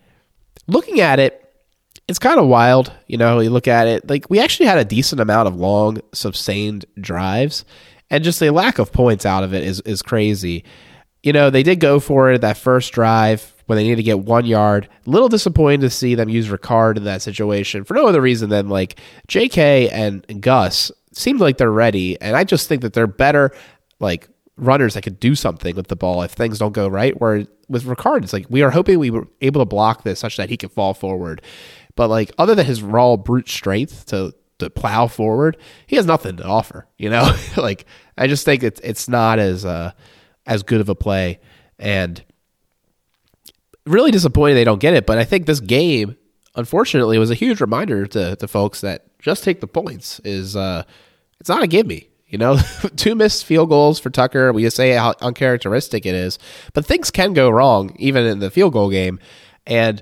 Looking 0.68 1.00
at 1.00 1.20
it, 1.20 1.38
it's 2.08 2.20
kind 2.20 2.40
of 2.40 2.48
wild. 2.48 2.92
You 3.08 3.18
know, 3.18 3.40
you 3.40 3.50
look 3.50 3.68
at 3.68 3.88
it, 3.88 4.10
like 4.10 4.30
we 4.30 4.40
actually 4.40 4.66
had 4.66 4.78
a 4.78 4.86
decent 4.86 5.22
amount 5.22 5.48
of 5.48 5.56
long, 5.56 6.00
sustained 6.14 6.86
drives, 7.00 7.64
and 8.12 8.24
just 8.24 8.44
a 8.44 8.52
lack 8.52 8.78
of 8.78 8.92
points 8.92 9.26
out 9.26 9.44
of 9.44 9.54
it 9.56 9.64
is, 9.64 9.80
is 9.82 10.04
crazy. 10.04 10.64
You 11.24 11.34
know, 11.34 11.50
they 11.50 11.64
did 11.64 11.80
go 11.80 12.00
for 12.00 12.32
it 12.32 12.42
that 12.42 12.58
first 12.58 12.94
drive 12.94 13.56
when 13.66 13.78
they 13.78 13.84
needed 13.84 13.96
to 13.98 14.04
get 14.04 14.20
one 14.20 14.46
yard. 14.46 14.90
A 15.08 15.10
little 15.10 15.30
disappointed 15.30 15.82
to 15.82 15.90
see 15.90 16.14
them 16.14 16.30
use 16.30 16.50
Ricard 16.50 16.98
in 16.98 17.06
that 17.06 17.22
situation 17.22 17.86
for 17.86 17.94
no 17.94 18.06
other 18.06 18.22
reason 18.22 18.50
than 18.50 18.68
like 18.68 19.00
JK 19.30 19.90
and 19.92 20.42
Gus 20.42 20.92
seemed 21.14 21.40
like 21.40 21.58
they're 21.58 21.72
ready. 21.72 22.20
And 22.22 22.36
I 22.36 22.44
just 22.44 22.68
think 22.68 22.82
that 22.82 22.94
they're 22.94 23.08
better, 23.08 23.52
like 24.00 24.28
runners 24.58 24.96
that 24.96 25.04
could 25.04 25.20
do 25.20 25.34
something 25.34 25.76
with 25.76 25.88
the 25.88 25.96
ball 25.96 26.22
if 26.22 26.32
things 26.32 26.60
don't 26.60 26.74
go 26.74 26.88
right. 26.88 27.20
Where 27.20 27.46
with 27.70 27.86
Ricard, 27.86 28.24
it's 28.24 28.34
like 28.34 28.46
we 28.50 28.62
are 28.62 28.72
hoping 28.72 29.00
we 29.00 29.10
were 29.10 29.28
able 29.40 29.62
to 29.62 29.66
block 29.66 30.04
this 30.04 30.20
such 30.20 30.36
that 30.36 30.50
he 30.50 30.58
could 30.58 30.72
fall 30.72 30.94
forward. 30.94 31.42
But 31.96 32.10
like 32.10 32.32
other 32.38 32.56
than 32.56 32.66
his 32.66 32.84
raw 32.84 33.16
brute 33.16 33.48
strength 33.48 34.08
to 34.08 34.34
to 34.60 34.70
plow 34.70 35.08
forward, 35.08 35.58
he 35.88 35.96
has 35.96 36.06
nothing 36.06 36.38
to 36.38 36.46
offer. 36.46 36.88
You 36.98 37.10
know, 37.10 37.36
like 37.58 37.86
I 38.22 38.28
just 38.28 38.46
think 38.46 38.62
it's 38.62 38.80
it's 38.82 39.10
not 39.10 39.40
as 39.40 39.66
uh, 39.66 39.94
as 40.46 40.62
good 40.62 40.80
of 40.80 40.90
a 40.90 40.96
play, 40.96 41.40
and 41.80 42.24
really 43.88 44.12
disappointed 44.12 44.54
they 44.54 44.64
don't 44.64 44.80
get 44.80 44.94
it. 44.94 45.08
But 45.08 45.18
I 45.18 45.24
think 45.24 45.48
this 45.48 45.60
game, 45.60 46.16
unfortunately, 46.56 47.18
was 47.18 47.32
a 47.32 47.36
huge 47.36 47.60
reminder 47.60 48.06
to 48.06 48.36
to 48.36 48.48
folks 48.48 48.82
that 48.82 49.18
just 49.18 49.44
take 49.44 49.60
the 49.60 49.68
points 49.68 50.20
is 50.20 50.56
uh, 50.56 50.84
it's 51.40 51.50
not 51.50 51.64
a 51.64 51.68
gimme. 51.68 52.10
You 52.28 52.38
know, 52.38 52.60
two 52.96 53.16
missed 53.16 53.44
field 53.44 53.70
goals 53.70 54.00
for 54.00 54.12
Tucker. 54.12 54.54
We 54.54 54.62
just 54.62 54.78
say 54.78 54.92
how 54.92 55.16
uncharacteristic 55.20 56.06
it 56.06 56.14
is, 56.14 56.38
but 56.74 56.86
things 56.86 57.10
can 57.10 57.34
go 57.34 57.50
wrong 57.50 57.96
even 57.98 58.28
in 58.28 58.38
the 58.38 58.52
field 58.52 58.74
goal 58.74 58.92
game, 58.92 59.20
and 59.66 60.00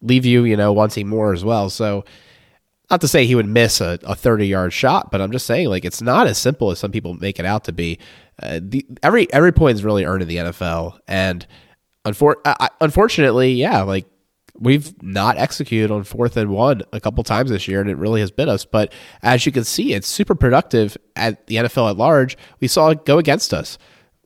leave 0.00 0.24
you, 0.26 0.42
you 0.42 0.56
know, 0.56 0.72
wanting 0.72 1.06
more 1.06 1.32
as 1.32 1.44
well. 1.44 1.70
So, 1.70 2.04
not 2.90 3.00
to 3.00 3.08
say 3.08 3.26
he 3.26 3.34
would 3.34 3.48
miss 3.48 3.80
a, 3.80 3.98
a 4.04 4.14
30 4.14 4.46
yard 4.46 4.72
shot, 4.72 5.10
but 5.10 5.20
I'm 5.20 5.32
just 5.32 5.46
saying 5.46 5.68
like 5.68 5.84
it's 5.84 6.02
not 6.02 6.26
as 6.26 6.38
simple 6.38 6.70
as 6.70 6.78
some 6.78 6.92
people 6.92 7.14
make 7.14 7.38
it 7.38 7.44
out 7.44 7.64
to 7.64 7.72
be. 7.72 7.98
Uh, 8.40 8.60
the, 8.62 8.86
every 9.02 9.32
every 9.32 9.52
point 9.52 9.76
is 9.76 9.84
really 9.84 10.04
earned 10.04 10.22
in 10.22 10.28
the 10.28 10.36
NFL, 10.36 10.98
and 11.08 11.46
unfor- 12.04 12.36
unfortunately, 12.80 13.52
yeah, 13.52 13.82
like 13.82 14.06
we've 14.58 15.02
not 15.02 15.36
executed 15.36 15.90
on 15.90 16.04
fourth 16.04 16.36
and 16.36 16.50
one 16.50 16.82
a 16.92 17.00
couple 17.00 17.22
times 17.24 17.50
this 17.50 17.66
year, 17.66 17.80
and 17.80 17.90
it 17.90 17.96
really 17.96 18.20
has 18.20 18.30
bit 18.30 18.48
us. 18.48 18.64
But 18.64 18.92
as 19.22 19.46
you 19.46 19.52
can 19.52 19.64
see, 19.64 19.94
it's 19.94 20.06
super 20.06 20.34
productive 20.34 20.96
at 21.14 21.46
the 21.46 21.56
NFL 21.56 21.90
at 21.90 21.96
large. 21.96 22.36
We 22.60 22.68
saw 22.68 22.90
it 22.90 23.04
go 23.04 23.18
against 23.18 23.52
us. 23.52 23.78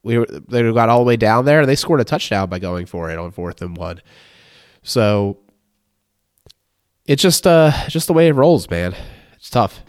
We 0.02 0.18
were, 0.18 0.26
they 0.26 0.62
got 0.72 0.88
all 0.88 0.98
the 0.98 1.04
way 1.04 1.16
down 1.16 1.44
there, 1.44 1.60
and 1.60 1.68
they 1.68 1.76
scored 1.76 2.00
a 2.00 2.04
touchdown 2.04 2.48
by 2.48 2.58
going 2.58 2.86
for 2.86 3.10
it 3.10 3.18
on 3.18 3.30
fourth 3.32 3.62
and 3.62 3.76
one. 3.76 4.00
So 4.82 5.38
it's 7.10 7.22
just 7.22 7.44
uh 7.44 7.72
just 7.88 8.06
the 8.06 8.12
way 8.12 8.28
it 8.28 8.32
rolls, 8.32 8.70
man. 8.70 8.94
It's 9.34 9.50
tough. 9.50 9.82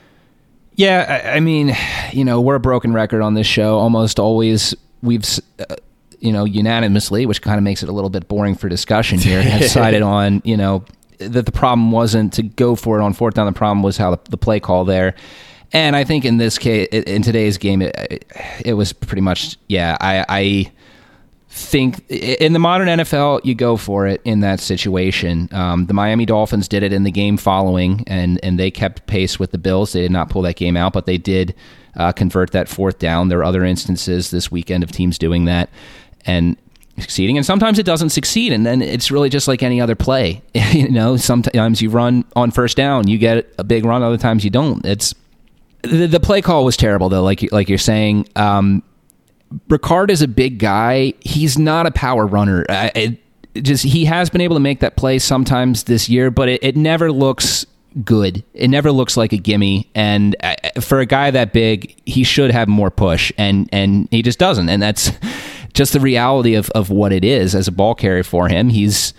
Yeah, 0.74 1.22
I, 1.24 1.38
I 1.38 1.40
mean, 1.40 1.76
you 2.12 2.26
know, 2.26 2.42
we're 2.42 2.56
a 2.56 2.60
broken 2.60 2.94
record 2.94 3.22
on 3.22 3.36
this 3.36 3.46
show. 3.46 3.78
Almost 3.78 4.20
always, 4.20 4.76
we've. 5.02 5.24
Uh, 5.60 5.76
you 6.20 6.32
know, 6.32 6.46
unanimously, 6.46 7.26
which 7.26 7.42
kind 7.42 7.58
of 7.58 7.64
makes 7.64 7.82
it 7.82 7.90
a 7.90 7.92
little 7.92 8.12
bit 8.12 8.28
boring 8.28 8.54
for 8.54 8.70
discussion 8.70 9.18
here, 9.18 9.42
decided 9.58 10.04
on, 10.04 10.40
you 10.46 10.56
know, 10.56 10.86
that 11.18 11.48
the 11.48 11.52
problem 11.52 11.92
wasn't 11.92 12.32
to 12.34 12.44
go 12.44 12.76
for 12.76 13.00
it 13.00 13.02
on 13.02 13.14
fourth 13.14 13.34
down. 13.34 13.48
The 13.48 13.54
problem 13.54 13.82
was 13.82 13.98
how 13.98 14.12
the, 14.12 14.20
the 14.30 14.38
play 14.38 14.60
call 14.60 14.86
there. 14.86 15.16
And 15.74 15.96
I 15.96 16.04
think 16.04 16.24
in 16.24 16.38
this 16.38 16.60
case, 16.60 16.90
in 16.90 17.24
today's 17.24 17.58
game, 17.58 17.82
it, 17.82 18.32
it 18.64 18.74
was 18.74 18.94
pretty 18.94 19.22
much, 19.22 19.58
yeah, 19.68 19.98
I, 20.00 20.26
I, 20.30 20.72
think 21.52 22.10
in 22.10 22.54
the 22.54 22.60
modern 22.60 22.88
NFL, 22.88 23.42
you 23.44 23.54
go 23.56 23.76
for 23.76 24.08
it 24.08 24.22
in 24.24 24.40
that 24.40 24.62
situation. 24.62 25.50
Um, 25.52 25.86
the 25.86 25.94
Miami 25.94 26.26
Dolphins 26.26 26.70
did 26.70 26.82
it 26.82 26.94
in 26.94 27.04
the 27.04 27.12
game 27.12 27.36
following, 27.36 28.06
and, 28.08 28.40
and 28.42 28.58
they 28.58 28.72
kept 28.72 29.06
pace 29.06 29.38
with 29.38 29.52
the 29.52 29.58
Bills. 29.58 29.92
They 29.92 30.02
did 30.02 30.12
not 30.12 30.30
pull 30.30 30.42
that 30.44 30.56
game 30.56 30.78
out, 30.78 30.94
but 30.94 31.06
they 31.06 31.18
did 31.18 31.54
uh, 31.96 32.14
convert 32.14 32.52
that 32.52 32.70
fourth 32.70 33.00
down. 33.00 33.28
There 33.28 33.40
are 33.40 33.44
other 33.44 33.66
instances 33.66 34.32
this 34.32 34.50
weekend 34.50 34.82
of 34.82 34.92
teams 34.92 35.18
doing 35.18 35.46
that 35.46 35.70
and 36.26 36.56
succeeding 37.00 37.38
and 37.38 37.46
sometimes 37.46 37.80
it 37.80 37.86
doesn't 37.86 38.10
succeed 38.10 38.52
and 38.52 38.66
then 38.66 38.82
it's 38.82 39.10
really 39.10 39.30
just 39.30 39.48
like 39.48 39.64
any 39.64 39.82
other 39.82 39.96
play 39.96 40.42
you 40.54 40.90
know 40.90 41.18
sometimes 41.18 41.82
you 41.82 41.90
run 41.90 42.24
on 42.36 42.52
first 42.52 42.78
down 42.78 43.08
you 43.08 43.18
get 43.18 43.52
a 43.58 43.64
big 43.64 43.86
run 43.86 44.04
other 44.04 44.18
times 44.18 44.44
you 44.44 44.52
don't 44.52 44.86
it's 44.86 45.16
the, 45.84 46.06
the 46.06 46.20
play 46.20 46.42
call 46.42 46.64
was 46.64 46.78
terrible 46.78 47.10
though 47.10 47.24
like 47.24 47.50
like 47.52 47.70
you're 47.70 47.78
saying 47.78 48.28
um 48.36 48.84
Ricard 49.68 50.10
is 50.10 50.22
a 50.22 50.28
big 50.28 50.60
guy 50.60 51.14
he's 51.22 51.58
not 51.58 51.86
a 51.86 51.92
power 51.92 52.26
runner 52.26 52.66
it, 52.70 53.20
just 53.56 53.84
he 53.84 54.06
has 54.06 54.30
been 54.30 54.42
able 54.42 54.56
to 54.56 54.62
make 54.62 54.80
that 54.80 54.96
play 54.96 55.20
sometimes 55.20 55.84
this 55.84 56.08
year 56.08 56.32
but 56.32 56.48
it, 56.50 56.64
it 56.64 56.76
never 56.78 57.12
looks 57.12 57.66
good. 58.04 58.44
It 58.54 58.70
never 58.70 58.92
looks 58.92 59.18
like 59.18 59.34
a 59.34 59.38
gimme. 59.38 59.90
And 59.94 60.36
uh, 60.42 60.56
for 60.82 61.00
a 61.00 61.06
guy 61.06 61.32
that 61.32 61.54
big, 61.54 61.96
he 62.06 62.24
should 62.24 62.52
have 62.52 62.68
more 62.68 62.92
push, 62.92 63.32
and 63.38 63.70
and 63.72 64.08
he 64.12 64.22
just 64.22 64.40
doesn't. 64.40 64.70
And 64.70 64.82
that's 64.82 65.12
just 65.74 65.94
the 65.94 66.00
reality 66.00 66.56
of, 66.56 66.70
of 66.72 66.90
what 66.90 67.12
it 67.12 67.24
is 67.24 67.56
as 67.56 67.68
a 67.68 67.72
ball 67.72 67.96
carrier 67.96 68.24
for 68.24 68.48
him. 68.48 68.70
He's 68.70 69.14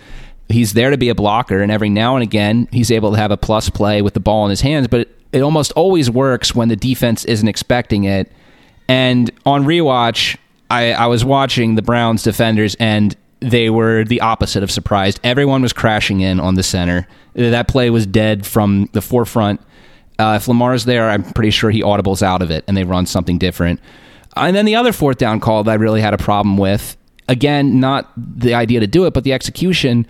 he's 0.49 0.73
there 0.73 0.89
to 0.89 0.97
be 0.97 1.09
a 1.09 1.15
blocker, 1.15 1.61
and 1.61 1.71
every 1.71 1.89
now 1.89 2.15
and 2.15 2.23
again 2.23 2.67
he's 2.71 2.91
able 2.91 3.11
to 3.11 3.17
have 3.17 3.31
a 3.31 3.37
plus 3.37 3.69
play 3.69 4.01
with 4.01 4.13
the 4.13 4.19
ball 4.19 4.45
in 4.45 4.49
his 4.49 4.61
hands. 4.61 4.87
But 4.87 5.01
it, 5.01 5.17
it 5.31 5.41
almost 5.41 5.71
always 5.73 6.09
works 6.09 6.53
when 6.53 6.69
the 6.69 6.75
defense 6.75 7.25
isn't 7.25 7.47
expecting 7.47 8.03
it. 8.03 8.31
And 8.87 9.31
on 9.45 9.65
rewatch, 9.65 10.37
I, 10.69 10.93
I 10.93 11.07
was 11.07 11.23
watching 11.23 11.75
the 11.75 11.81
Browns 11.81 12.23
defenders, 12.23 12.75
and 12.75 13.15
they 13.39 13.69
were 13.69 14.03
the 14.03 14.21
opposite 14.21 14.63
of 14.63 14.71
surprised. 14.71 15.19
Everyone 15.23 15.61
was 15.61 15.73
crashing 15.73 16.21
in 16.21 16.39
on 16.39 16.55
the 16.55 16.63
center. 16.63 17.07
That 17.33 17.67
play 17.67 17.89
was 17.89 18.05
dead 18.05 18.45
from 18.45 18.89
the 18.93 19.01
forefront. 19.01 19.61
Uh, 20.19 20.33
if 20.39 20.47
Lamar's 20.47 20.85
there, 20.85 21.09
I'm 21.09 21.23
pretty 21.23 21.49
sure 21.49 21.71
he 21.71 21.81
audibles 21.81 22.21
out 22.21 22.41
of 22.41 22.51
it, 22.51 22.63
and 22.67 22.77
they 22.77 22.83
run 22.83 23.05
something 23.05 23.37
different. 23.37 23.79
And 24.35 24.55
then 24.55 24.65
the 24.65 24.75
other 24.75 24.91
fourth 24.93 25.17
down 25.17 25.39
call 25.39 25.63
that 25.63 25.71
I 25.71 25.75
really 25.75 26.01
had 26.01 26.13
a 26.13 26.17
problem 26.17 26.57
with, 26.57 26.97
again, 27.27 27.79
not 27.79 28.11
the 28.17 28.53
idea 28.53 28.79
to 28.79 28.87
do 28.87 29.05
it, 29.05 29.13
but 29.13 29.23
the 29.23 29.33
execution. 29.33 30.07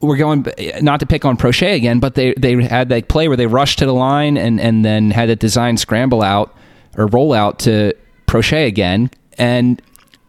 We're 0.00 0.18
going 0.18 0.46
not 0.82 1.00
to 1.00 1.06
pick 1.06 1.24
on 1.24 1.38
Proche 1.38 1.74
again, 1.74 1.98
but 1.98 2.14
they 2.14 2.34
they 2.34 2.62
had 2.62 2.90
that 2.90 3.08
play 3.08 3.26
where 3.26 3.38
they 3.38 3.46
rushed 3.46 3.78
to 3.78 3.86
the 3.86 3.94
line 3.94 4.36
and 4.36 4.60
and 4.60 4.84
then 4.84 5.10
had 5.10 5.30
a 5.30 5.36
design 5.36 5.78
scramble 5.78 6.22
out 6.22 6.54
or 6.98 7.06
rollout 7.06 7.58
to 7.58 7.94
Proche 8.26 8.66
again, 8.66 9.10
and 9.38 9.80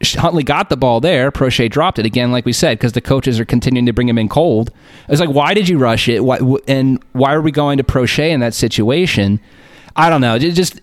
Huntley 0.02 0.44
got 0.44 0.70
the 0.70 0.78
ball 0.78 1.02
there. 1.02 1.32
Proche 1.32 1.70
dropped 1.70 2.00
it 2.00 2.06
again, 2.06 2.32
like 2.32 2.46
we 2.46 2.54
said, 2.54 2.78
because 2.78 2.94
the 2.94 3.02
coaches 3.02 3.40
are 3.40 3.46
continuing 3.46 3.86
to 3.86 3.94
bring 3.94 4.08
him 4.08 4.18
in 4.18 4.30
cold. 4.30 4.72
I 5.08 5.12
was 5.12 5.20
like, 5.20 5.30
why 5.30 5.54
did 5.54 5.68
you 5.68 5.78
rush 5.78 6.08
it? 6.08 6.24
Why, 6.24 6.40
and 6.68 7.04
why 7.12 7.34
are 7.34 7.42
we 7.42 7.52
going 7.52 7.78
to 7.78 7.84
Proche 7.84 8.30
in 8.30 8.40
that 8.40 8.54
situation? 8.54 9.42
I 9.96 10.10
don't 10.10 10.22
know. 10.22 10.36
It 10.36 10.52
just 10.52 10.80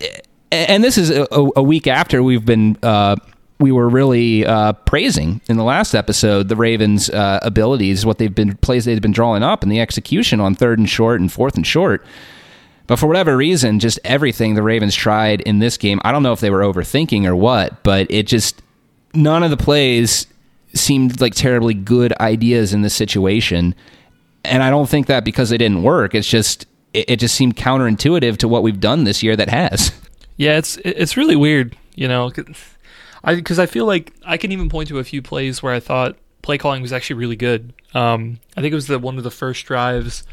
and 0.53 0.85
this 0.85 0.99
is 0.99 1.11
a, 1.11 1.27
a 1.31 1.63
week 1.63 1.87
after 1.87 2.23
we've 2.23 2.45
been 2.45 2.77
uh, 2.83 3.17
we 3.59 3.73
were 3.73 3.89
really 3.89 4.45
uh, 4.45 4.75
praising 4.75 5.41
in 5.49 5.57
the 5.57 5.65
last 5.65 5.95
episode 5.95 6.49
the 6.49 6.57
Ravens' 6.57 7.09
uh, 7.09 7.41
abilities, 7.43 8.05
what 8.05 8.19
they've 8.19 8.35
been 8.35 8.57
plays 8.59 8.85
they've 8.85 9.01
been 9.01 9.13
drawing 9.13 9.43
up, 9.43 9.63
and 9.63 9.73
the 9.73 9.81
execution 9.81 10.41
on 10.41 10.55
third 10.55 10.79
and 10.79 10.89
short 10.89 11.21
and 11.21 11.33
fourth 11.33 11.57
and 11.57 11.67
short. 11.67 12.05
But 12.87 12.97
for 12.97 13.07
whatever 13.07 13.37
reason, 13.37 13.81
just 13.81 13.99
everything 14.05 14.55
the 14.55 14.63
Ravens 14.63 14.95
tried 14.95 15.41
in 15.41 15.59
this 15.59 15.77
game, 15.77 16.01
I 16.05 16.13
don't 16.13 16.23
know 16.23 16.33
if 16.33 16.41
they 16.41 16.51
were 16.51 16.61
overthinking 16.61 17.27
or 17.27 17.35
what, 17.35 17.83
but 17.83 18.07
it 18.11 18.27
just 18.27 18.63
none 19.15 19.43
of 19.43 19.51
the 19.51 19.57
plays 19.57 20.27
seemed 20.75 21.21
like 21.21 21.35
terribly 21.35 21.75
good 21.75 22.13
ideas 22.21 22.73
in 22.73 22.83
this 22.83 22.95
situation. 22.95 23.75
And 24.45 24.63
I 24.63 24.71
don't 24.71 24.89
think 24.89 25.07
that 25.07 25.25
because 25.25 25.51
they 25.51 25.59
didn't 25.59 25.83
work. 25.83 26.15
It's 26.15 26.29
just 26.29 26.67
it, 26.93 27.11
it 27.11 27.17
just 27.21 27.35
seemed 27.35 27.57
counterintuitive 27.57 28.37
to 28.39 28.49
what 28.49 28.63
we've 28.63 28.81
done 28.81 29.05
this 29.05 29.23
year 29.23 29.37
that 29.37 29.49
has. 29.49 29.93
Yeah, 30.39 30.59
it's 30.59 30.77
it's 30.85 31.17
really 31.17 31.35
weird, 31.35 31.79
you 31.95 32.09
know, 32.09 32.31
I 33.25 33.37
because 33.37 33.59
I 33.59 33.65
feel 33.65 33.87
like 33.87 34.13
I 34.25 34.37
can 34.37 34.53
even 34.53 34.69
point 34.69 34.89
to 34.91 34.99
a 34.99 35.05
few 35.05 35.23
plays 35.23 35.63
where 35.63 35.73
I 35.73 35.81
thought 35.81 36.19
play 36.43 36.59
calling 36.59 36.83
was 36.83 36.93
actually 36.93 37.17
really 37.17 37.37
good. 37.37 37.73
Um, 37.95 38.39
I 38.55 38.61
think 38.61 38.73
it 38.73 38.75
was 38.75 38.87
the 38.87 38.99
one 38.99 39.17
of 39.17 39.25
the 39.25 39.31
first 39.31 39.65
drives. 39.65 40.25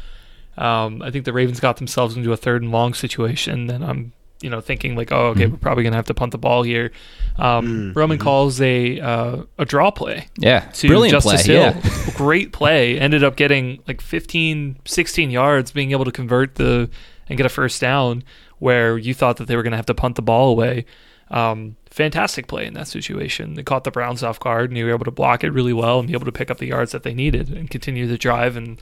Um, 0.56 1.02
I 1.02 1.10
think 1.10 1.24
the 1.24 1.32
Ravens 1.32 1.60
got 1.60 1.76
themselves 1.76 2.16
into 2.16 2.32
a 2.32 2.36
third 2.36 2.62
and 2.62 2.70
long 2.70 2.94
situation, 2.94 3.70
and 3.70 3.84
I'm 3.84 4.12
you 4.40 4.50
know 4.50 4.60
thinking 4.60 4.96
like, 4.96 5.12
oh, 5.12 5.28
okay, 5.28 5.44
mm-hmm. 5.44 5.52
we're 5.52 5.58
probably 5.58 5.84
gonna 5.84 5.96
have 5.96 6.06
to 6.06 6.14
punt 6.14 6.32
the 6.32 6.38
ball 6.38 6.62
here. 6.62 6.92
Um, 7.36 7.66
mm-hmm. 7.66 7.98
Roman 7.98 8.18
calls 8.18 8.60
a 8.60 9.00
uh, 9.00 9.42
a 9.58 9.64
draw 9.64 9.90
play. 9.90 10.28
Yeah, 10.38 10.60
to 10.60 10.88
brilliant 10.88 11.12
Justice 11.12 11.44
play. 11.44 11.54
Hill. 11.54 11.74
Yeah. 11.74 12.10
Great 12.16 12.52
play. 12.52 12.98
Ended 12.98 13.24
up 13.24 13.36
getting 13.36 13.82
like 13.88 14.00
15, 14.00 14.80
16 14.84 15.30
yards, 15.30 15.72
being 15.72 15.92
able 15.92 16.04
to 16.04 16.12
convert 16.12 16.56
the 16.56 16.90
and 17.28 17.36
get 17.36 17.46
a 17.46 17.48
first 17.48 17.80
down 17.80 18.22
where 18.58 18.96
you 18.96 19.14
thought 19.14 19.38
that 19.38 19.48
they 19.48 19.56
were 19.56 19.62
going 19.62 19.72
to 19.72 19.76
have 19.76 19.86
to 19.86 19.94
punt 19.94 20.16
the 20.16 20.22
ball 20.22 20.50
away. 20.50 20.84
Um, 21.30 21.76
fantastic 21.90 22.46
play 22.46 22.66
in 22.66 22.74
that 22.74 22.88
situation. 22.88 23.54
They 23.54 23.62
caught 23.62 23.84
the 23.84 23.90
Browns 23.90 24.22
off 24.22 24.38
guard, 24.38 24.70
and 24.70 24.78
you 24.78 24.84
were 24.84 24.92
able 24.92 25.04
to 25.04 25.10
block 25.10 25.42
it 25.42 25.50
really 25.50 25.72
well 25.72 25.98
and 25.98 26.08
be 26.08 26.14
able 26.14 26.26
to 26.26 26.32
pick 26.32 26.50
up 26.50 26.58
the 26.58 26.66
yards 26.66 26.92
that 26.92 27.02
they 27.02 27.14
needed 27.14 27.50
and 27.50 27.70
continue 27.70 28.06
the 28.06 28.18
drive. 28.18 28.56
And 28.56 28.80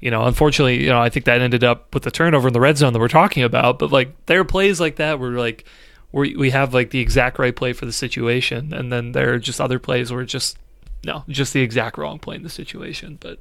you 0.00 0.10
know, 0.10 0.24
unfortunately, 0.24 0.82
you 0.82 0.90
know, 0.90 1.00
I 1.00 1.08
think 1.08 1.24
that 1.26 1.40
ended 1.40 1.64
up 1.64 1.92
with 1.94 2.02
the 2.02 2.10
turnover 2.10 2.48
in 2.48 2.54
the 2.54 2.60
red 2.60 2.76
zone 2.76 2.92
that 2.92 2.98
we're 2.98 3.08
talking 3.08 3.42
about. 3.42 3.78
But 3.78 3.90
like, 3.92 4.14
there 4.26 4.40
are 4.40 4.44
plays 4.44 4.80
like 4.80 4.96
that 4.96 5.18
where 5.18 5.32
like 5.32 5.64
we 6.12 6.36
we 6.36 6.50
have 6.50 6.74
like 6.74 6.90
the 6.90 7.00
exact 7.00 7.38
right 7.38 7.54
play 7.54 7.72
for 7.72 7.86
the 7.86 7.92
situation, 7.92 8.72
and 8.72 8.92
then 8.92 9.12
there 9.12 9.34
are 9.34 9.38
just 9.38 9.60
other 9.60 9.78
plays 9.78 10.12
where 10.12 10.24
just 10.24 10.58
no, 11.04 11.24
just 11.28 11.52
the 11.52 11.60
exact 11.60 11.98
wrong 11.98 12.18
play 12.18 12.36
in 12.36 12.42
the 12.42 12.50
situation. 12.50 13.18
But 13.20 13.38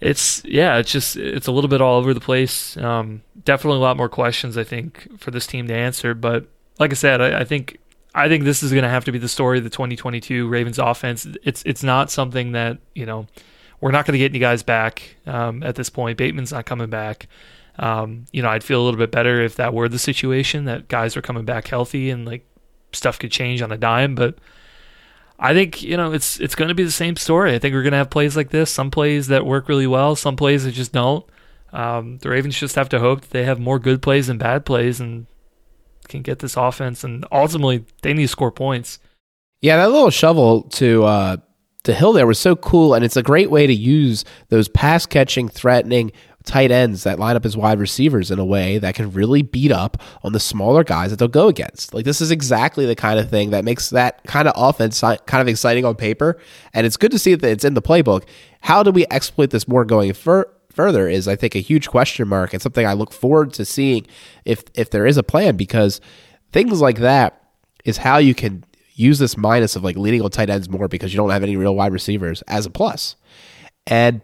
it's 0.00 0.42
yeah, 0.44 0.78
it's 0.78 0.90
just 0.90 1.16
it's 1.16 1.46
a 1.46 1.52
little 1.52 1.68
bit 1.68 1.80
all 1.80 1.98
over 1.98 2.14
the 2.14 2.20
place. 2.20 2.76
Um, 2.76 3.22
definitely 3.44 3.78
a 3.78 3.82
lot 3.82 3.96
more 3.96 4.08
questions 4.08 4.56
I 4.56 4.64
think 4.64 5.08
for 5.18 5.30
this 5.30 5.46
team 5.46 5.68
to 5.68 5.74
answer. 5.74 6.14
But 6.14 6.46
like 6.78 6.90
I 6.90 6.94
said, 6.94 7.20
I, 7.20 7.40
I 7.40 7.44
think 7.44 7.78
I 8.14 8.28
think 8.28 8.44
this 8.44 8.62
is 8.62 8.70
going 8.70 8.84
to 8.84 8.88
have 8.88 9.04
to 9.06 9.12
be 9.12 9.18
the 9.18 9.28
story 9.28 9.58
of 9.58 9.64
the 9.64 9.70
2022 9.70 10.48
Ravens 10.48 10.78
offense. 10.78 11.26
It's 11.42 11.62
it's 11.64 11.82
not 11.82 12.10
something 12.10 12.52
that 12.52 12.78
you 12.94 13.06
know 13.06 13.26
we're 13.84 13.90
not 13.90 14.06
going 14.06 14.14
to 14.14 14.18
get 14.18 14.32
any 14.32 14.38
guys 14.38 14.62
back 14.62 15.14
um, 15.26 15.62
at 15.62 15.74
this 15.74 15.90
point. 15.90 16.16
Bateman's 16.16 16.52
not 16.52 16.64
coming 16.64 16.88
back. 16.88 17.28
Um, 17.78 18.24
you 18.32 18.40
know, 18.40 18.48
I'd 18.48 18.64
feel 18.64 18.80
a 18.80 18.82
little 18.82 18.96
bit 18.96 19.10
better 19.10 19.42
if 19.42 19.56
that 19.56 19.74
were 19.74 19.90
the 19.90 19.98
situation 19.98 20.64
that 20.64 20.88
guys 20.88 21.18
are 21.18 21.20
coming 21.20 21.44
back 21.44 21.68
healthy 21.68 22.08
and 22.08 22.24
like 22.24 22.46
stuff 22.92 23.18
could 23.18 23.30
change 23.30 23.60
on 23.60 23.70
a 23.70 23.76
dime, 23.76 24.14
but 24.14 24.38
I 25.38 25.52
think 25.52 25.82
you 25.82 25.98
know 25.98 26.14
it's 26.14 26.40
it's 26.40 26.54
going 26.54 26.68
to 26.68 26.74
be 26.74 26.82
the 26.82 26.90
same 26.90 27.16
story. 27.16 27.54
I 27.54 27.58
think 27.58 27.74
we're 27.74 27.82
going 27.82 27.92
to 27.92 27.98
have 27.98 28.08
plays 28.08 28.38
like 28.38 28.48
this. 28.48 28.70
Some 28.70 28.90
plays 28.90 29.26
that 29.26 29.44
work 29.44 29.68
really 29.68 29.86
well, 29.86 30.16
some 30.16 30.34
plays 30.36 30.64
that 30.64 30.72
just 30.72 30.92
don't. 30.92 31.26
Um, 31.74 32.16
the 32.22 32.30
Ravens 32.30 32.58
just 32.58 32.76
have 32.76 32.88
to 32.88 33.00
hope 33.00 33.20
that 33.20 33.30
they 33.32 33.44
have 33.44 33.60
more 33.60 33.78
good 33.78 34.00
plays 34.00 34.28
than 34.28 34.38
bad 34.38 34.64
plays 34.64 34.98
and 34.98 35.26
can 36.08 36.22
get 36.22 36.38
this 36.38 36.56
offense. 36.56 37.04
And 37.04 37.26
ultimately, 37.30 37.84
they 38.00 38.14
need 38.14 38.22
to 38.22 38.28
score 38.28 38.50
points. 38.50 38.98
Yeah, 39.60 39.76
that 39.76 39.90
little 39.90 40.08
shovel 40.08 40.62
to 40.62 41.04
uh, 41.04 41.36
to 41.84 41.94
Hill 41.94 42.12
there 42.12 42.26
was 42.26 42.38
so 42.38 42.56
cool, 42.56 42.94
and 42.94 43.04
it's 43.04 43.16
a 43.16 43.22
great 43.22 43.50
way 43.50 43.66
to 43.66 43.74
use 43.74 44.24
those 44.48 44.68
pass 44.68 45.06
catching, 45.06 45.48
threatening 45.48 46.12
tight 46.44 46.70
ends 46.70 47.04
that 47.04 47.18
line 47.18 47.36
up 47.36 47.46
as 47.46 47.56
wide 47.56 47.78
receivers 47.78 48.30
in 48.30 48.38
a 48.38 48.44
way 48.44 48.76
that 48.76 48.94
can 48.94 49.10
really 49.12 49.40
beat 49.40 49.72
up 49.72 49.96
on 50.22 50.32
the 50.32 50.40
smaller 50.40 50.84
guys 50.84 51.10
that 51.10 51.18
they'll 51.18 51.26
go 51.26 51.48
against. 51.48 51.94
Like 51.94 52.04
this 52.04 52.20
is 52.20 52.30
exactly 52.30 52.84
the 52.84 52.94
kind 52.94 53.18
of 53.18 53.30
thing 53.30 53.50
that 53.50 53.64
makes 53.64 53.88
that 53.90 54.22
kind 54.24 54.46
of 54.46 54.52
offense 54.54 55.00
kind 55.00 55.40
of 55.40 55.48
exciting 55.48 55.84
on 55.84 55.94
paper, 55.94 56.38
and 56.72 56.86
it's 56.86 56.96
good 56.96 57.12
to 57.12 57.18
see 57.18 57.34
that 57.34 57.50
it's 57.50 57.64
in 57.64 57.74
the 57.74 57.82
playbook. 57.82 58.24
How 58.60 58.82
do 58.82 58.90
we 58.90 59.06
exploit 59.10 59.50
this 59.50 59.68
more 59.68 59.84
going 59.84 60.12
fur- 60.12 60.50
further? 60.70 61.08
Is 61.08 61.28
I 61.28 61.36
think 61.36 61.54
a 61.54 61.60
huge 61.60 61.88
question 61.88 62.28
mark 62.28 62.52
and 62.52 62.62
something 62.62 62.86
I 62.86 62.92
look 62.92 63.12
forward 63.12 63.52
to 63.54 63.64
seeing 63.64 64.06
if 64.44 64.64
if 64.74 64.90
there 64.90 65.06
is 65.06 65.16
a 65.16 65.22
plan 65.22 65.56
because 65.56 66.00
things 66.52 66.80
like 66.80 66.98
that 66.98 67.40
is 67.84 67.98
how 67.98 68.18
you 68.18 68.34
can 68.34 68.64
use 68.94 69.18
this 69.18 69.36
minus 69.36 69.76
of 69.76 69.84
like 69.84 69.96
leaning 69.96 70.22
on 70.22 70.30
tight 70.30 70.48
ends 70.48 70.68
more 70.68 70.88
because 70.88 71.12
you 71.12 71.16
don't 71.16 71.30
have 71.30 71.42
any 71.42 71.56
real 71.56 71.74
wide 71.74 71.92
receivers 71.92 72.42
as 72.42 72.64
a 72.64 72.70
plus. 72.70 73.16
And 73.86 74.22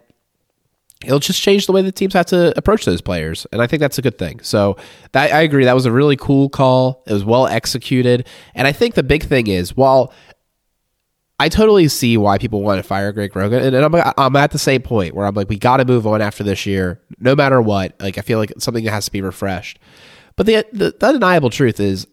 it'll 1.05 1.19
just 1.19 1.43
change 1.43 1.67
the 1.67 1.73
way 1.73 1.83
the 1.83 1.93
teams 1.93 2.15
have 2.15 2.27
to 2.27 2.57
approach 2.57 2.85
those 2.85 3.01
players. 3.01 3.47
And 3.53 3.61
I 3.61 3.67
think 3.67 3.81
that's 3.81 3.99
a 3.99 4.03
good 4.03 4.19
thing. 4.19 4.41
So 4.43 4.77
that, 5.13 5.33
I 5.33 5.41
agree. 5.41 5.65
That 5.65 5.75
was 5.75 5.87
a 5.87 5.93
really 5.93 6.17
cool 6.17 6.49
call. 6.49 7.03
It 7.07 7.13
was 7.13 7.25
well 7.25 7.47
executed. 7.47 8.27
And 8.55 8.67
I 8.67 8.73
think 8.73 8.95
the 8.95 9.03
big 9.03 9.25
thing 9.25 9.49
is 9.49 9.77
while 9.77 10.13
I 11.41 11.49
totally 11.49 11.89
see 11.89 12.19
why 12.19 12.37
people 12.37 12.61
want 12.61 12.79
to 12.79 12.83
fire 12.83 13.13
Greg 13.13 13.35
Roman, 13.35 13.75
and 13.75 13.75
I'm, 13.75 14.13
I'm 14.19 14.37
at 14.37 14.51
the 14.51 14.59
same 14.59 14.83
point 14.83 15.15
where 15.15 15.25
I'm 15.25 15.35
like, 15.35 15.49
we 15.49 15.59
got 15.59 15.79
to 15.79 15.87
move 15.87 16.07
on 16.07 16.21
after 16.21 16.45
this 16.45 16.67
year, 16.67 17.01
no 17.19 17.35
matter 17.35 17.63
what. 17.63 17.95
Like, 17.99 18.19
I 18.19 18.21
feel 18.21 18.39
like 18.39 18.53
something 18.59 18.85
has 18.85 19.07
to 19.07 19.11
be 19.11 19.23
refreshed. 19.23 19.79
But 20.37 20.45
the, 20.45 20.67
the, 20.71 20.95
the 21.01 21.07
undeniable 21.07 21.49
truth 21.49 21.81
is, 21.81 22.07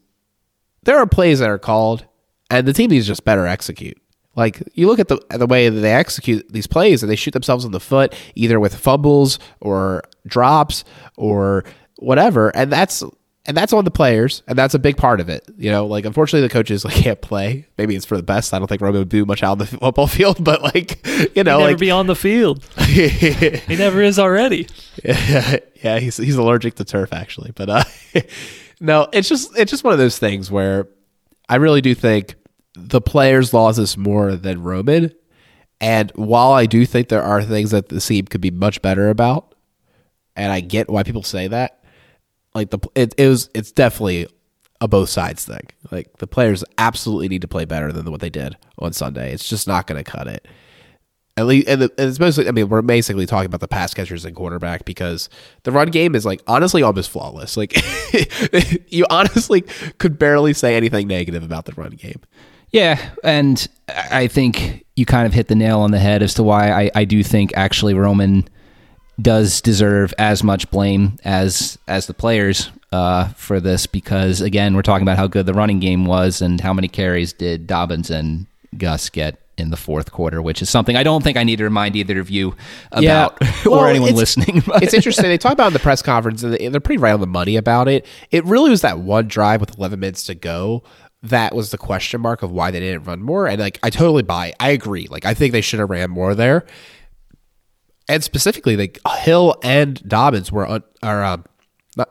there 0.83 0.97
are 0.97 1.05
plays 1.05 1.39
that 1.39 1.49
are 1.49 1.59
called, 1.59 2.05
and 2.49 2.67
the 2.67 2.73
team 2.73 2.89
needs 2.89 3.07
just 3.07 3.25
better 3.25 3.45
execute. 3.47 3.99
Like 4.35 4.61
you 4.73 4.87
look 4.87 4.99
at 4.99 5.07
the 5.07 5.19
the 5.31 5.47
way 5.47 5.67
that 5.67 5.79
they 5.79 5.93
execute 5.93 6.47
these 6.51 6.67
plays, 6.67 7.01
and 7.01 7.11
they 7.11 7.15
shoot 7.15 7.31
themselves 7.31 7.65
in 7.65 7.71
the 7.71 7.79
foot 7.79 8.13
either 8.35 8.59
with 8.59 8.75
fumbles 8.75 9.39
or 9.59 10.03
drops 10.27 10.83
or 11.15 11.65
whatever, 11.97 12.55
and 12.55 12.71
that's 12.71 13.03
and 13.47 13.57
that's 13.57 13.73
on 13.73 13.83
the 13.83 13.91
players, 13.91 14.43
and 14.47 14.55
that's 14.55 14.75
a 14.75 14.79
big 14.79 14.95
part 14.95 15.19
of 15.19 15.29
it. 15.29 15.49
You 15.57 15.71
know, 15.71 15.87
like 15.87 16.05
unfortunately 16.05 16.47
the 16.47 16.53
coaches 16.53 16.85
like 16.85 16.93
can't 16.93 17.19
play. 17.19 17.65
Maybe 17.79 17.95
it's 17.95 18.05
for 18.05 18.15
the 18.15 18.21
best. 18.21 18.53
I 18.53 18.59
don't 18.59 18.67
think 18.67 18.81
Roman 18.81 19.01
would 19.01 19.09
do 19.09 19.25
much 19.25 19.41
out 19.41 19.53
on 19.53 19.57
the 19.57 19.65
football 19.67 20.05
field, 20.05 20.43
but 20.43 20.61
like 20.61 21.03
you 21.35 21.43
know, 21.43 21.59
like 21.59 21.79
be 21.79 21.89
on 21.89 22.05
the 22.05 22.15
field. 22.15 22.63
he 22.85 23.75
never 23.75 24.03
is 24.03 24.19
already. 24.19 24.67
yeah, 25.03 25.57
yeah, 25.81 25.97
he's 25.97 26.17
he's 26.17 26.35
allergic 26.35 26.75
to 26.75 26.85
turf 26.85 27.11
actually, 27.11 27.53
but 27.55 27.69
uh, 27.69 27.83
no, 28.79 29.07
it's 29.13 29.29
just 29.29 29.57
it's 29.57 29.71
just 29.71 29.83
one 29.83 29.93
of 29.93 29.99
those 29.99 30.19
things 30.19 30.51
where 30.51 30.87
I 31.49 31.55
really 31.55 31.81
do 31.81 31.95
think 31.95 32.35
the 32.73 33.01
players 33.01 33.53
lost 33.53 33.77
this 33.77 33.97
more 33.97 34.35
than 34.35 34.63
Roman, 34.63 35.13
and 35.79 36.11
while 36.15 36.51
I 36.51 36.65
do 36.65 36.85
think 36.85 37.09
there 37.09 37.23
are 37.23 37.43
things 37.43 37.71
that 37.71 37.89
the 37.89 37.99
team 37.99 38.25
could 38.25 38.41
be 38.41 38.51
much 38.51 38.81
better 38.81 39.09
about, 39.09 39.55
and 40.35 40.51
I 40.51 40.59
get 40.59 40.89
why 40.89 41.03
people 41.03 41.23
say 41.23 41.47
that, 41.47 41.83
like 42.53 42.69
the 42.69 42.79
it, 42.95 43.13
it 43.17 43.27
was 43.27 43.49
it's 43.53 43.71
definitely 43.71 44.27
a 44.81 44.87
both 44.87 45.09
sides 45.09 45.45
thing. 45.45 45.67
Like 45.91 46.17
the 46.17 46.27
players 46.27 46.63
absolutely 46.77 47.29
need 47.29 47.41
to 47.41 47.47
play 47.47 47.65
better 47.65 47.91
than 47.91 48.09
what 48.11 48.21
they 48.21 48.29
did 48.29 48.57
on 48.79 48.93
Sunday. 48.93 49.33
It's 49.33 49.47
just 49.47 49.67
not 49.67 49.87
going 49.87 50.03
to 50.03 50.09
cut 50.09 50.27
it. 50.27 50.47
At 51.37 51.45
least, 51.45 51.67
and 51.67 51.83
it's 51.99 52.19
mostly. 52.19 52.47
I 52.47 52.51
mean, 52.51 52.67
we're 52.67 52.81
basically 52.81 53.27
talking 53.27 53.45
about 53.45 53.59
the 53.59 53.67
pass 53.67 53.93
catchers 53.93 54.25
and 54.25 54.35
quarterback 54.35 54.85
because 54.85 55.29
the 55.63 55.71
run 55.71 55.91
game 55.91 56.15
is 56.15 56.25
like 56.25 56.41
honestly 56.47 56.81
almost 56.81 57.11
flawless. 57.11 57.55
Like 57.55 57.77
you 58.91 59.05
honestly 59.11 59.61
could 59.99 60.17
barely 60.17 60.53
say 60.53 60.75
anything 60.75 61.07
negative 61.07 61.43
about 61.43 61.65
the 61.65 61.73
run 61.73 61.91
game. 61.91 62.21
Yeah, 62.71 63.11
and 63.23 63.67
I 63.87 64.27
think 64.27 64.83
you 64.95 65.05
kind 65.05 65.27
of 65.27 65.33
hit 65.33 65.47
the 65.47 65.55
nail 65.55 65.79
on 65.79 65.91
the 65.91 65.99
head 65.99 66.23
as 66.23 66.33
to 66.33 66.43
why 66.43 66.71
I, 66.71 66.91
I 66.95 67.05
do 67.05 67.23
think 67.23 67.55
actually 67.55 67.93
Roman 67.93 68.47
does 69.21 69.61
deserve 69.61 70.13
as 70.17 70.43
much 70.43 70.69
blame 70.71 71.17
as 71.23 71.77
as 71.87 72.07
the 72.07 72.13
players 72.13 72.71
uh, 72.91 73.27
for 73.29 73.59
this 73.59 73.85
because 73.85 74.41
again 74.41 74.75
we're 74.75 74.81
talking 74.81 75.03
about 75.03 75.17
how 75.17 75.27
good 75.27 75.45
the 75.45 75.53
running 75.53 75.79
game 75.79 76.05
was 76.05 76.41
and 76.41 76.61
how 76.61 76.73
many 76.73 76.87
carries 76.87 77.31
did 77.33 77.67
Dobbins 77.67 78.09
and 78.09 78.47
Gus 78.77 79.09
get 79.09 79.39
in 79.57 79.69
the 79.71 79.77
fourth 79.77 80.11
quarter, 80.11 80.41
which 80.41 80.61
is 80.61 80.69
something 80.69 80.95
I 80.95 81.03
don't 81.03 81.23
think 81.23 81.35
I 81.37 81.43
need 81.43 81.55
to 81.57 81.63
remind 81.63 81.95
either 81.95 82.19
of 82.19 82.29
you 82.29 82.55
about 82.91 83.37
Yeah. 83.41 83.51
or 83.65 83.71
Well, 83.71 83.85
anyone 83.85 84.09
it's- 84.09 84.19
listening. 84.19 84.61
but- 84.65 84.83
it's 84.83 84.93
interesting. 84.93 85.25
They 85.25 85.37
talk 85.37 85.53
about 85.53 85.67
in 85.67 85.73
the 85.73 85.79
press 85.79 86.01
conference, 86.01 86.43
and 86.43 86.53
they're 86.73 86.79
pretty 86.79 86.99
right 87.01 87.13
on 87.13 87.19
the 87.21 87.27
money 87.27 87.55
about 87.57 87.87
it. 87.87 88.05
It 88.31 88.45
really 88.45 88.69
was 88.69 88.81
that 88.81 88.99
one 88.99 89.27
drive 89.27 89.59
with 89.59 89.77
11 89.77 89.99
minutes 89.99 90.25
to 90.25 90.35
go 90.35 90.83
that 91.23 91.55
was 91.55 91.71
the 91.71 91.77
question 91.79 92.21
mark 92.21 92.43
of 92.43 92.51
why 92.51 92.69
they 92.69 92.79
didn't 92.79 93.03
run 93.05 93.23
more. 93.23 93.47
And 93.47 93.59
like, 93.59 93.79
I 93.81 93.89
totally 93.89 94.21
buy. 94.21 94.53
I 94.59 94.69
agree. 94.69 95.07
Like, 95.09 95.25
I 95.25 95.33
think 95.33 95.51
they 95.51 95.61
should 95.61 95.79
have 95.79 95.89
ran 95.89 96.11
more 96.11 96.35
there. 96.35 96.65
And 98.07 98.23
specifically, 98.23 98.77
like 98.77 98.99
Hill 99.19 99.55
and 99.63 100.01
Dobbins 100.07 100.51
were, 100.51 100.67
un, 100.67 100.83
or 101.03 101.23
um, 101.23 101.43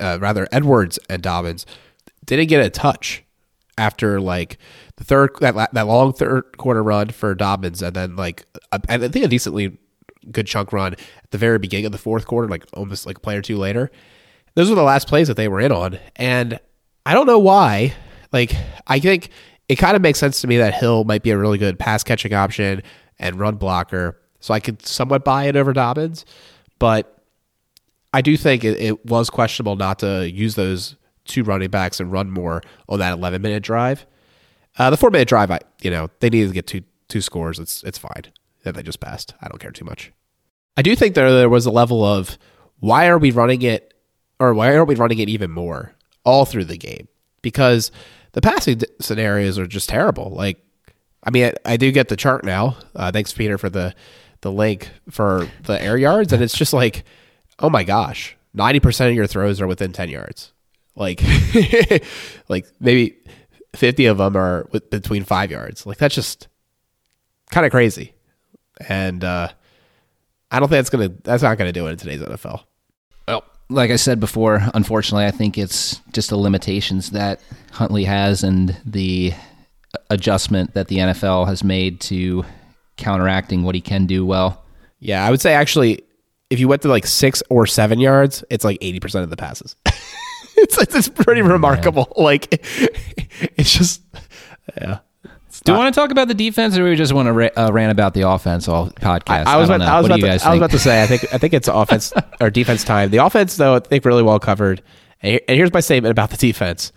uh, 0.01 0.19
rather 0.21 0.47
Edwards 0.53 0.99
and 1.09 1.23
Dobbins 1.23 1.65
didn't 2.25 2.49
get 2.49 2.65
a 2.65 2.69
touch 2.69 3.23
after 3.79 4.21
like 4.21 4.59
the 4.97 5.05
third 5.05 5.31
that 5.41 5.73
that 5.73 5.87
long 5.87 6.13
third 6.13 6.57
quarter 6.57 6.83
run 6.83 7.11
for 7.11 7.35
Dobbins, 7.35 7.83
and 7.83 7.95
then 7.95 8.17
like 8.17 8.45
a, 8.73 8.81
and 8.89 9.05
I 9.05 9.09
think 9.09 9.25
a 9.25 9.29
decently 9.29 9.79
good 10.31 10.47
chunk 10.47 10.73
run 10.73 10.95
at 10.95 11.31
the 11.31 11.39
very 11.39 11.59
beginning 11.59 11.87
of 11.87 11.93
the 11.93 11.99
fourth 11.99 12.27
quarter, 12.27 12.49
like 12.49 12.65
almost 12.73 13.07
like 13.07 13.19
a 13.19 13.21
play 13.21 13.37
or 13.37 13.43
two 13.43 13.59
later. 13.59 13.91
Those 14.55 14.71
were 14.71 14.77
the 14.77 14.83
last 14.83 15.07
plays 15.07 15.29
that 15.29 15.37
they 15.37 15.49
were 15.49 15.61
in 15.61 15.71
on, 15.71 15.99
and 16.17 16.59
I 17.05 17.15
don't 17.15 17.27
know 17.27 17.39
why. 17.39 17.95
Like 18.33 18.55
I 18.87 18.99
think 18.99 19.31
it 19.69 19.77
kind 19.77 19.97
of 19.97 20.03
makes 20.03 20.19
sense 20.19 20.41
to 20.41 20.47
me 20.47 20.57
that 20.59 20.75
Hill 20.75 21.05
might 21.05 21.23
be 21.23 21.31
a 21.31 21.39
really 21.39 21.59
good 21.59 21.79
pass 21.79 22.03
catching 22.03 22.33
option 22.33 22.83
and 23.19 23.39
run 23.39 23.57
blocker, 23.57 24.19
so 24.41 24.55
I 24.55 24.61
could 24.61 24.85
somewhat 24.85 25.25
buy 25.25 25.45
it 25.45 25.57
over 25.57 25.73
Dobbins, 25.73 26.25
but 26.79 27.23
I 28.15 28.23
do 28.23 28.37
think 28.39 28.65
it, 28.65 28.81
it 28.81 29.05
was 29.05 29.29
questionable 29.29 29.77
not 29.77 29.99
to 29.99 30.31
use 30.31 30.55
those 30.55 30.97
two 31.27 31.43
running 31.43 31.69
backs 31.69 32.01
and 32.01 32.11
run 32.11 32.31
more 32.31 32.63
on 32.89 32.99
that 33.01 33.13
11 33.13 33.43
minute 33.43 33.63
drive. 33.63 34.07
Uh, 34.79 34.91
the 34.91 34.97
four 34.97 35.11
minute 35.11 35.29
drive, 35.29 35.51
I 35.51 35.61
you 35.83 35.91
know 35.91 36.11
they 36.21 36.31
needed 36.31 36.49
to 36.49 36.55
get 36.55 36.67
two 36.67 36.83
two 37.09 37.21
scores. 37.21 37.59
It's 37.59 37.83
it's 37.85 37.99
fine 37.99 38.33
that 38.63 38.75
they 38.75 38.83
just 38.83 39.01
passed. 39.01 39.35
I 39.41 39.49
don't 39.49 39.59
care 39.59 39.71
too 39.71 39.85
much. 39.85 40.13
I 40.77 40.83
do 40.83 40.95
think 40.95 41.15
there 41.15 41.33
there 41.33 41.49
was 41.49 41.67
a 41.67 41.71
level 41.71 42.05
of 42.05 42.39
why 42.81 43.09
are 43.09 43.19
we 43.19 43.31
running 43.31 43.63
it 43.63 43.95
or 44.39 44.53
why 44.53 44.75
aren't 44.77 44.89
we 44.89 44.95
running 44.95 45.19
it 45.19 45.29
even 45.29 45.51
more 45.51 45.95
all 46.25 46.45
through 46.45 46.65
the 46.67 46.77
game 46.77 47.09
because 47.41 47.91
the 48.33 48.41
passing 48.43 48.81
scenarios 49.01 49.59
are 49.59 49.67
just 49.67 49.89
terrible. 49.89 50.31
Like 50.31 50.63
I 51.23 51.31
mean, 51.31 51.47
I, 51.47 51.73
I 51.73 51.77
do 51.77 51.91
get 51.91 52.09
the 52.09 52.17
chart 52.17 52.45
now. 52.45 52.77
Uh, 52.95 53.11
thanks, 53.11 53.33
Peter, 53.33 53.59
for 53.59 53.69
the 53.69 53.95
the 54.43 54.53
link 54.53 54.91
for 55.11 55.49
the 55.65 55.83
air 55.83 55.97
yards, 55.97 56.33
and 56.33 56.43
it's 56.43 56.57
just 56.57 56.73
like, 56.73 57.05
oh 57.59 57.71
my 57.71 57.83
gosh, 57.83 58.37
ninety 58.55 58.81
percent 58.81 59.11
of 59.11 59.17
your 59.17 59.27
throws 59.27 59.61
are 59.61 59.67
within 59.67 59.93
ten 59.93 60.09
yards. 60.09 60.53
Like, 60.95 61.23
like 62.49 62.67
maybe 62.81 63.17
fifty 63.77 64.07
of 64.07 64.19
them 64.19 64.37
are 64.37 64.67
with, 64.73 64.91
between 64.91 65.25
five 65.25 65.51
yards. 65.51 65.87
Like 65.87 65.99
that's 65.99 66.15
just 66.15 66.49
kind 67.51 67.67
of 67.67 67.73
crazy, 67.73 68.15
and 68.89 69.23
uh, 69.23 69.49
I 70.51 70.61
don't 70.61 70.69
think 70.69 70.79
that's 70.79 70.91
gonna 70.91 71.11
that's 71.23 71.43
not 71.43 71.59
gonna 71.59 71.73
do 71.73 71.87
it 71.87 71.93
in 71.93 71.97
today's 71.97 72.21
NFL. 72.21 72.65
Well, 73.29 73.45
like 73.69 73.91
I 73.91 73.97
said 73.97 74.21
before, 74.21 74.63
unfortunately, 74.75 75.27
I 75.27 75.31
think 75.31 75.59
it's 75.59 76.01
just 76.13 76.31
the 76.31 76.37
limitations 76.37 77.11
that 77.11 77.41
Huntley 77.73 78.05
has 78.05 78.43
and 78.43 78.77
the 78.85 79.33
adjustment 80.11 80.75
that 80.75 80.89
the 80.89 80.99
NFL 80.99 81.47
has 81.47 81.65
made 81.65 82.01
to 82.03 82.45
counteracting 82.97 83.63
what 83.63 83.75
he 83.75 83.81
can 83.81 84.07
do 84.07 84.25
well. 84.25 84.63
Yeah, 84.99 85.27
I 85.27 85.31
would 85.31 85.41
say 85.41 85.53
actually, 85.53 86.03
if 86.49 86.61
you 86.61 86.69
went 86.69 86.83
to 86.83 86.89
like 86.89 87.07
six 87.07 87.43
or 87.51 87.67
seven 87.67 87.99
yards, 87.99 88.45
it's 88.51 88.65
like 88.65 88.79
eighty 88.81 89.01
percent 89.01 89.25
of 89.25 89.31
the 89.31 89.37
passes. 89.37 89.77
it's 90.79 90.79
it's 90.95 91.09
pretty 91.09 91.43
remarkable. 91.43 92.13
Like 92.17 92.49
it's 93.57 93.73
just 93.73 94.03
yeah. 94.77 94.99
It's 95.49 95.61
Do 95.61 95.73
you 95.73 95.79
want 95.79 95.95
to 95.95 96.01
talk 96.01 96.11
about 96.11 96.29
the 96.29 96.35
defense, 96.35 96.77
or 96.77 96.85
we 96.85 96.97
just 96.97 97.13
want 97.13 97.27
to 97.27 97.33
ra- 97.33 97.49
uh, 97.57 97.71
rant 97.73 97.93
about 97.93 98.15
the 98.15 98.23
offense 98.29 98.69
all 98.69 98.89
podcast? 98.91 99.47
I, 99.47 99.55
I 99.55 99.57
was 99.57 99.69
don't 99.69 99.77
about. 99.81 99.89
I 99.89 99.99
was 99.99 100.07
about 100.07 100.21
to, 100.21 100.29
I 100.29 100.51
was 100.51 100.59
about 100.59 100.71
to 100.71 100.79
say 100.79 101.03
I 101.03 101.07
think 101.07 101.33
I 101.35 101.39
think 101.39 101.55
it's 101.55 101.69
offense 101.69 102.13
or 102.41 102.51
defense 102.51 102.85
time. 102.85 103.11
The 103.11 103.19
offense 103.19 103.57
though 103.57 103.75
I 103.77 103.79
think 103.81 104.05
really 104.05 104.23
well 104.23 104.39
covered. 104.41 104.83
And 105.23 105.31
here- 105.33 105.41
and 105.49 105.57
here's 105.57 105.73
my 105.73 105.81
statement 105.81 106.11
about 106.11 106.31
the 106.31 106.37
defense. 106.37 106.93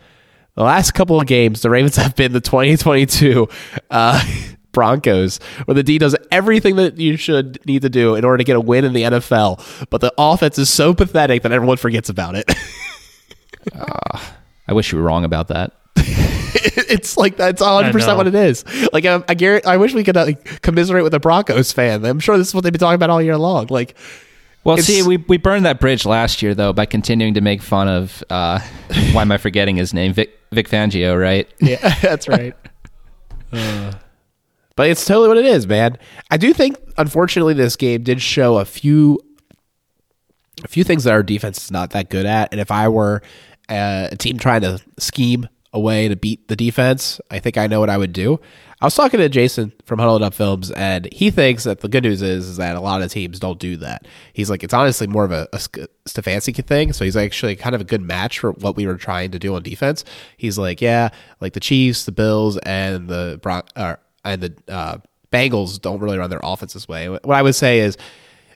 The 0.55 0.63
last 0.63 0.91
couple 0.93 1.19
of 1.21 1.27
games, 1.27 1.61
the 1.61 1.69
Ravens 1.69 1.95
have 1.95 2.15
been 2.15 2.33
the 2.33 2.41
2022 2.41 3.47
uh, 3.91 4.25
Broncos, 4.73 5.37
where 5.65 5.75
the 5.75 5.83
D 5.83 5.97
does 5.97 6.15
everything 6.31 6.75
that 6.77 6.97
you 6.97 7.15
should 7.15 7.59
need 7.65 7.81
to 7.83 7.89
do 7.89 8.15
in 8.15 8.25
order 8.25 8.37
to 8.39 8.43
get 8.43 8.55
a 8.57 8.59
win 8.61 8.83
in 8.83 8.91
the 8.93 9.03
NFL, 9.03 9.87
but 9.89 10.01
the 10.01 10.13
offense 10.17 10.57
is 10.57 10.69
so 10.69 10.93
pathetic 10.93 11.43
that 11.43 11.51
everyone 11.53 11.77
forgets 11.77 12.09
about 12.09 12.35
it. 12.35 12.51
I 13.75 14.73
wish 14.73 14.91
you 14.91 14.97
were 14.97 15.03
wrong 15.03 15.23
about 15.25 15.47
that. 15.49 15.73
it's 15.95 17.17
like 17.17 17.37
that's 17.37 17.61
100 17.61 17.91
percent 17.91 18.17
what 18.17 18.27
it 18.27 18.35
is. 18.35 18.63
Like 18.93 19.05
I, 19.05 19.23
I, 19.27 19.33
guarantee, 19.33 19.67
I 19.67 19.77
wish 19.77 19.93
we 19.93 20.03
could 20.03 20.17
uh, 20.17 20.33
commiserate 20.61 21.03
with 21.03 21.11
the 21.11 21.19
Broncos 21.19 21.71
fan. 21.71 22.05
I'm 22.05 22.19
sure 22.19 22.37
this 22.37 22.47
is 22.49 22.55
what 22.55 22.63
they've 22.63 22.73
been 22.73 22.79
talking 22.79 22.95
about 22.95 23.09
all 23.09 23.21
year 23.21 23.37
long. 23.37 23.67
Like 23.69 23.95
Well, 24.63 24.77
It's- 24.77 24.87
see, 24.87 25.03
we 25.03 25.17
we 25.17 25.37
burned 25.37 25.65
that 25.65 25.79
bridge 25.79 26.05
last 26.05 26.41
year 26.41 26.55
though 26.55 26.73
by 26.73 26.85
continuing 26.85 27.33
to 27.35 27.41
make 27.41 27.61
fun 27.61 27.87
of. 27.87 28.23
Uh, 28.29 28.59
why 29.11 29.21
am 29.23 29.31
I 29.31 29.37
forgetting 29.37 29.75
his 29.75 29.93
name? 29.93 30.13
Vic 30.13 30.37
Vic 30.51 30.69
Fangio, 30.69 31.19
right? 31.19 31.47
Yeah, 31.59 31.95
that's 32.01 32.27
right. 32.27 32.55
but 33.51 34.89
it's 34.89 35.05
totally 35.05 35.27
what 35.27 35.37
it 35.37 35.45
is, 35.45 35.67
man. 35.67 35.97
I 36.31 36.37
do 36.37 36.53
think, 36.53 36.77
unfortunately, 36.97 37.53
this 37.53 37.75
game 37.75 38.03
did 38.03 38.21
show 38.21 38.57
a 38.57 38.65
few 38.65 39.19
a 40.63 40.67
few 40.67 40.83
things 40.83 41.03
that 41.03 41.13
our 41.13 41.23
defense 41.23 41.63
is 41.65 41.71
not 41.71 41.91
that 41.91 42.09
good 42.09 42.25
at. 42.25 42.49
And 42.51 42.59
if 42.61 42.71
I 42.71 42.87
were 42.87 43.21
a 43.69 44.15
team 44.17 44.37
trying 44.37 44.61
to 44.61 44.81
scheme 44.97 45.47
a 45.71 45.79
way 45.79 46.07
to 46.07 46.15
beat 46.15 46.47
the 46.47 46.55
defense, 46.55 47.21
I 47.29 47.39
think 47.39 47.57
I 47.57 47.67
know 47.67 47.79
what 47.79 47.89
I 47.89 47.97
would 47.97 48.13
do. 48.13 48.39
I 48.81 48.85
was 48.85 48.95
talking 48.95 49.19
to 49.19 49.27
Jason 49.27 49.73
from 49.83 49.99
Huddled 49.99 50.23
Up 50.23 50.33
Films, 50.33 50.71
and 50.71 51.11
he 51.11 51.31
thinks 51.31 51.65
that 51.65 51.81
the 51.81 51.89
good 51.89 52.03
news 52.03 52.21
is, 52.21 52.47
is 52.47 52.57
that 52.57 52.77
a 52.77 52.79
lot 52.79 53.01
of 53.01 53.11
teams 53.11 53.37
don't 53.37 53.59
do 53.59 53.75
that. 53.77 54.07
He's 54.31 54.49
like, 54.49 54.63
it's 54.63 54.73
honestly 54.73 55.05
more 55.05 55.25
of 55.25 55.33
a, 55.33 55.49
a 55.51 55.57
Stefanski 55.57 56.65
thing. 56.65 56.93
So 56.93 57.03
he's 57.03 57.17
actually 57.17 57.57
kind 57.57 57.75
of 57.75 57.81
a 57.81 57.83
good 57.83 58.01
match 58.01 58.39
for 58.39 58.53
what 58.53 58.77
we 58.77 58.87
were 58.87 58.95
trying 58.95 59.31
to 59.31 59.39
do 59.39 59.53
on 59.53 59.63
defense. 59.63 60.05
He's 60.37 60.57
like, 60.57 60.81
yeah, 60.81 61.09
like 61.41 61.53
the 61.53 61.59
Chiefs, 61.59 62.05
the 62.05 62.13
Bills, 62.13 62.57
and 62.59 63.09
the 63.09 63.37
Bron- 63.41 63.63
uh, 63.75 63.97
and 64.23 64.41
the 64.41 64.53
uh, 64.69 64.97
Bengals 65.31 65.79
don't 65.79 65.99
really 65.99 66.17
run 66.17 66.29
their 66.29 66.39
offense 66.41 66.73
this 66.73 66.87
way. 66.87 67.09
What 67.09 67.29
I 67.29 67.41
would 67.41 67.55
say 67.55 67.81
is 67.81 67.97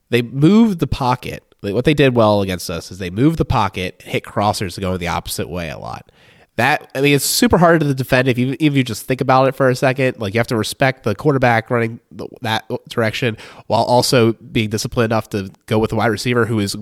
they 0.10 0.22
move 0.22 0.80
the 0.80 0.88
pocket. 0.88 1.53
Like 1.64 1.74
what 1.74 1.86
they 1.86 1.94
did 1.94 2.16
well 2.16 2.42
against 2.42 2.70
us 2.70 2.92
is 2.92 3.00
they 3.00 3.10
moved 3.10 3.38
the 3.38 3.46
pocket, 3.46 4.02
hit 4.04 4.24
crossers 4.24 4.76
to 4.76 4.82
go 4.82 4.98
the 4.98 5.08
opposite 5.08 5.50
way 5.50 5.70
a 5.70 5.78
lot 5.78 6.12
that 6.56 6.92
I 6.94 7.02
mean, 7.02 7.16
it's 7.16 7.26
super 7.26 7.58
hard 7.58 7.82
to 7.82 7.94
defend 7.94 8.28
if 8.28 8.38
you 8.38 8.56
if 8.60 8.76
you 8.76 8.84
just 8.84 9.06
think 9.06 9.22
about 9.22 9.48
it 9.48 9.56
for 9.56 9.70
a 9.70 9.76
second. 9.76 10.20
Like 10.20 10.34
you 10.34 10.40
have 10.40 10.48
to 10.48 10.58
respect 10.58 11.04
the 11.04 11.16
quarterback 11.16 11.70
running 11.70 12.00
the, 12.12 12.28
that 12.42 12.70
direction 12.90 13.38
while 13.68 13.84
also 13.84 14.34
being 14.34 14.70
disciplined 14.70 15.12
enough 15.12 15.30
to 15.30 15.52
go 15.66 15.80
with 15.80 15.90
the 15.90 15.96
wide 15.96 16.08
receiver 16.08 16.46
who 16.46 16.60
is 16.60 16.76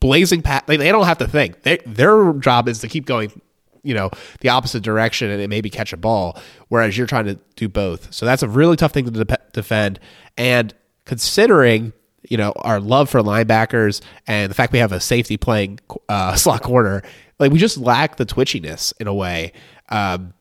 blazing 0.00 0.42
past. 0.42 0.66
They, 0.66 0.76
they 0.76 0.90
don't 0.90 1.04
have 1.04 1.18
to 1.18 1.28
think. 1.28 1.62
They, 1.62 1.78
their 1.84 2.32
job 2.34 2.68
is 2.68 2.78
to 2.80 2.88
keep 2.88 3.04
going, 3.04 3.38
you 3.82 3.94
know, 3.94 4.10
the 4.40 4.48
opposite 4.48 4.82
direction 4.82 5.30
and 5.30 5.48
maybe 5.50 5.68
catch 5.68 5.92
a 5.92 5.96
ball, 5.96 6.38
whereas 6.68 6.96
you're 6.96 7.06
trying 7.06 7.26
to 7.26 7.38
do 7.56 7.68
both. 7.68 8.12
So 8.14 8.24
that's 8.24 8.42
a 8.42 8.48
really 8.48 8.76
tough 8.76 8.92
thing 8.92 9.04
to 9.04 9.24
de- 9.24 9.38
defend. 9.52 10.00
And 10.38 10.72
considering 11.04 11.92
you 12.28 12.36
know 12.36 12.52
our 12.56 12.80
love 12.80 13.10
for 13.10 13.20
linebackers 13.20 14.00
and 14.26 14.50
the 14.50 14.54
fact 14.54 14.72
we 14.72 14.78
have 14.78 14.92
a 14.92 15.00
safety 15.00 15.36
playing 15.36 15.80
uh, 16.08 16.34
slot 16.36 16.62
corner 16.62 17.02
like 17.38 17.52
we 17.52 17.58
just 17.58 17.78
lack 17.78 18.16
the 18.16 18.26
twitchiness 18.26 18.92
in 19.00 19.06
a 19.06 19.14
way 19.14 19.52
um, 19.90 20.34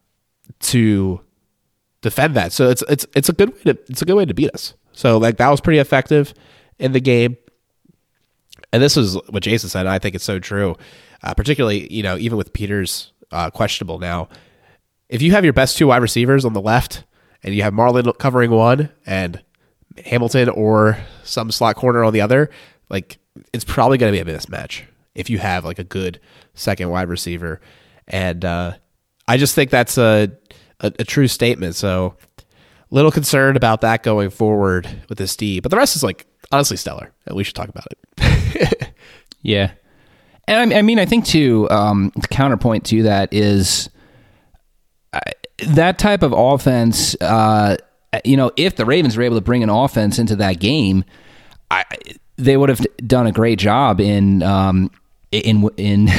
to 0.59 1.21
defend 2.01 2.35
that. 2.35 2.51
So 2.51 2.69
it's 2.69 2.83
it's 2.89 3.05
it's 3.15 3.29
a 3.29 3.33
good 3.33 3.53
way 3.53 3.73
to 3.73 3.79
it's 3.89 4.01
a 4.01 4.05
good 4.05 4.15
way 4.15 4.25
to 4.25 4.33
beat 4.33 4.51
us. 4.51 4.73
So 4.93 5.17
like 5.17 5.37
that 5.37 5.49
was 5.49 5.61
pretty 5.61 5.79
effective 5.79 6.33
in 6.79 6.91
the 6.91 6.99
game. 6.99 7.37
And 8.73 8.83
this 8.83 8.97
is 8.97 9.15
what 9.29 9.43
Jason 9.43 9.69
said. 9.69 9.87
I 9.87 9.99
think 9.99 10.15
it's 10.15 10.23
so 10.23 10.39
true, 10.39 10.75
uh, 11.23 11.33
particularly 11.33 11.91
you 11.93 12.03
know 12.03 12.17
even 12.17 12.37
with 12.37 12.53
Peters 12.53 13.11
uh, 13.31 13.49
questionable 13.49 13.99
now. 13.99 14.29
If 15.09 15.21
you 15.21 15.31
have 15.31 15.43
your 15.45 15.53
best 15.53 15.77
two 15.77 15.87
wide 15.87 16.01
receivers 16.01 16.43
on 16.43 16.53
the 16.53 16.61
left, 16.61 17.03
and 17.43 17.55
you 17.55 17.63
have 17.63 17.73
Marlon 17.73 18.17
covering 18.17 18.51
one 18.51 18.89
and 19.05 19.41
Hamilton 20.05 20.49
or 20.49 20.97
some 21.23 21.51
slot 21.51 21.75
corner 21.75 22.03
on 22.03 22.13
the 22.13 22.21
other, 22.21 22.49
like 22.89 23.17
it's 23.53 23.65
probably 23.65 23.97
going 23.97 24.13
to 24.13 24.23
be 24.23 24.31
a 24.31 24.37
mismatch 24.37 24.83
if 25.15 25.29
you 25.29 25.39
have 25.39 25.65
like 25.65 25.79
a 25.79 25.83
good 25.83 26.19
second 26.53 26.89
wide 26.89 27.09
receiver. 27.09 27.59
And 28.07 28.45
uh, 28.45 28.73
I 29.27 29.37
just 29.37 29.55
think 29.55 29.71
that's 29.71 29.97
a, 29.97 30.31
a, 30.79 30.93
a 30.99 31.03
true 31.03 31.27
statement. 31.27 31.75
So 31.75 32.15
little 32.89 33.11
concerned 33.11 33.57
about 33.57 33.81
that 33.81 34.03
going 34.03 34.29
forward 34.29 34.87
with 35.09 35.17
this 35.17 35.35
D, 35.35 35.59
but 35.59 35.71
the 35.71 35.77
rest 35.77 35.95
is 35.95 36.03
like 36.03 36.25
honestly 36.51 36.77
stellar, 36.77 37.11
and 37.25 37.35
we 37.35 37.43
should 37.43 37.55
talk 37.55 37.69
about 37.69 37.85
it. 37.91 38.93
yeah, 39.41 39.71
and 40.47 40.73
I, 40.73 40.79
I, 40.79 40.81
mean, 40.81 40.99
I 40.99 41.05
think 41.05 41.25
too. 41.25 41.69
Um, 41.69 42.11
the 42.15 42.27
counterpoint 42.27 42.85
to 42.85 43.03
that 43.03 43.33
is 43.33 43.89
uh, 45.13 45.19
that 45.67 45.99
type 45.99 46.23
of 46.23 46.33
offense. 46.33 47.15
Uh, 47.21 47.77
you 48.23 48.37
know, 48.37 48.51
if 48.55 48.75
the 48.75 48.85
Ravens 48.85 49.17
were 49.17 49.23
able 49.23 49.37
to 49.37 49.41
bring 49.41 49.63
an 49.63 49.69
offense 49.69 50.19
into 50.19 50.35
that 50.37 50.59
game, 50.59 51.03
I, 51.69 51.83
they 52.37 52.55
would 52.57 52.69
have 52.69 52.85
done 53.05 53.27
a 53.27 53.31
great 53.31 53.59
job 53.59 53.99
in 53.99 54.43
um, 54.43 54.91
in 55.31 55.69
in 55.77 56.09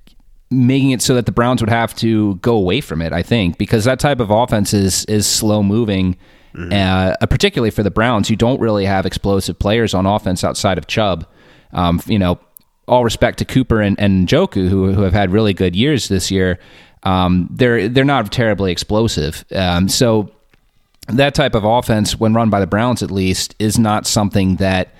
making 0.50 0.90
it 0.90 1.02
so 1.02 1.14
that 1.14 1.26
the 1.26 1.32
Browns 1.32 1.62
would 1.62 1.70
have 1.70 1.94
to 1.96 2.36
go 2.36 2.54
away 2.54 2.80
from 2.80 3.02
it. 3.02 3.12
I 3.12 3.22
think 3.22 3.58
because 3.58 3.84
that 3.84 3.98
type 3.98 4.20
of 4.20 4.30
offense 4.30 4.72
is 4.72 5.04
is 5.06 5.26
slow 5.26 5.62
moving. 5.62 6.16
Mm-hmm. 6.54 6.70
Uh, 6.70 7.26
particularly 7.28 7.70
for 7.70 7.82
the 7.82 7.90
Browns, 7.90 8.28
you 8.28 8.36
don't 8.36 8.60
really 8.60 8.84
have 8.84 9.06
explosive 9.06 9.58
players 9.58 9.94
on 9.94 10.04
offense 10.04 10.44
outside 10.44 10.76
of 10.76 10.86
Chubb. 10.86 11.26
Um, 11.72 12.02
you 12.04 12.18
know, 12.18 12.38
all 12.86 13.04
respect 13.04 13.38
to 13.38 13.46
Cooper 13.46 13.80
and, 13.80 13.98
and 13.98 14.28
Njoku, 14.28 14.68
who, 14.68 14.92
who 14.92 15.00
have 15.00 15.14
had 15.14 15.30
really 15.30 15.54
good 15.54 15.74
years 15.74 16.08
this 16.08 16.30
year. 16.30 16.58
Um, 17.04 17.48
they're 17.50 17.88
they're 17.88 18.04
not 18.04 18.30
terribly 18.30 18.70
explosive. 18.70 19.46
Um, 19.54 19.88
so 19.88 20.30
that 21.08 21.34
type 21.34 21.54
of 21.54 21.64
offense, 21.64 22.18
when 22.18 22.34
run 22.34 22.50
by 22.50 22.60
the 22.60 22.66
Browns 22.66 23.02
at 23.02 23.10
least, 23.10 23.54
is 23.58 23.78
not 23.78 24.06
something 24.06 24.56
that 24.56 24.94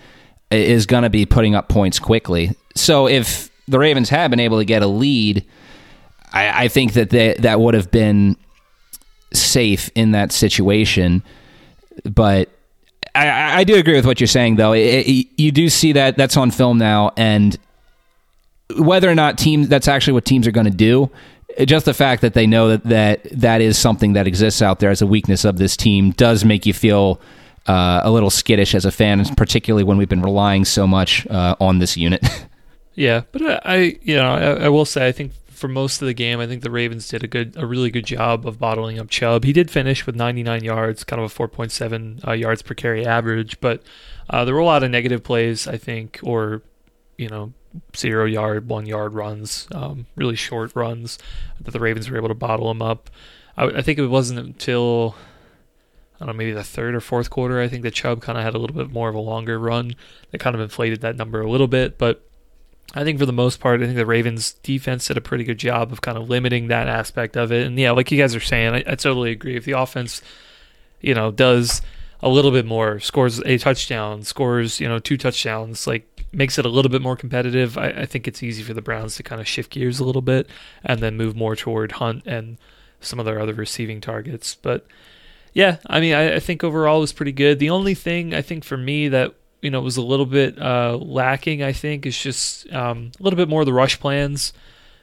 is 0.50 0.86
going 0.86 1.02
to 1.02 1.10
be 1.10 1.24
putting 1.24 1.54
up 1.54 1.68
points 1.68 1.98
quickly. 1.98 2.56
So 2.74 3.08
if 3.08 3.50
the 3.68 3.78
Ravens 3.78 4.08
had 4.08 4.30
been 4.30 4.40
able 4.40 4.58
to 4.58 4.64
get 4.64 4.82
a 4.82 4.86
lead, 4.86 5.44
I, 6.32 6.64
I 6.64 6.68
think 6.68 6.94
that 6.94 7.10
they, 7.10 7.34
that 7.34 7.60
would 7.60 7.74
have 7.74 7.90
been 7.90 8.36
safe 9.32 9.90
in 9.94 10.12
that 10.12 10.32
situation. 10.32 11.22
But 12.04 12.50
I, 13.14 13.60
I 13.60 13.64
do 13.64 13.76
agree 13.76 13.94
with 13.94 14.06
what 14.06 14.20
you're 14.20 14.26
saying, 14.26 14.56
though. 14.56 14.72
It, 14.72 15.06
it, 15.06 15.26
you 15.36 15.52
do 15.52 15.68
see 15.68 15.92
that 15.92 16.16
that's 16.16 16.36
on 16.36 16.50
film 16.50 16.78
now, 16.78 17.12
and 17.16 17.56
whether 18.76 19.08
or 19.08 19.14
not 19.14 19.38
teams 19.38 19.68
that's 19.68 19.88
actually 19.88 20.14
what 20.14 20.24
teams 20.24 20.46
are 20.46 20.52
going 20.52 20.64
to 20.64 20.70
do, 20.70 21.10
just 21.64 21.86
the 21.86 21.94
fact 21.94 22.22
that 22.22 22.34
they 22.34 22.46
know 22.46 22.68
that, 22.68 22.84
that 22.84 23.24
that 23.32 23.60
is 23.60 23.78
something 23.78 24.14
that 24.14 24.26
exists 24.26 24.62
out 24.62 24.80
there 24.80 24.90
as 24.90 25.02
a 25.02 25.06
weakness 25.06 25.44
of 25.44 25.58
this 25.58 25.76
team 25.76 26.10
does 26.12 26.44
make 26.44 26.66
you 26.66 26.72
feel 26.72 27.20
uh, 27.66 28.00
a 28.02 28.10
little 28.10 28.30
skittish 28.30 28.74
as 28.74 28.84
a 28.84 28.90
fan, 28.90 29.24
particularly 29.36 29.84
when 29.84 29.96
we've 29.96 30.08
been 30.08 30.22
relying 30.22 30.64
so 30.64 30.86
much 30.86 31.26
uh, 31.28 31.54
on 31.60 31.78
this 31.78 31.96
unit. 31.96 32.24
Yeah, 32.94 33.22
but 33.32 33.66
I, 33.66 33.98
you 34.02 34.16
know, 34.16 34.34
I, 34.34 34.64
I, 34.64 34.68
will 34.68 34.84
say 34.84 35.06
I 35.06 35.12
think 35.12 35.32
for 35.48 35.66
most 35.66 36.02
of 36.02 36.06
the 36.06 36.14
game, 36.14 36.40
I 36.40 36.46
think 36.46 36.62
the 36.62 36.70
Ravens 36.70 37.08
did 37.08 37.24
a 37.24 37.26
good, 37.26 37.54
a 37.56 37.66
really 37.66 37.90
good 37.90 38.04
job 38.04 38.46
of 38.46 38.58
bottling 38.58 38.98
up 38.98 39.08
Chubb. 39.08 39.44
He 39.44 39.52
did 39.54 39.70
finish 39.70 40.04
with 40.04 40.14
99 40.14 40.62
yards, 40.62 41.02
kind 41.04 41.22
of 41.22 41.32
a 41.32 41.34
4.7 41.34 42.28
uh, 42.28 42.32
yards 42.32 42.60
per 42.60 42.74
carry 42.74 43.06
average, 43.06 43.60
but 43.60 43.82
uh, 44.28 44.44
there 44.44 44.54
were 44.54 44.60
a 44.60 44.64
lot 44.66 44.82
of 44.82 44.90
negative 44.90 45.24
plays, 45.24 45.66
I 45.66 45.78
think, 45.78 46.20
or 46.22 46.60
you 47.16 47.28
know, 47.28 47.52
zero 47.96 48.24
yard, 48.24 48.68
one 48.68 48.86
yard 48.86 49.14
runs, 49.14 49.68
um, 49.72 50.06
really 50.16 50.36
short 50.36 50.74
runs 50.74 51.18
that 51.60 51.70
the 51.70 51.80
Ravens 51.80 52.10
were 52.10 52.16
able 52.16 52.28
to 52.28 52.34
bottle 52.34 52.70
him 52.70 52.82
up. 52.82 53.10
I, 53.56 53.66
I 53.66 53.82
think 53.82 53.98
it 53.98 54.06
wasn't 54.06 54.40
until 54.40 55.14
I 56.16 56.26
don't 56.26 56.34
know, 56.36 56.38
maybe 56.38 56.52
the 56.52 56.62
third 56.62 56.94
or 56.94 57.00
fourth 57.00 57.30
quarter, 57.30 57.60
I 57.60 57.66
think 57.66 57.82
that 57.82 57.94
Chubb 57.94 58.22
kind 58.22 58.38
of 58.38 58.44
had 58.44 58.54
a 58.54 58.58
little 58.58 58.76
bit 58.76 58.90
more 58.90 59.08
of 59.08 59.14
a 59.14 59.20
longer 59.20 59.58
run 59.58 59.96
that 60.30 60.38
kind 60.38 60.54
of 60.54 60.60
inflated 60.60 61.00
that 61.00 61.16
number 61.16 61.40
a 61.40 61.50
little 61.50 61.66
bit, 61.66 61.98
but 61.98 62.24
I 62.94 63.04
think 63.04 63.18
for 63.18 63.26
the 63.26 63.32
most 63.32 63.58
part, 63.58 63.80
I 63.80 63.86
think 63.86 63.96
the 63.96 64.06
Ravens 64.06 64.52
defense 64.62 65.08
did 65.08 65.16
a 65.16 65.22
pretty 65.22 65.44
good 65.44 65.58
job 65.58 65.92
of 65.92 66.00
kind 66.00 66.18
of 66.18 66.28
limiting 66.28 66.68
that 66.68 66.88
aspect 66.88 67.36
of 67.36 67.50
it. 67.50 67.66
And 67.66 67.78
yeah, 67.78 67.92
like 67.92 68.12
you 68.12 68.18
guys 68.18 68.36
are 68.36 68.40
saying, 68.40 68.74
I, 68.74 68.78
I 68.86 68.94
totally 68.94 69.30
agree. 69.32 69.56
If 69.56 69.64
the 69.64 69.72
offense, 69.72 70.20
you 71.00 71.14
know, 71.14 71.30
does 71.30 71.80
a 72.22 72.28
little 72.28 72.50
bit 72.50 72.64
more, 72.64 73.00
scores 73.00 73.40
a 73.40 73.58
touchdown, 73.58 74.22
scores, 74.22 74.80
you 74.80 74.88
know, 74.88 74.98
two 74.98 75.16
touchdowns, 75.16 75.86
like 75.86 76.06
makes 76.32 76.58
it 76.58 76.64
a 76.64 76.68
little 76.68 76.90
bit 76.90 77.02
more 77.02 77.16
competitive, 77.16 77.76
I, 77.76 77.88
I 77.88 78.06
think 78.06 78.26
it's 78.26 78.42
easy 78.42 78.62
for 78.62 78.74
the 78.74 78.80
Browns 78.80 79.16
to 79.16 79.22
kind 79.22 79.40
of 79.40 79.46
shift 79.48 79.70
gears 79.70 80.00
a 80.00 80.04
little 80.04 80.22
bit 80.22 80.48
and 80.84 81.00
then 81.00 81.16
move 81.16 81.36
more 81.36 81.56
toward 81.56 81.92
Hunt 81.92 82.22
and 82.26 82.58
some 83.00 83.18
of 83.18 83.26
their 83.26 83.40
other 83.40 83.54
receiving 83.54 84.00
targets. 84.00 84.54
But 84.54 84.86
yeah, 85.52 85.78
I 85.86 86.00
mean, 86.00 86.14
I, 86.14 86.36
I 86.36 86.40
think 86.40 86.64
overall 86.64 87.00
was 87.00 87.12
pretty 87.12 87.32
good. 87.32 87.58
The 87.58 87.70
only 87.70 87.94
thing 87.94 88.34
I 88.34 88.40
think 88.40 88.64
for 88.64 88.76
me 88.76 89.08
that 89.08 89.34
you 89.60 89.70
know 89.70 89.80
was 89.80 89.96
a 89.96 90.02
little 90.02 90.26
bit 90.26 90.60
uh, 90.60 90.96
lacking. 90.96 91.62
I 91.62 91.72
think 91.72 92.06
is 92.06 92.18
just 92.18 92.70
um, 92.72 93.12
a 93.18 93.22
little 93.22 93.36
bit 93.36 93.48
more 93.48 93.60
of 93.60 93.66
the 93.66 93.72
rush 93.72 93.98
plans. 94.00 94.52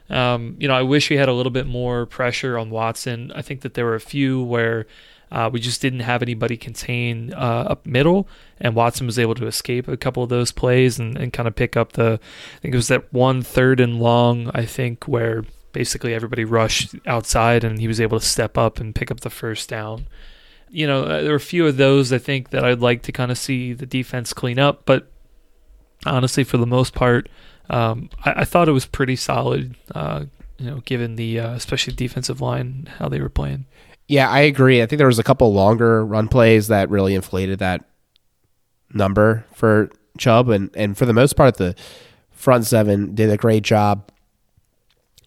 Um, 0.10 0.56
you 0.60 0.68
know, 0.68 0.74
I 0.74 0.82
wish 0.82 1.10
we 1.10 1.18
had 1.18 1.30
a 1.30 1.34
little 1.34 1.52
bit 1.52 1.68
more 1.68 2.06
pressure 2.06 2.58
on 2.58 2.72
Watson. 2.72 3.32
I 3.36 3.42
think 3.44 3.62
that 3.62 3.76
there 3.76 3.86
were 3.86 3.96
a 3.96 4.02
few 4.02 4.42
where 4.44 4.88
uh, 5.32 5.50
we 5.52 5.60
just 5.60 5.82
didn't 5.82 6.02
have 6.02 6.22
anybody 6.22 6.58
contain 6.58 7.34
uh, 7.34 7.68
up 7.70 7.86
middle, 7.86 8.28
and 8.60 8.76
Watson 8.76 9.06
was 9.06 9.20
able 9.20 9.36
to 9.36 9.48
escape 9.48 9.88
a 9.88 9.98
couple 9.98 10.24
of 10.24 10.30
those 10.30 10.52
plays 10.52 11.00
and, 11.00 11.18
and 11.18 11.34
kind 11.34 11.48
of 11.48 11.56
pick 11.56 11.78
up 11.78 11.94
the. 11.94 12.20
I 12.58 12.60
think 12.60 12.74
it 12.74 12.78
was 12.78 12.88
that 12.88 13.12
one 13.14 13.42
third 13.42 13.80
and 13.80 14.00
long. 14.00 14.52
I 14.54 14.66
think 14.66 15.06
where 15.06 15.46
basically 15.72 16.14
everybody 16.14 16.46
rushed 16.46 16.96
outside, 17.06 17.64
and 17.64 17.80
he 17.80 17.88
was 17.88 18.02
able 18.02 18.20
to 18.20 18.26
step 18.26 18.58
up 18.58 18.80
and 18.80 18.96
pick 18.96 19.12
up 19.12 19.20
the 19.22 19.30
first 19.30 19.70
down 19.70 20.08
you 20.72 20.88
know, 20.88 21.04
uh, 21.04 21.22
there 21.22 21.32
are 21.32 21.36
a 21.36 21.40
few 21.40 21.66
of 21.68 21.78
those 21.78 22.14
I 22.14 22.18
think 22.18 22.52
that 22.52 22.64
I'd 22.64 22.80
like 22.80 23.02
to 23.04 23.12
kind 23.12 23.32
of 23.32 23.38
see 23.38 23.74
the 23.74 23.86
defense 23.86 24.34
clean 24.34 24.60
up. 24.60 24.86
But 24.86 25.12
honestly, 26.06 26.44
for 26.44 26.58
the 26.58 26.68
most 26.68 26.94
part, 26.94 27.30
um, 27.70 28.10
I, 28.24 28.42
I, 28.42 28.46
thought 28.46 28.70
it 28.70 28.74
was 28.74 28.86
pretty 28.86 29.16
solid. 29.16 29.76
Uh, 29.94 30.26
you 30.58 30.70
know, 30.70 30.82
given 30.82 31.16
the 31.16 31.40
uh, 31.40 31.54
especially 31.54 31.94
defensive 31.94 32.42
line 32.42 32.90
how 32.98 33.08
they 33.10 33.22
were 33.22 33.30
playing. 33.30 33.66
Yeah, 34.10 34.30
I 34.30 34.42
agree. 34.42 34.82
I 34.82 34.86
think 34.86 34.98
there 34.98 35.08
was 35.08 35.20
a 35.20 35.24
couple 35.24 35.54
longer 35.54 36.06
run 36.06 36.28
plays 36.28 36.68
that 36.68 36.90
really 36.90 37.16
inflated 37.16 37.60
that 37.60 37.86
number 38.94 39.46
for 39.54 39.90
Chubb, 40.18 40.50
and 40.50 40.70
and 40.76 40.98
for 40.98 41.06
the 41.06 41.14
most 41.14 41.38
part, 41.38 41.58
the 41.58 41.76
front 42.32 42.66
seven 42.66 43.16
did 43.16 43.30
a 43.30 43.38
great 43.38 43.64
job 43.64 44.12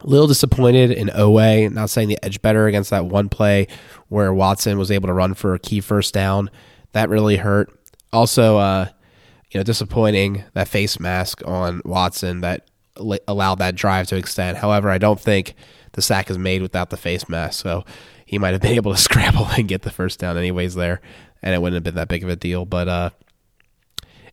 a 0.03 0.07
little 0.07 0.27
disappointed 0.27 0.91
in 0.91 1.09
Oweh, 1.09 1.71
not 1.73 1.91
saying 1.91 2.09
the 2.09 2.19
edge 2.23 2.43
better 2.43 2.67
against 2.67 2.91
that 2.91 3.07
one 3.07 3.29
play 3.29 3.69
where 4.09 4.35
Watson 4.35 4.79
was 4.79 4.91
able 4.91 5.07
to 5.07 5.13
run 5.13 5.35
for 5.35 5.55
a 5.55 5.59
key 5.59 5.81
first 5.81 6.13
down. 6.13 6.51
That 6.93 7.09
really 7.09 7.37
hurt. 7.37 7.71
Also, 8.13 8.59
uh, 8.59 8.89
you 9.51 9.59
know, 9.61 9.65
disappointing 9.65 10.45
that 10.55 10.69
face 10.69 10.99
mask 10.99 11.43
on 11.47 11.83
Watson 11.85 12.41
that 12.41 12.69
allowed 12.97 13.59
that 13.61 13.75
drive 13.75 14.07
to 14.09 14.17
extend. 14.17 14.59
However, 14.59 14.91
I 14.91 14.99
don't 14.99 15.21
think 15.21 15.55
the 15.93 16.03
sack 16.03 16.31
is 16.31 16.39
made 16.39 16.63
without 16.63 16.91
the 16.91 16.97
face 16.97 17.29
mask, 17.29 17.63
so 17.63 17.85
he 18.33 18.39
might 18.39 18.53
have 18.53 18.63
been 18.63 18.73
able 18.77 18.93
to 18.93 18.99
scramble 18.99 19.47
and 19.57 19.69
get 19.69 19.83
the 19.83 19.91
first 19.91 20.19
down 20.19 20.37
anyways 20.37 20.75
there, 20.75 21.01
and 21.43 21.55
it 21.55 21.61
wouldn't 21.61 21.77
have 21.77 21.85
been 21.85 21.97
that 21.97 22.09
big 22.09 22.25
of 22.25 22.31
a 22.31 22.37
deal. 22.37 22.65
But 22.65 22.89
uh, 22.89 23.11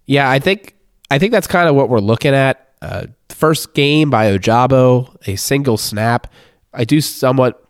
yeah, 0.05 0.29
I 0.29 0.39
think 0.39 0.75
I 1.11 1.19
think 1.19 1.33
that's 1.33 1.47
kind 1.47 1.69
of 1.69 1.75
what 1.75 1.89
we're 1.89 1.99
looking 1.99 2.33
at. 2.33 2.73
Uh, 2.81 3.07
first 3.27 3.73
game 3.73 4.09
by 4.09 4.35
Ojabo, 4.35 5.15
a 5.27 5.35
single 5.35 5.77
snap. 5.77 6.31
I 6.73 6.85
do 6.85 7.01
somewhat 7.01 7.61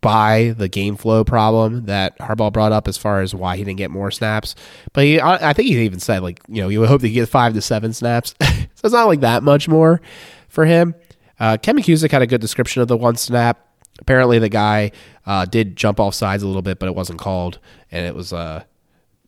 buy 0.00 0.54
the 0.56 0.68
game 0.68 0.96
flow 0.96 1.22
problem 1.22 1.84
that 1.84 2.18
Harbaugh 2.18 2.52
brought 2.52 2.72
up 2.72 2.88
as 2.88 2.96
far 2.96 3.20
as 3.20 3.34
why 3.34 3.56
he 3.56 3.62
didn't 3.62 3.78
get 3.78 3.90
more 3.90 4.10
snaps. 4.10 4.54
But 4.92 5.04
he, 5.04 5.20
I 5.20 5.52
think 5.52 5.68
he 5.68 5.78
even 5.84 6.00
said 6.00 6.22
like 6.22 6.40
you 6.48 6.62
know 6.62 6.68
you 6.68 6.80
would 6.80 6.88
hope 6.88 7.02
to 7.02 7.10
get 7.10 7.28
five 7.28 7.54
to 7.54 7.62
seven 7.62 7.92
snaps, 7.92 8.34
so 8.40 8.82
it's 8.82 8.92
not 8.92 9.06
like 9.06 9.20
that 9.20 9.44
much 9.44 9.68
more 9.68 10.00
for 10.48 10.64
him. 10.66 10.96
Uh, 11.38 11.56
Ken 11.58 11.78
had 11.78 12.22
a 12.22 12.26
good 12.26 12.40
description 12.40 12.82
of 12.82 12.88
the 12.88 12.96
one 12.96 13.14
snap. 13.14 13.62
Apparently, 13.98 14.38
the 14.38 14.48
guy 14.48 14.92
uh, 15.24 15.44
did 15.46 15.76
jump 15.76 15.98
off 16.00 16.14
sides 16.14 16.42
a 16.42 16.46
little 16.46 16.62
bit, 16.62 16.78
but 16.78 16.86
it 16.88 16.94
wasn't 16.94 17.18
called, 17.18 17.58
and 17.90 18.04
it 18.06 18.14
was 18.14 18.32
uh, 18.32 18.62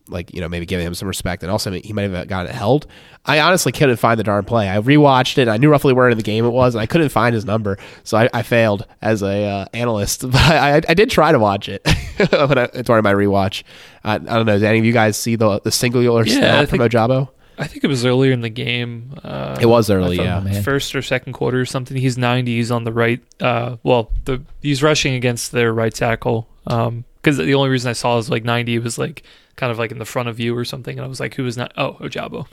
like 0.07 0.33
you 0.33 0.41
know 0.41 0.47
maybe 0.49 0.65
giving 0.65 0.85
him 0.85 0.93
some 0.95 1.07
respect, 1.07 1.43
and 1.43 1.51
also 1.51 1.71
he 1.71 1.93
might 1.93 2.09
have 2.09 2.27
gotten 2.27 2.51
it 2.51 2.55
held. 2.55 2.87
I 3.25 3.39
honestly 3.39 3.71
couldn't 3.71 3.97
find 3.97 4.19
the 4.19 4.23
darn 4.23 4.45
play. 4.45 4.69
I 4.69 4.77
rewatched 4.79 5.37
it. 5.37 5.47
I 5.47 5.57
knew 5.57 5.69
roughly 5.69 5.93
where 5.93 6.09
in 6.09 6.17
the 6.17 6.23
game 6.23 6.45
it 6.45 6.49
was, 6.49 6.75
and 6.75 6.81
I 6.81 6.85
couldn't 6.85 7.09
find 7.09 7.33
his 7.35 7.45
number, 7.45 7.77
so 8.03 8.17
I, 8.17 8.29
I 8.33 8.41
failed 8.43 8.85
as 9.01 9.21
a 9.21 9.43
uh, 9.45 9.65
analyst. 9.73 10.21
But 10.31 10.35
I, 10.35 10.81
I, 10.87 10.93
did 10.93 11.09
try 11.09 11.31
to 11.31 11.39
watch 11.39 11.67
it 11.69 11.81
I, 11.85 12.81
during 12.83 13.03
my 13.03 13.13
rewatch. 13.13 13.63
I, 14.03 14.15
I 14.15 14.17
don't 14.17 14.45
know. 14.45 14.57
Did 14.57 14.63
any 14.65 14.79
of 14.79 14.85
you 14.85 14.93
guys 14.93 15.17
see 15.17 15.35
the 15.35 15.59
the 15.61 15.71
singular 15.71 16.25
Yeah, 16.25 16.33
snap 16.33 16.55
I 16.61 16.65
from 16.65 16.79
think- 16.79 16.91
Ojabo? 16.93 17.29
I 17.59 17.67
think 17.67 17.83
it 17.83 17.87
was 17.87 18.05
earlier 18.05 18.31
in 18.31 18.41
the 18.41 18.49
game. 18.49 19.13
Uh, 19.23 19.57
It 19.59 19.65
was 19.65 19.89
early, 19.89 20.15
yeah. 20.17 20.39
man. 20.39 20.63
First 20.63 20.95
or 20.95 21.01
second 21.01 21.33
quarter 21.33 21.59
or 21.59 21.65
something. 21.65 21.97
He's 21.97 22.17
90. 22.17 22.55
He's 22.55 22.71
on 22.71 22.85
the 22.85 22.93
right. 22.93 23.21
Uh, 23.41 23.75
well, 23.83 24.11
the 24.25 24.41
he's 24.61 24.81
rushing 24.81 25.13
against 25.13 25.51
their 25.51 25.73
right 25.73 25.93
tackle. 25.93 26.47
Um, 26.67 27.03
because 27.21 27.35
the 27.37 27.53
only 27.53 27.69
reason 27.69 27.89
I 27.89 27.93
saw 27.93 28.17
is 28.17 28.29
like 28.29 28.45
90 28.45 28.79
was 28.79 28.97
like 28.97 29.23
kind 29.57 29.71
of 29.73 29.77
like 29.77 29.91
in 29.91 29.99
the 29.99 30.05
front 30.05 30.29
of 30.29 30.39
you 30.39 30.55
or 30.55 30.63
something, 30.63 30.97
and 30.97 31.03
I 31.03 31.07
was 31.09 31.19
like, 31.19 31.35
who 31.35 31.43
was 31.43 31.57
not? 31.57 31.73
Oh, 31.75 31.93
Ojabo. 31.99 32.47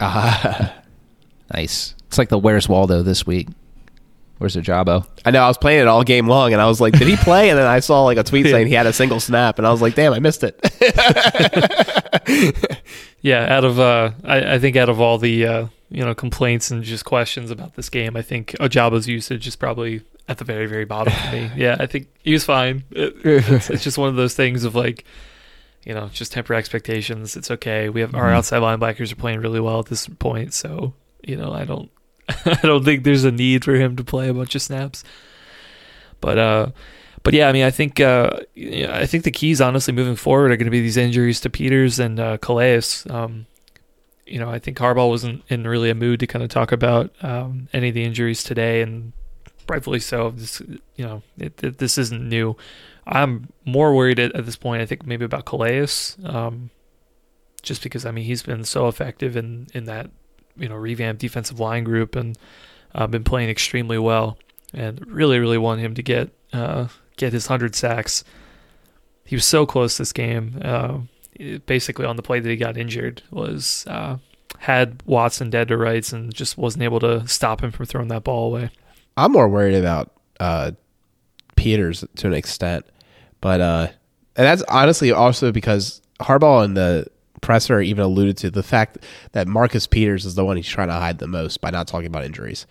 Uh, 0.00 0.68
Nice. 1.54 1.94
It's 2.08 2.18
like 2.18 2.28
the 2.28 2.38
Where's 2.38 2.68
Waldo 2.68 3.02
this 3.02 3.26
week. 3.26 3.48
Where's 4.38 4.54
Ojabo? 4.56 5.04
I 5.24 5.30
know 5.32 5.42
I 5.42 5.48
was 5.48 5.58
playing 5.58 5.80
it 5.82 5.88
all 5.88 6.04
game 6.04 6.28
long, 6.28 6.52
and 6.52 6.62
I 6.62 6.66
was 6.66 6.80
like, 6.80 6.94
"Did 6.96 7.08
he 7.08 7.16
play?" 7.16 7.50
And 7.50 7.58
then 7.58 7.66
I 7.66 7.80
saw 7.80 8.04
like 8.04 8.18
a 8.18 8.22
tweet 8.22 8.46
Yeah. 8.46 8.52
saying 8.52 8.68
he 8.68 8.74
had 8.74 8.86
a 8.86 8.92
single 8.92 9.18
snap, 9.20 9.58
and 9.58 9.66
I 9.66 9.70
was 9.70 9.82
like, 9.82 9.94
"Damn, 9.96 10.12
I 10.12 10.18
missed 10.20 10.44
it." 10.44 10.58
Yeah, 13.20 13.52
out 13.56 13.64
of 13.64 13.80
uh, 13.80 14.12
I, 14.22 14.54
I 14.54 14.58
think 14.60 14.76
out 14.76 14.88
of 14.88 15.00
all 15.00 15.18
the 15.18 15.44
uh, 15.44 15.66
you 15.90 16.04
know 16.04 16.14
complaints 16.14 16.70
and 16.70 16.84
just 16.84 17.04
questions 17.04 17.50
about 17.50 17.74
this 17.74 17.88
game, 17.90 18.16
I 18.16 18.22
think 18.22 18.50
Ojabo's 18.60 19.08
usage 19.08 19.46
is 19.48 19.56
probably 19.56 20.02
at 20.28 20.38
the 20.38 20.44
very 20.44 20.66
very 20.66 20.84
bottom 20.84 21.12
for 21.12 21.32
me. 21.32 21.50
Yeah, 21.56 21.76
I 21.80 21.86
think 21.86 22.06
he 22.22 22.32
was 22.32 22.44
fine. 22.44 22.84
It- 22.92 23.14
it's, 23.24 23.70
it's 23.70 23.82
just 23.82 23.98
one 23.98 24.08
of 24.08 24.14
those 24.14 24.34
things 24.34 24.62
of 24.62 24.76
like, 24.76 25.04
you 25.84 25.94
know, 25.94 26.08
just 26.12 26.30
temper 26.30 26.54
expectations. 26.54 27.36
It's 27.36 27.50
okay. 27.50 27.88
We 27.88 28.02
have 28.02 28.14
our 28.14 28.30
Mhm. 28.30 28.34
outside 28.36 28.62
linebackers 28.62 29.10
are 29.10 29.16
playing 29.16 29.40
really 29.40 29.60
well 29.60 29.80
at 29.80 29.86
this 29.86 30.06
point, 30.06 30.54
so 30.54 30.94
you 31.26 31.36
know, 31.36 31.52
I 31.52 31.64
don't, 31.64 31.90
I 32.44 32.60
don't 32.62 32.84
think 32.84 33.04
there's 33.04 33.24
a 33.24 33.32
need 33.32 33.64
for 33.64 33.74
him 33.74 33.96
to 33.96 34.04
play 34.04 34.28
a 34.28 34.34
bunch 34.34 34.54
of 34.54 34.62
snaps. 34.62 35.04
But 36.20 36.38
uh, 36.38 36.70
but 37.22 37.34
yeah, 37.34 37.48
I 37.48 37.52
mean, 37.52 37.64
I 37.64 37.70
think 37.70 38.00
uh, 38.00 38.40
I 38.56 39.06
think 39.06 39.24
the 39.24 39.30
keys, 39.30 39.60
honestly, 39.60 39.92
moving 39.92 40.16
forward, 40.16 40.50
are 40.50 40.56
going 40.56 40.66
to 40.66 40.70
be 40.70 40.80
these 40.80 40.96
injuries 40.96 41.40
to 41.42 41.50
Peters 41.50 41.98
and 41.98 42.18
uh, 42.18 42.38
Calais. 42.38 42.82
Um, 43.08 43.46
you 44.26 44.38
know, 44.38 44.50
I 44.50 44.58
think 44.58 44.78
Harbaugh 44.78 45.08
wasn't 45.08 45.42
in 45.48 45.66
really 45.66 45.90
a 45.90 45.94
mood 45.94 46.20
to 46.20 46.26
kind 46.26 46.42
of 46.42 46.50
talk 46.50 46.72
about 46.72 47.12
um, 47.22 47.68
any 47.72 47.88
of 47.88 47.94
the 47.94 48.04
injuries 48.04 48.42
today, 48.42 48.82
and 48.82 49.12
rightfully 49.68 50.00
so. 50.00 50.30
This, 50.30 50.60
you 50.96 51.04
know, 51.04 51.22
it, 51.38 51.62
it, 51.62 51.78
this 51.78 51.98
isn't 51.98 52.28
new. 52.28 52.56
I'm 53.06 53.48
more 53.64 53.94
worried 53.94 54.18
at, 54.18 54.34
at 54.34 54.44
this 54.44 54.56
point. 54.56 54.82
I 54.82 54.86
think 54.86 55.06
maybe 55.06 55.24
about 55.24 55.46
Calais, 55.46 55.86
um, 56.24 56.70
just 57.62 57.82
because 57.82 58.04
I 58.04 58.10
mean 58.10 58.24
he's 58.24 58.42
been 58.42 58.64
so 58.64 58.86
effective 58.88 59.36
in 59.36 59.68
in 59.72 59.84
that 59.84 60.10
you 60.58 60.68
know 60.68 60.76
revamped 60.76 61.20
defensive 61.20 61.60
line 61.60 61.84
group 61.84 62.16
and 62.16 62.36
uh, 62.94 63.06
been 63.06 63.24
playing 63.24 63.50
extremely 63.50 63.98
well, 63.98 64.38
and 64.72 65.06
really 65.06 65.38
really 65.38 65.58
want 65.58 65.80
him 65.80 65.94
to 65.94 66.02
get 66.02 66.30
uh, 66.52 66.88
get 67.16 67.32
his 67.32 67.46
hundred 67.46 67.74
sacks. 67.74 68.24
He 69.24 69.36
was 69.36 69.44
so 69.44 69.66
close 69.66 69.98
this 69.98 70.12
game. 70.12 70.60
Uh, 70.62 70.98
basically, 71.66 72.06
on 72.06 72.16
the 72.16 72.22
play 72.22 72.40
that 72.40 72.48
he 72.48 72.56
got 72.56 72.76
injured, 72.76 73.22
was 73.30 73.84
uh, 73.86 74.16
had 74.58 75.02
Watson 75.04 75.50
dead 75.50 75.68
to 75.68 75.76
rights 75.76 76.12
and 76.12 76.34
just 76.34 76.56
wasn't 76.56 76.82
able 76.82 77.00
to 77.00 77.26
stop 77.28 77.62
him 77.62 77.70
from 77.70 77.86
throwing 77.86 78.08
that 78.08 78.24
ball 78.24 78.46
away. 78.46 78.70
I'm 79.16 79.32
more 79.32 79.48
worried 79.48 79.74
about 79.74 80.12
uh, 80.40 80.72
Peters 81.56 82.04
to 82.16 82.26
an 82.26 82.34
extent, 82.34 82.86
but 83.40 83.60
uh, 83.60 83.88
and 84.36 84.46
that's 84.46 84.62
honestly 84.62 85.12
also 85.12 85.52
because 85.52 86.00
Harbaugh 86.20 86.64
and 86.64 86.76
the 86.76 87.06
presser 87.40 87.80
even 87.80 88.04
alluded 88.04 88.36
to 88.38 88.50
the 88.50 88.62
fact 88.62 88.98
that 89.32 89.48
Marcus 89.48 89.86
Peters 89.86 90.24
is 90.24 90.34
the 90.34 90.44
one 90.44 90.56
he's 90.56 90.68
trying 90.68 90.88
to 90.88 90.94
hide 90.94 91.18
the 91.18 91.26
most 91.26 91.60
by 91.60 91.70
not 91.70 91.86
talking 91.86 92.06
about 92.06 92.24
injuries. 92.24 92.66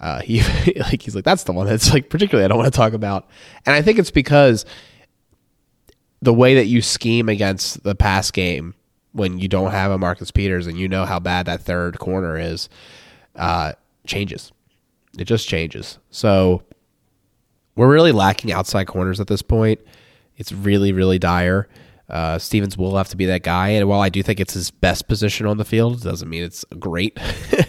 Uh, 0.00 0.20
he 0.20 0.42
like 0.76 1.02
he's 1.02 1.14
like 1.14 1.24
that's 1.24 1.44
the 1.44 1.52
one 1.52 1.66
that's 1.66 1.92
like 1.92 2.08
particularly 2.08 2.44
I 2.44 2.48
don't 2.48 2.58
want 2.58 2.72
to 2.72 2.76
talk 2.76 2.92
about, 2.92 3.28
and 3.66 3.74
I 3.74 3.82
think 3.82 3.98
it's 3.98 4.10
because 4.10 4.64
the 6.20 6.34
way 6.34 6.54
that 6.56 6.66
you 6.66 6.82
scheme 6.82 7.28
against 7.28 7.82
the 7.82 7.94
pass 7.94 8.30
game 8.30 8.74
when 9.12 9.38
you 9.38 9.48
don't 9.48 9.70
have 9.70 9.90
a 9.90 9.98
Marcus 9.98 10.30
Peters 10.30 10.66
and 10.66 10.78
you 10.78 10.88
know 10.88 11.04
how 11.04 11.18
bad 11.18 11.46
that 11.46 11.62
third 11.62 11.98
corner 11.98 12.38
is, 12.38 12.68
uh, 13.36 13.72
changes. 14.06 14.52
It 15.18 15.24
just 15.24 15.48
changes. 15.48 15.98
So 16.10 16.62
we're 17.74 17.92
really 17.92 18.12
lacking 18.12 18.52
outside 18.52 18.86
corners 18.86 19.20
at 19.20 19.26
this 19.26 19.42
point. 19.42 19.80
It's 20.36 20.52
really, 20.52 20.92
really 20.92 21.18
dire. 21.18 21.68
Uh, 22.08 22.38
Stephens 22.38 22.78
will 22.78 22.96
have 22.96 23.08
to 23.08 23.16
be 23.16 23.26
that 23.26 23.42
guy, 23.42 23.70
and 23.70 23.88
while 23.88 24.00
I 24.00 24.08
do 24.08 24.22
think 24.22 24.40
it's 24.40 24.54
his 24.54 24.70
best 24.70 25.08
position 25.08 25.46
on 25.46 25.58
the 25.58 25.64
field, 25.64 26.02
doesn't 26.02 26.28
mean 26.28 26.42
it's 26.42 26.64
a 26.70 26.74
great 26.74 27.18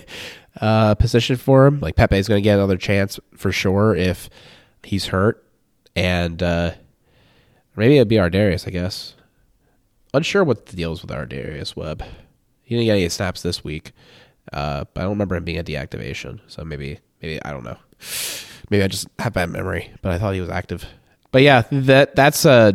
uh, 0.61 0.95
position 0.95 1.35
for 1.35 1.65
him. 1.65 1.79
Like 1.81 1.95
Pepe 1.95 2.17
is 2.17 2.27
going 2.27 2.41
to 2.41 2.43
get 2.43 2.55
another 2.57 2.77
chance 2.77 3.19
for 3.35 3.51
sure 3.51 3.95
if 3.95 4.29
he's 4.83 5.07
hurt, 5.07 5.45
and 5.95 6.41
uh, 6.41 6.71
maybe 7.75 7.97
it'd 7.97 8.07
be 8.07 8.15
Ardarius, 8.15 8.65
I 8.65 8.71
guess. 8.71 9.15
Unsure 10.13 10.43
what 10.43 10.67
the 10.67 10.75
deal 10.75 10.93
is 10.93 11.01
with 11.01 11.11
Ardarius 11.11 11.75
Webb. 11.75 12.03
He 12.63 12.75
didn't 12.75 12.85
get 12.85 12.93
any 12.93 13.09
snaps 13.09 13.41
this 13.41 13.63
week, 13.63 13.91
uh, 14.53 14.85
but 14.93 15.01
I 15.01 15.03
don't 15.03 15.11
remember 15.11 15.35
him 15.35 15.43
being 15.43 15.59
a 15.59 15.63
deactivation. 15.63 16.39
So 16.47 16.63
maybe, 16.63 16.99
maybe 17.21 17.43
I 17.43 17.51
don't 17.51 17.63
know. 17.63 17.77
Maybe 18.69 18.83
I 18.83 18.87
just 18.87 19.07
have 19.19 19.33
bad 19.33 19.49
memory, 19.49 19.91
but 20.01 20.11
I 20.11 20.17
thought 20.17 20.33
he 20.33 20.41
was 20.41 20.49
active. 20.49 20.85
But 21.31 21.41
yeah, 21.41 21.63
that 21.71 22.15
that's 22.15 22.45
uh 22.45 22.73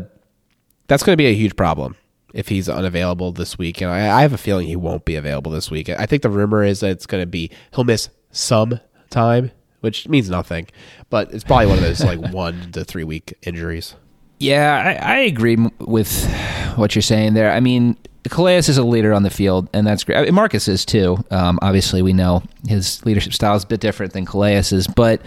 that's 0.86 1.02
going 1.02 1.14
to 1.14 1.16
be 1.16 1.26
a 1.26 1.34
huge 1.34 1.56
problem 1.56 1.96
if 2.32 2.48
he's 2.48 2.68
unavailable 2.68 3.32
this 3.32 3.56
week, 3.56 3.80
and 3.80 3.90
I, 3.90 4.18
I 4.18 4.22
have 4.22 4.32
a 4.32 4.38
feeling 4.38 4.66
he 4.66 4.76
won't 4.76 5.04
be 5.04 5.14
available 5.14 5.52
this 5.52 5.70
week. 5.70 5.88
I 5.88 6.06
think 6.06 6.22
the 6.22 6.30
rumor 6.30 6.64
is 6.64 6.80
that 6.80 6.90
it's 6.90 7.06
going 7.06 7.22
to 7.22 7.26
be 7.26 7.50
he'll 7.74 7.84
miss 7.84 8.08
some 8.32 8.80
time, 9.10 9.52
which 9.80 10.08
means 10.08 10.28
nothing, 10.28 10.66
but 11.10 11.32
it's 11.32 11.44
probably 11.44 11.66
one 11.66 11.78
of 11.78 11.84
those 11.84 12.02
like 12.02 12.18
one 12.32 12.72
to 12.72 12.84
three 12.84 13.04
week 13.04 13.34
injuries. 13.42 13.94
Yeah, 14.40 14.98
I, 15.00 15.14
I 15.14 15.18
agree 15.20 15.56
with 15.78 16.28
what 16.74 16.94
you're 16.94 17.02
saying 17.02 17.34
there. 17.34 17.52
I 17.52 17.60
mean, 17.60 17.96
Calais 18.28 18.58
is 18.58 18.78
a 18.78 18.82
leader 18.82 19.12
on 19.12 19.22
the 19.22 19.30
field, 19.30 19.68
and 19.72 19.86
that's 19.86 20.02
great. 20.02 20.32
Marcus 20.32 20.66
is 20.66 20.84
too. 20.84 21.18
Um, 21.30 21.58
obviously, 21.62 22.02
we 22.02 22.12
know 22.12 22.42
his 22.66 23.04
leadership 23.06 23.32
style 23.32 23.54
is 23.54 23.64
a 23.64 23.66
bit 23.66 23.80
different 23.80 24.12
than 24.12 24.26
Calais' 24.26 24.62
but 24.96 25.22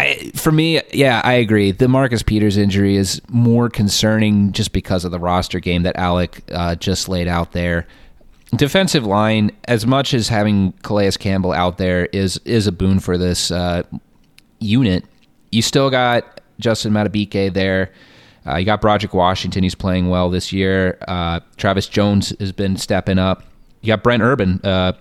I, 0.00 0.30
for 0.34 0.50
me, 0.50 0.80
yeah, 0.94 1.20
I 1.22 1.34
agree. 1.34 1.72
The 1.72 1.86
Marcus 1.86 2.22
Peters 2.22 2.56
injury 2.56 2.96
is 2.96 3.20
more 3.28 3.68
concerning 3.68 4.52
just 4.52 4.72
because 4.72 5.04
of 5.04 5.10
the 5.10 5.18
roster 5.18 5.60
game 5.60 5.82
that 5.82 5.96
Alec 5.96 6.42
uh, 6.50 6.74
just 6.76 7.06
laid 7.08 7.28
out 7.28 7.52
there. 7.52 7.86
Defensive 8.56 9.04
line, 9.04 9.50
as 9.64 9.86
much 9.86 10.14
as 10.14 10.28
having 10.28 10.72
Calais 10.82 11.12
Campbell 11.12 11.52
out 11.52 11.76
there 11.76 12.06
is 12.06 12.38
is 12.46 12.66
a 12.66 12.72
boon 12.72 12.98
for 12.98 13.18
this 13.18 13.50
uh, 13.50 13.82
unit, 14.58 15.04
you 15.52 15.60
still 15.60 15.90
got 15.90 16.40
Justin 16.58 16.92
Madubuike 16.92 17.52
there. 17.52 17.92
Uh, 18.46 18.56
you 18.56 18.64
got 18.64 18.80
Broderick 18.80 19.12
Washington. 19.12 19.62
He's 19.62 19.74
playing 19.74 20.08
well 20.08 20.30
this 20.30 20.50
year. 20.50 20.96
Uh, 21.06 21.40
Travis 21.58 21.86
Jones 21.86 22.32
has 22.40 22.52
been 22.52 22.78
stepping 22.78 23.18
up. 23.18 23.44
You 23.82 23.88
got 23.88 24.02
Brent 24.02 24.22
Urban, 24.22 24.60
uh, 24.64 24.94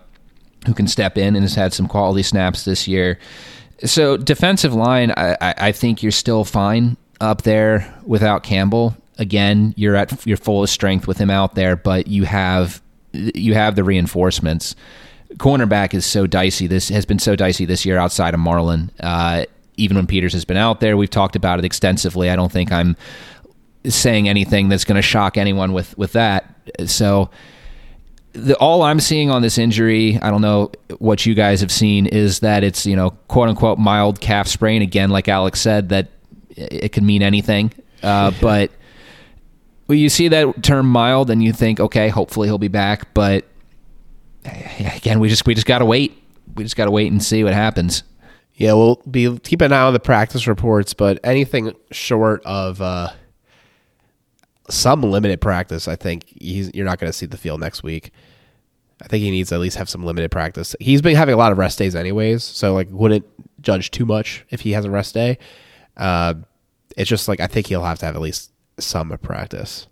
who 0.67 0.73
can 0.73 0.87
step 0.87 1.17
in 1.17 1.37
and 1.37 1.43
has 1.43 1.55
had 1.55 1.73
some 1.73 1.87
quality 1.87 2.21
snaps 2.21 2.65
this 2.65 2.85
year. 2.85 3.17
So 3.85 4.17
defensive 4.17 4.73
line, 4.73 5.11
I, 5.15 5.37
I 5.41 5.71
think 5.71 6.03
you're 6.03 6.11
still 6.11 6.43
fine 6.43 6.97
up 7.21 7.43
there 7.43 7.93
without 8.05 8.43
Campbell. 8.43 8.95
Again, 9.17 9.73
you're 9.77 9.95
at 9.95 10.25
your 10.25 10.37
fullest 10.37 10.73
strength 10.73 11.07
with 11.07 11.17
him 11.17 11.29
out 11.29 11.55
there, 11.55 11.75
but 11.75 12.07
you 12.07 12.23
have 12.23 12.81
you 13.11 13.53
have 13.53 13.75
the 13.75 13.83
reinforcements. 13.83 14.75
Cornerback 15.35 15.93
is 15.93 16.05
so 16.05 16.27
dicey. 16.27 16.67
This 16.67 16.89
has 16.89 17.05
been 17.05 17.19
so 17.19 17.35
dicey 17.35 17.65
this 17.65 17.85
year 17.85 17.97
outside 17.97 18.33
of 18.33 18.39
Marlon. 18.39 18.89
Uh, 18.99 19.45
even 19.77 19.95
when 19.97 20.07
Peters 20.07 20.33
has 20.33 20.45
been 20.45 20.57
out 20.57 20.79
there, 20.79 20.97
we've 20.97 21.09
talked 21.09 21.35
about 21.35 21.59
it 21.59 21.65
extensively. 21.65 22.29
I 22.29 22.35
don't 22.35 22.51
think 22.51 22.71
I'm 22.71 22.95
saying 23.85 24.27
anything 24.27 24.69
that's 24.69 24.83
going 24.83 24.97
to 24.97 25.01
shock 25.01 25.37
anyone 25.37 25.73
with 25.73 25.97
with 25.97 26.13
that. 26.13 26.53
So 26.85 27.29
the, 28.33 28.55
all 28.57 28.81
I'm 28.83 28.99
seeing 28.99 29.31
on 29.31 29.41
this 29.41 29.57
injury, 29.57 30.19
I 30.21 30.29
don't 30.29 30.41
know 30.41 30.71
what 30.99 31.25
you 31.25 31.33
guys 31.33 31.61
have 31.61 31.71
seen, 31.71 32.05
is 32.05 32.39
that 32.39 32.63
it's 32.63 32.85
you 32.85 32.95
know 32.95 33.11
quote 33.27 33.49
unquote 33.49 33.79
mild 33.79 34.19
calf 34.19 34.47
sprain. 34.47 34.81
Again, 34.81 35.09
like 35.09 35.27
Alex 35.27 35.59
said, 35.59 35.89
that 35.89 36.09
it 36.49 36.91
could 36.91 37.03
mean 37.03 37.21
anything. 37.21 37.73
Uh, 38.03 38.31
but 38.41 38.71
when 39.87 39.97
you 39.97 40.09
see 40.09 40.27
that 40.27 40.63
term 40.63 40.87
mild, 40.87 41.29
and 41.29 41.43
you 41.43 41.53
think, 41.53 41.79
okay, 41.79 42.09
hopefully 42.09 42.47
he'll 42.47 42.57
be 42.57 42.67
back. 42.67 43.13
But 43.13 43.45
again, 44.45 45.19
we 45.19 45.29
just 45.29 45.45
we 45.45 45.55
just 45.55 45.67
got 45.67 45.79
to 45.79 45.85
wait. 45.85 46.21
We 46.55 46.63
just 46.63 46.75
got 46.75 46.85
to 46.85 46.91
wait 46.91 47.11
and 47.11 47.23
see 47.23 47.43
what 47.43 47.53
happens. 47.53 48.03
Yeah, 48.55 48.73
we'll 48.73 49.01
be 49.09 49.39
keep 49.39 49.61
an 49.61 49.71
eye 49.71 49.81
on 49.81 49.93
the 49.93 49.99
practice 49.99 50.45
reports, 50.45 50.93
but 50.93 51.19
anything 51.23 51.73
short 51.91 52.43
of 52.45 52.81
uh, 52.81 53.09
some 54.69 55.01
limited 55.01 55.41
practice, 55.41 55.87
I 55.87 55.95
think 55.95 56.25
you're 56.39 56.85
not 56.85 56.99
going 56.99 57.11
to 57.11 57.17
see 57.17 57.25
the 57.25 57.37
field 57.37 57.59
next 57.59 57.83
week. 57.83 58.11
I 59.01 59.07
think 59.07 59.23
he 59.23 59.31
needs 59.31 59.49
to 59.49 59.55
at 59.55 59.61
least 59.61 59.77
have 59.77 59.89
some 59.89 60.03
limited 60.03 60.29
practice. 60.29 60.75
He's 60.79 61.01
been 61.01 61.15
having 61.15 61.33
a 61.33 61.37
lot 61.37 61.51
of 61.51 61.57
rest 61.57 61.77
days 61.77 61.95
anyways, 61.95 62.43
so 62.43 62.73
like 62.73 62.87
wouldn't 62.91 63.25
judge 63.61 63.91
too 63.91 64.05
much 64.05 64.45
if 64.49 64.61
he 64.61 64.71
has 64.71 64.85
a 64.85 64.91
rest 64.91 65.13
day. 65.13 65.37
Uh, 65.95 66.35
it's 66.97 67.09
just 67.09 67.27
like 67.27 67.39
I 67.39 67.47
think 67.47 67.67
he'll 67.67 67.83
have 67.83 67.99
to 67.99 68.05
have 68.05 68.15
at 68.15 68.21
least 68.21 68.51
some 68.77 69.17
practice. 69.21 69.87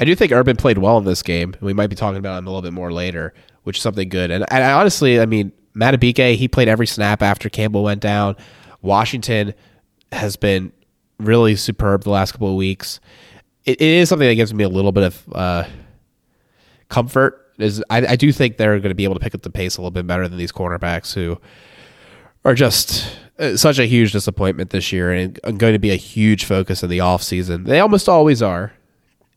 I 0.00 0.04
do 0.04 0.14
think 0.14 0.32
Urban 0.32 0.56
played 0.56 0.78
well 0.78 0.98
in 0.98 1.04
this 1.04 1.22
game. 1.22 1.54
We 1.60 1.74
might 1.74 1.88
be 1.88 1.96
talking 1.96 2.18
about 2.18 2.38
him 2.38 2.46
a 2.46 2.50
little 2.50 2.62
bit 2.62 2.72
more 2.72 2.92
later, 2.92 3.34
which 3.64 3.76
is 3.76 3.82
something 3.82 4.08
good. 4.08 4.30
And, 4.30 4.44
and 4.50 4.64
I, 4.64 4.72
honestly, 4.72 5.20
I 5.20 5.26
mean, 5.26 5.52
Madubuike, 5.76 6.36
he 6.36 6.48
played 6.48 6.68
every 6.68 6.86
snap 6.86 7.22
after 7.22 7.48
Campbell 7.48 7.84
went 7.84 8.00
down. 8.00 8.36
Washington 8.80 9.54
has 10.10 10.36
been 10.36 10.72
really 11.18 11.54
superb 11.54 12.04
the 12.04 12.10
last 12.10 12.32
couple 12.32 12.48
of 12.48 12.54
weeks. 12.54 12.98
It, 13.64 13.80
it 13.80 13.82
is 13.82 14.08
something 14.08 14.28
that 14.28 14.34
gives 14.34 14.54
me 14.54 14.64
a 14.64 14.68
little 14.68 14.92
bit 14.92 15.04
of 15.04 15.24
uh, 15.32 15.64
comfort. 16.88 17.46
Is 17.58 17.82
I, 17.90 17.98
I 18.06 18.16
do 18.16 18.32
think 18.32 18.56
they're 18.56 18.78
going 18.78 18.90
to 18.90 18.94
be 18.94 19.04
able 19.04 19.14
to 19.14 19.20
pick 19.20 19.34
up 19.34 19.42
the 19.42 19.50
pace 19.50 19.76
a 19.76 19.80
little 19.80 19.90
bit 19.90 20.06
better 20.06 20.26
than 20.28 20.38
these 20.38 20.52
cornerbacks 20.52 21.12
who 21.12 21.38
are 22.44 22.54
just 22.54 23.14
uh, 23.38 23.56
such 23.56 23.78
a 23.78 23.86
huge 23.86 24.12
disappointment 24.12 24.70
this 24.70 24.92
year 24.92 25.12
and 25.12 25.38
going 25.58 25.72
to 25.74 25.78
be 25.78 25.90
a 25.90 25.96
huge 25.96 26.44
focus 26.44 26.82
in 26.82 26.88
the 26.88 26.98
offseason. 26.98 27.66
They 27.66 27.80
almost 27.80 28.08
always 28.08 28.42
are, 28.42 28.72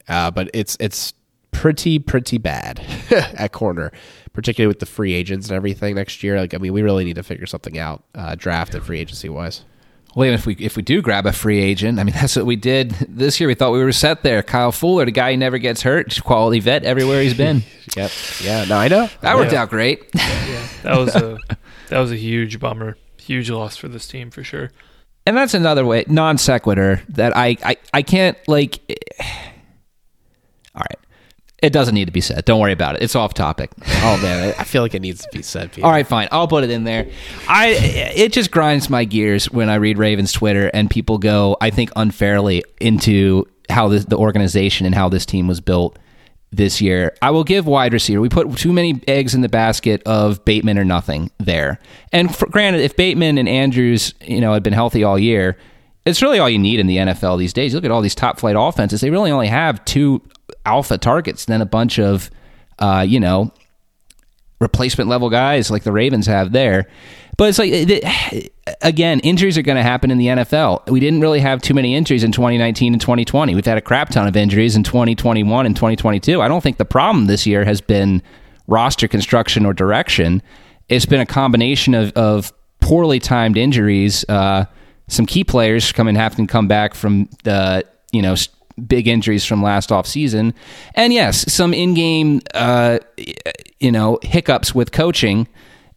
uh, 0.07 0.31
but 0.31 0.49
it's 0.53 0.77
it's 0.79 1.13
pretty 1.51 1.99
pretty 1.99 2.37
bad 2.37 2.79
at 3.11 3.51
corner, 3.51 3.91
particularly 4.31 4.69
with 4.69 4.79
the 4.79 4.85
free 4.85 5.13
agents 5.13 5.47
and 5.47 5.55
everything 5.55 5.95
next 5.95 6.23
year. 6.23 6.39
Like 6.39 6.53
I 6.53 6.57
mean, 6.57 6.73
we 6.73 6.81
really 6.81 7.03
need 7.03 7.15
to 7.15 7.23
figure 7.23 7.45
something 7.45 7.77
out, 7.77 8.03
uh, 8.15 8.35
draft 8.35 8.73
and 8.73 8.83
free 8.83 8.99
agency 8.99 9.29
wise. 9.29 9.63
Well, 10.15 10.25
even 10.25 10.35
if 10.35 10.45
we 10.45 10.53
if 10.55 10.75
we 10.77 10.83
do 10.83 11.01
grab 11.01 11.25
a 11.25 11.33
free 11.33 11.59
agent, 11.59 11.99
I 11.99 12.03
mean 12.03 12.13
that's 12.19 12.35
what 12.35 12.45
we 12.45 12.55
did 12.55 12.91
this 13.09 13.39
year. 13.39 13.47
We 13.47 13.55
thought 13.55 13.71
we 13.71 13.83
were 13.83 13.91
set 13.91 14.23
there. 14.23 14.43
Kyle 14.43 14.71
Fuller, 14.71 15.05
the 15.05 15.11
guy 15.11 15.31
who 15.31 15.37
never 15.37 15.57
gets 15.57 15.81
hurt, 15.81 16.21
quality 16.23 16.59
vet 16.59 16.83
everywhere 16.83 17.21
he's 17.21 17.33
been. 17.33 17.63
yep. 17.95 18.11
Yeah. 18.41 18.65
No, 18.65 18.77
I 18.77 18.87
know 18.87 19.09
that 19.21 19.35
worked 19.35 19.53
out 19.53 19.69
great. 19.69 20.03
Yeah, 20.13 20.67
that 20.83 20.97
was 20.97 21.15
a 21.15 21.37
that 21.89 21.99
was 21.99 22.11
a 22.11 22.17
huge 22.17 22.59
bummer, 22.59 22.97
huge 23.19 23.49
loss 23.49 23.75
for 23.77 23.87
this 23.87 24.07
team 24.07 24.29
for 24.31 24.43
sure. 24.43 24.71
And 25.25 25.37
that's 25.37 25.53
another 25.53 25.85
way 25.85 26.03
non 26.07 26.37
sequitur 26.37 27.01
that 27.09 27.35
I 27.35 27.57
I, 27.63 27.77
I 27.93 28.01
can't 28.01 28.37
like. 28.47 28.79
All 28.89 29.25
right. 29.29 29.52
It 31.63 31.71
doesn't 31.71 31.95
need 31.95 32.05
to 32.05 32.11
be 32.11 32.19
said. 32.19 32.43
Don't 32.43 32.59
worry 32.59 32.73
about 32.73 32.97
it. 32.97 33.03
It's 33.03 33.15
off 33.15 33.33
topic. 33.33 33.71
Oh 34.05 34.21
man, 34.21 34.53
I 34.59 34.65
feel 34.65 34.81
like 34.81 34.93
it 34.95 35.01
needs 35.01 35.21
to 35.21 35.29
be 35.31 35.41
said. 35.41 35.71
Peter. 35.71 35.85
All 35.87 35.91
right, 35.91 36.05
fine. 36.05 36.27
I'll 36.29 36.47
put 36.47 36.65
it 36.65 36.69
in 36.69 36.83
there. 36.83 37.07
I 37.47 37.69
it 38.13 38.33
just 38.33 38.51
grinds 38.51 38.89
my 38.89 39.05
gears 39.05 39.49
when 39.49 39.69
I 39.69 39.75
read 39.75 39.97
Ravens 39.97 40.33
Twitter 40.33 40.69
and 40.73 40.89
people 40.89 41.17
go, 41.17 41.55
I 41.61 41.69
think 41.69 41.89
unfairly 41.95 42.65
into 42.81 43.47
how 43.69 43.87
this, 43.87 44.03
the 44.03 44.17
organization 44.17 44.85
and 44.85 44.93
how 44.93 45.07
this 45.07 45.25
team 45.25 45.47
was 45.47 45.61
built 45.61 45.97
this 46.51 46.81
year. 46.81 47.15
I 47.21 47.31
will 47.31 47.45
give 47.45 47.65
wide 47.65 47.93
receiver. 47.93 48.19
We 48.19 48.27
put 48.27 48.57
too 48.57 48.73
many 48.73 49.01
eggs 49.07 49.33
in 49.33 49.39
the 49.39 49.49
basket 49.49 50.03
of 50.05 50.43
Bateman 50.43 50.77
or 50.77 50.83
nothing 50.83 51.31
there. 51.37 51.79
And 52.11 52.35
for, 52.35 52.47
granted, 52.47 52.81
if 52.81 52.97
Bateman 52.97 53.37
and 53.37 53.47
Andrews, 53.47 54.13
you 54.21 54.41
know, 54.41 54.53
had 54.53 54.63
been 54.63 54.73
healthy 54.73 55.05
all 55.05 55.17
year, 55.17 55.57
it's 56.05 56.21
really 56.21 56.39
all 56.39 56.49
you 56.49 56.59
need 56.59 56.79
in 56.79 56.87
the 56.87 56.97
NFL 56.97 57.37
these 57.37 57.53
days. 57.53 57.71
You 57.71 57.77
look 57.77 57.85
at 57.85 57.91
all 57.91 58.01
these 58.01 58.15
top 58.15 58.39
flight 58.39 58.55
offenses; 58.57 59.01
they 59.01 59.09
really 59.09 59.31
only 59.31 59.47
have 59.47 59.83
two 59.85 60.21
alpha 60.65 60.97
targets 60.97 61.45
and 61.45 61.53
then 61.53 61.61
a 61.61 61.65
bunch 61.65 61.99
of, 61.99 62.29
uh, 62.79 63.05
you 63.07 63.19
know, 63.19 63.51
replacement 64.59 65.09
level 65.09 65.29
guys 65.29 65.69
like 65.71 65.83
the 65.83 65.91
Ravens 65.91 66.25
have 66.27 66.51
there. 66.51 66.87
But 67.35 67.49
it's 67.49 67.59
like, 67.59 68.53
again, 68.81 69.19
injuries 69.21 69.57
are 69.57 69.63
going 69.63 69.75
to 69.75 69.83
happen 69.83 70.11
in 70.11 70.17
the 70.19 70.27
NFL. 70.27 70.89
We 70.89 70.99
didn't 70.99 71.21
really 71.21 71.39
have 71.39 71.61
too 71.61 71.73
many 71.73 71.95
injuries 71.95 72.23
in 72.23 72.31
2019 72.31 72.93
and 72.93 73.01
2020. 73.01 73.55
We've 73.55 73.65
had 73.65 73.77
a 73.77 73.81
crap 73.81 74.09
ton 74.09 74.27
of 74.27 74.35
injuries 74.35 74.75
in 74.75 74.83
2021 74.83 75.65
and 75.65 75.75
2022. 75.75 76.41
I 76.41 76.47
don't 76.47 76.61
think 76.61 76.77
the 76.77 76.85
problem 76.85 77.25
this 77.25 77.47
year 77.47 77.65
has 77.65 77.81
been 77.81 78.21
roster 78.67 79.07
construction 79.07 79.65
or 79.65 79.73
direction. 79.73 80.43
It's 80.89 81.07
been 81.07 81.21
a 81.21 81.25
combination 81.25 81.95
of, 81.95 82.11
of 82.13 82.53
poorly 82.81 83.19
timed 83.19 83.57
injuries. 83.57 84.23
Uh, 84.29 84.65
some 85.07 85.25
key 85.25 85.43
players 85.43 85.91
come 85.91 86.07
have 86.07 86.35
to 86.35 86.47
come 86.47 86.67
back 86.67 86.93
from 86.93 87.29
the, 87.43 87.83
you 88.11 88.21
know, 88.21 88.35
big 88.87 89.07
injuries 89.07 89.45
from 89.45 89.61
last 89.61 89.91
off 89.91 90.07
season, 90.07 90.53
and 90.95 91.13
yes, 91.13 91.51
some 91.51 91.73
in-game, 91.73 92.41
uh, 92.53 92.99
you 93.79 93.91
know, 93.91 94.19
hiccups 94.23 94.73
with 94.73 94.91
coaching 94.91 95.47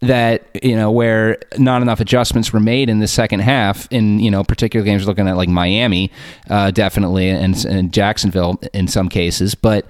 that 0.01 0.49
you 0.63 0.77
know 0.77 0.91
where 0.91 1.39
not 1.59 1.83
enough 1.83 2.01
adjustments 2.01 2.53
were 2.53 2.61
made 2.61 2.91
in 2.91 2.99
the 2.99 3.09
second 3.09 3.41
half 3.41 3.89
in 3.91 4.19
you 4.21 4.31
know 4.31 4.45
particular 4.45 4.85
games 4.85 5.07
looking 5.07 5.29
at 5.29 5.37
like 5.37 5.49
Miami 5.49 6.11
uh, 6.51 6.71
definitely 6.71 7.29
and, 7.31 7.65
and, 7.65 7.93
Jacksonville 7.93 8.61
in 8.75 8.89
some 8.89 9.09
cases. 9.09 9.55
But 9.55 9.87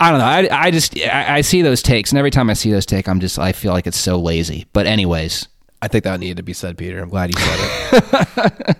I 0.00 0.10
don't 0.10 0.18
know. 0.18 0.24
I, 0.24 0.66
I 0.66 0.70
just 0.70 0.98
I, 0.98 1.36
I, 1.36 1.40
see 1.42 1.62
those 1.62 1.82
takes 1.82 2.10
and 2.10 2.18
every 2.18 2.30
time 2.30 2.48
I 2.48 2.54
see 2.54 2.72
those 2.72 2.86
take 2.86 3.08
I'm 3.08 3.20
just 3.20 3.38
I 3.38 3.52
feel 3.52 3.72
like 3.72 3.86
it's 3.86 3.98
so 3.98 4.18
lazy. 4.18 4.66
But 4.72 4.86
anyways 4.86 5.48
I 5.82 5.88
think 5.88 6.04
that 6.04 6.20
needed 6.20 6.38
to 6.38 6.42
be 6.42 6.54
said 6.54 6.78
Peter 6.78 7.02
I'm 7.02 7.10
glad 7.10 7.30
you 7.34 7.40
said 7.40 8.72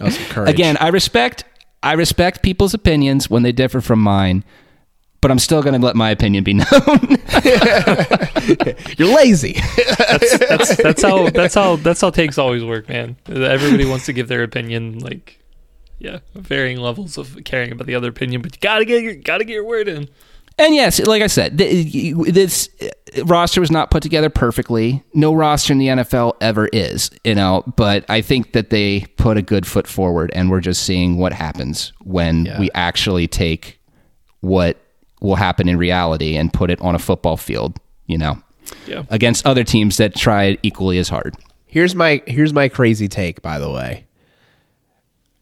it 0.00 0.36
again 0.48 0.76
I 0.80 0.88
respect 0.88 1.44
I 1.82 1.92
respect 1.92 2.42
people's 2.42 2.74
opinions 2.74 3.30
when 3.30 3.42
they 3.42 3.52
differ 3.52 3.80
from 3.80 4.00
mine, 4.00 4.44
but 5.20 5.30
I'm 5.30 5.38
still 5.38 5.62
going 5.62 5.78
to 5.78 5.84
let 5.84 5.96
my 5.96 6.10
opinion 6.10 6.44
be 6.44 6.54
known. 6.54 6.66
You're 8.96 9.14
lazy. 9.14 9.54
that's, 9.98 10.38
that's, 10.38 10.76
that's 10.76 11.02
how 11.02 11.30
that's 11.30 11.54
how 11.54 11.76
that's 11.76 12.00
how 12.00 12.10
takes 12.10 12.38
always 12.38 12.64
work, 12.64 12.88
man. 12.88 13.16
Everybody 13.28 13.86
wants 13.86 14.06
to 14.06 14.12
give 14.12 14.28
their 14.28 14.42
opinion, 14.42 14.98
like 14.98 15.38
yeah, 15.98 16.18
varying 16.34 16.78
levels 16.78 17.16
of 17.16 17.38
caring 17.44 17.72
about 17.72 17.86
the 17.86 17.94
other 17.94 18.08
opinion, 18.08 18.42
but 18.42 18.54
you 18.54 18.60
gotta 18.60 18.84
get 18.84 19.02
your 19.02 19.14
gotta 19.14 19.44
get 19.44 19.54
your 19.54 19.64
word 19.64 19.88
in. 19.88 20.08
And 20.58 20.74
yes, 20.74 20.98
like 21.06 21.22
I 21.22 21.28
said, 21.28 21.56
this 21.56 22.68
roster 23.24 23.60
was 23.60 23.70
not 23.70 23.92
put 23.92 24.02
together 24.02 24.28
perfectly. 24.28 25.04
No 25.14 25.32
roster 25.32 25.72
in 25.72 25.78
the 25.78 25.86
NFL 25.86 26.36
ever 26.40 26.68
is, 26.72 27.10
you 27.22 27.36
know, 27.36 27.62
but 27.76 28.04
I 28.08 28.20
think 28.22 28.52
that 28.52 28.70
they 28.70 29.06
put 29.16 29.36
a 29.36 29.42
good 29.42 29.66
foot 29.66 29.86
forward 29.86 30.32
and 30.34 30.50
we're 30.50 30.60
just 30.60 30.82
seeing 30.82 31.16
what 31.16 31.32
happens 31.32 31.92
when 32.02 32.46
yeah. 32.46 32.58
we 32.58 32.70
actually 32.74 33.28
take 33.28 33.80
what 34.40 34.76
will 35.20 35.36
happen 35.36 35.68
in 35.68 35.76
reality 35.76 36.36
and 36.36 36.52
put 36.52 36.70
it 36.70 36.80
on 36.80 36.96
a 36.96 36.98
football 36.98 37.36
field, 37.36 37.78
you 38.06 38.18
know. 38.18 38.42
Yeah. 38.86 39.04
Against 39.10 39.46
other 39.46 39.62
teams 39.64 39.96
that 39.98 40.14
try 40.14 40.58
equally 40.62 40.98
as 40.98 41.08
hard. 41.08 41.36
Here's 41.66 41.94
my 41.94 42.22
here's 42.26 42.52
my 42.52 42.68
crazy 42.68 43.08
take, 43.08 43.42
by 43.42 43.58
the 43.58 43.70
way. 43.70 44.06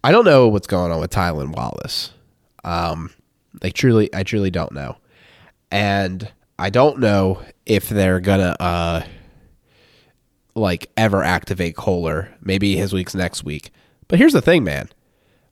I 0.04 0.12
don't 0.12 0.24
know 0.24 0.46
what's 0.48 0.66
going 0.66 0.92
on 0.92 1.00
with 1.00 1.10
Tylan 1.10 1.56
Wallace. 1.56 2.12
Um, 2.62 3.10
like 3.62 3.72
truly, 3.72 4.08
I 4.14 4.22
truly 4.22 4.50
don't 4.50 4.72
know 4.72 4.96
and 5.70 6.30
I 6.58 6.70
don't 6.70 6.98
know 6.98 7.42
if 7.64 7.88
they're 7.88 8.20
gonna 8.20 8.56
uh 8.60 9.02
like 10.54 10.90
ever 10.96 11.22
activate 11.22 11.76
Kolar. 11.76 12.34
Maybe 12.40 12.76
his 12.76 12.92
week's 12.92 13.14
next 13.14 13.44
week. 13.44 13.70
But 14.08 14.18
here's 14.18 14.32
the 14.32 14.40
thing, 14.40 14.64
man. 14.64 14.88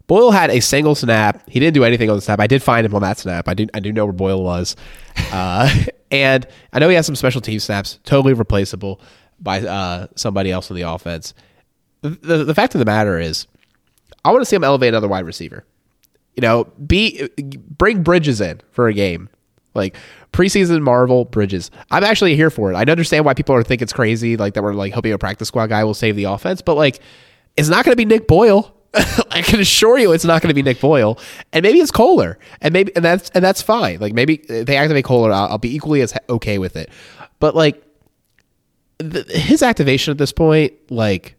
Boyle 0.06 0.32
had 0.32 0.50
a 0.50 0.60
single 0.60 0.94
snap. 0.94 1.48
He 1.48 1.60
didn't 1.60 1.74
do 1.74 1.84
anything 1.84 2.10
on 2.10 2.16
the 2.16 2.22
snap. 2.22 2.40
I 2.40 2.46
did 2.46 2.62
find 2.62 2.84
him 2.84 2.94
on 2.94 3.02
that 3.02 3.18
snap. 3.18 3.48
I 3.48 3.54
do 3.54 3.66
I 3.74 3.80
do 3.80 3.92
know 3.92 4.04
where 4.04 4.12
Boyle 4.12 4.42
was. 4.42 4.76
Uh, 5.32 5.84
and 6.10 6.46
I 6.72 6.78
know 6.78 6.88
he 6.88 6.94
has 6.94 7.06
some 7.06 7.16
special 7.16 7.40
team 7.40 7.58
snaps, 7.58 7.98
totally 8.04 8.34
replaceable 8.34 9.00
by 9.40 9.60
uh, 9.60 10.06
somebody 10.14 10.50
else 10.50 10.70
in 10.70 10.76
the 10.76 10.82
offense. 10.82 11.34
The, 12.02 12.10
the, 12.10 12.44
the 12.44 12.54
fact 12.54 12.74
of 12.74 12.78
the 12.78 12.84
matter 12.84 13.18
is, 13.18 13.46
I 14.24 14.30
want 14.30 14.42
to 14.42 14.46
see 14.46 14.56
him 14.56 14.64
elevate 14.64 14.88
another 14.88 15.08
wide 15.08 15.24
receiver. 15.24 15.64
You 16.36 16.42
know, 16.42 16.64
be 16.86 17.28
bring 17.78 18.02
Bridges 18.02 18.40
in 18.40 18.60
for 18.72 18.88
a 18.88 18.92
game. 18.92 19.28
Like 19.74 19.96
preseason 20.32 20.82
Marvel 20.82 21.24
Bridges. 21.24 21.70
I'm 21.90 22.04
actually 22.04 22.36
here 22.36 22.50
for 22.50 22.72
it. 22.72 22.76
I 22.76 22.82
understand 22.82 23.24
why 23.24 23.34
people 23.34 23.54
are 23.54 23.62
think 23.62 23.82
it's 23.82 23.92
crazy, 23.92 24.36
like 24.36 24.54
that 24.54 24.62
we're 24.62 24.74
like 24.74 24.92
hoping 24.92 25.12
a 25.12 25.18
practice 25.18 25.48
squad 25.48 25.68
guy 25.68 25.84
will 25.84 25.94
save 25.94 26.16
the 26.16 26.24
offense, 26.24 26.62
but 26.62 26.74
like 26.74 27.00
it's 27.56 27.68
not 27.68 27.84
going 27.84 27.92
to 27.92 27.96
be 27.96 28.04
Nick 28.04 28.26
Boyle. 28.26 28.74
I 29.30 29.42
can 29.42 29.58
assure 29.58 29.98
you, 29.98 30.12
it's 30.12 30.24
not 30.24 30.40
going 30.40 30.50
to 30.50 30.54
be 30.54 30.62
Nick 30.62 30.80
Boyle, 30.80 31.18
and 31.52 31.64
maybe 31.64 31.80
it's 31.80 31.90
Kolar, 31.90 32.38
and 32.60 32.72
maybe 32.72 32.94
and 32.94 33.04
that's 33.04 33.28
and 33.30 33.44
that's 33.44 33.60
fine. 33.60 33.98
Like 33.98 34.12
maybe 34.12 34.36
they 34.36 34.76
activate 34.76 35.04
Kolar, 35.04 35.32
I'll, 35.32 35.48
I'll 35.48 35.58
be 35.58 35.74
equally 35.74 36.00
as 36.00 36.14
okay 36.28 36.58
with 36.58 36.76
it. 36.76 36.90
But 37.40 37.56
like 37.56 37.82
the, 38.98 39.22
his 39.24 39.62
activation 39.62 40.12
at 40.12 40.18
this 40.18 40.32
point, 40.32 40.72
like 40.90 41.34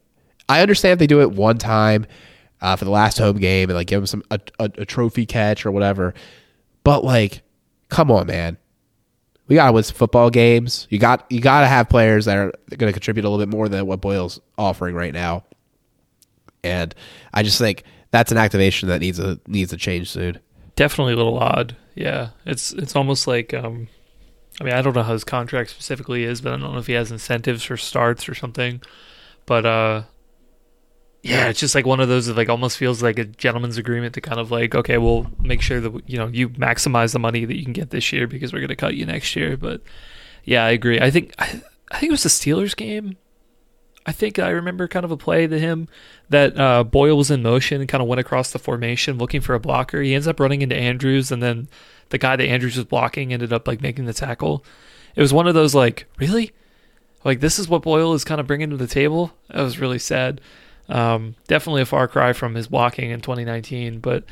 I 0.48 0.60
understand 0.60 0.92
if 0.92 0.98
they 0.98 1.06
do 1.06 1.22
it 1.22 1.32
one 1.32 1.58
time 1.58 2.06
uh, 2.60 2.76
for 2.76 2.84
the 2.84 2.90
last 2.90 3.18
home 3.18 3.38
game 3.38 3.70
and 3.70 3.76
like 3.76 3.86
give 3.86 4.00
him 4.00 4.06
some 4.06 4.22
a, 4.30 4.40
a, 4.58 4.70
a 4.78 4.84
trophy 4.84 5.26
catch 5.26 5.64
or 5.64 5.70
whatever, 5.70 6.14
but 6.84 7.04
like 7.04 7.42
come 7.88 8.10
on, 8.10 8.26
man. 8.26 8.56
we 9.48 9.56
got 9.56 9.66
to 9.66 9.72
win 9.72 9.82
some 9.84 9.96
football 9.96 10.30
games. 10.30 10.86
You 10.90 10.98
got 10.98 11.24
you 11.30 11.40
got 11.40 11.60
to 11.60 11.66
have 11.66 11.88
players 11.88 12.24
that 12.24 12.36
are 12.36 12.52
to 12.70 12.76
contribute 12.92 13.24
a 13.24 13.28
little 13.28 13.44
bit 13.44 13.50
more 13.50 13.68
than 13.68 13.86
what 13.86 14.00
Boyle's 14.00 14.40
offering 14.58 14.94
right 14.94 15.12
now. 15.14 15.44
And 16.64 16.94
I 17.32 17.42
just 17.42 17.58
think 17.58 17.84
that's 18.10 18.32
an 18.32 18.38
activation 18.38 18.88
that 18.88 19.00
needs 19.00 19.18
a 19.18 19.38
needs 19.46 19.72
a 19.72 19.76
change 19.76 20.10
soon. 20.10 20.40
Definitely 20.74 21.14
a 21.14 21.16
little 21.16 21.38
odd. 21.38 21.76
Yeah, 21.94 22.30
it's 22.44 22.72
it's 22.72 22.96
almost 22.96 23.26
like 23.26 23.54
um, 23.54 23.88
I 24.60 24.64
mean 24.64 24.74
I 24.74 24.82
don't 24.82 24.94
know 24.94 25.02
how 25.02 25.12
his 25.12 25.24
contract 25.24 25.70
specifically 25.70 26.24
is, 26.24 26.40
but 26.40 26.52
I 26.52 26.56
don't 26.56 26.72
know 26.72 26.78
if 26.78 26.86
he 26.88 26.94
has 26.94 27.12
incentives 27.12 27.62
for 27.64 27.76
starts 27.76 28.28
or 28.28 28.34
something. 28.34 28.82
But 29.46 29.64
uh, 29.64 30.02
yeah, 31.26 31.48
it's 31.48 31.60
just 31.60 31.74
like 31.74 31.86
one 31.86 32.00
of 32.00 32.08
those 32.08 32.26
that 32.26 32.36
like 32.36 32.48
almost 32.48 32.78
feels 32.78 33.02
like 33.02 33.18
a 33.18 33.24
gentleman's 33.24 33.78
agreement 33.78 34.14
to 34.14 34.20
kind 34.20 34.38
of 34.38 34.50
like 34.50 34.74
okay, 34.74 34.98
we'll 34.98 35.26
make 35.40 35.60
sure 35.60 35.80
that 35.80 36.08
you 36.08 36.16
know 36.18 36.28
you 36.28 36.48
maximize 36.50 37.12
the 37.12 37.18
money 37.18 37.44
that 37.44 37.56
you 37.56 37.64
can 37.64 37.72
get 37.72 37.90
this 37.90 38.12
year 38.12 38.26
because 38.26 38.52
we're 38.52 38.60
going 38.60 38.68
to 38.68 38.76
cut 38.76 38.94
you 38.94 39.04
next 39.04 39.34
year. 39.34 39.56
But 39.56 39.82
yeah, 40.44 40.64
I 40.64 40.70
agree. 40.70 41.00
I 41.00 41.10
think 41.10 41.34
I, 41.38 41.60
I 41.90 41.98
think 41.98 42.10
it 42.10 42.12
was 42.12 42.22
the 42.22 42.28
Steelers 42.28 42.76
game. 42.76 43.16
I 44.08 44.12
think 44.12 44.38
I 44.38 44.50
remember 44.50 44.86
kind 44.86 45.04
of 45.04 45.10
a 45.10 45.16
play 45.16 45.48
to 45.48 45.58
him 45.58 45.88
that 46.28 46.56
uh, 46.56 46.84
Boyle 46.84 47.16
was 47.16 47.30
in 47.30 47.42
motion 47.42 47.80
and 47.80 47.88
kind 47.88 48.00
of 48.00 48.08
went 48.08 48.20
across 48.20 48.52
the 48.52 48.60
formation 48.60 49.18
looking 49.18 49.40
for 49.40 49.54
a 49.54 49.60
blocker. 49.60 50.00
He 50.00 50.14
ends 50.14 50.28
up 50.28 50.38
running 50.38 50.62
into 50.62 50.76
Andrews, 50.76 51.32
and 51.32 51.42
then 51.42 51.68
the 52.10 52.18
guy 52.18 52.36
that 52.36 52.46
Andrews 52.46 52.76
was 52.76 52.84
blocking 52.84 53.32
ended 53.32 53.52
up 53.52 53.66
like 53.66 53.80
making 53.80 54.04
the 54.04 54.12
tackle. 54.12 54.64
It 55.16 55.22
was 55.22 55.32
one 55.32 55.48
of 55.48 55.54
those 55.54 55.74
like 55.74 56.06
really, 56.18 56.52
like 57.24 57.40
this 57.40 57.58
is 57.58 57.68
what 57.68 57.82
Boyle 57.82 58.14
is 58.14 58.22
kind 58.22 58.40
of 58.40 58.46
bringing 58.46 58.70
to 58.70 58.76
the 58.76 58.86
table. 58.86 59.32
That 59.48 59.62
was 59.62 59.80
really 59.80 59.98
sad. 59.98 60.40
Um, 60.88 61.34
definitely 61.48 61.82
a 61.82 61.86
far 61.86 62.08
cry 62.08 62.32
from 62.32 62.54
his 62.54 62.68
blocking 62.68 63.10
in 63.10 63.20
2019, 63.20 64.00
but 64.00 64.24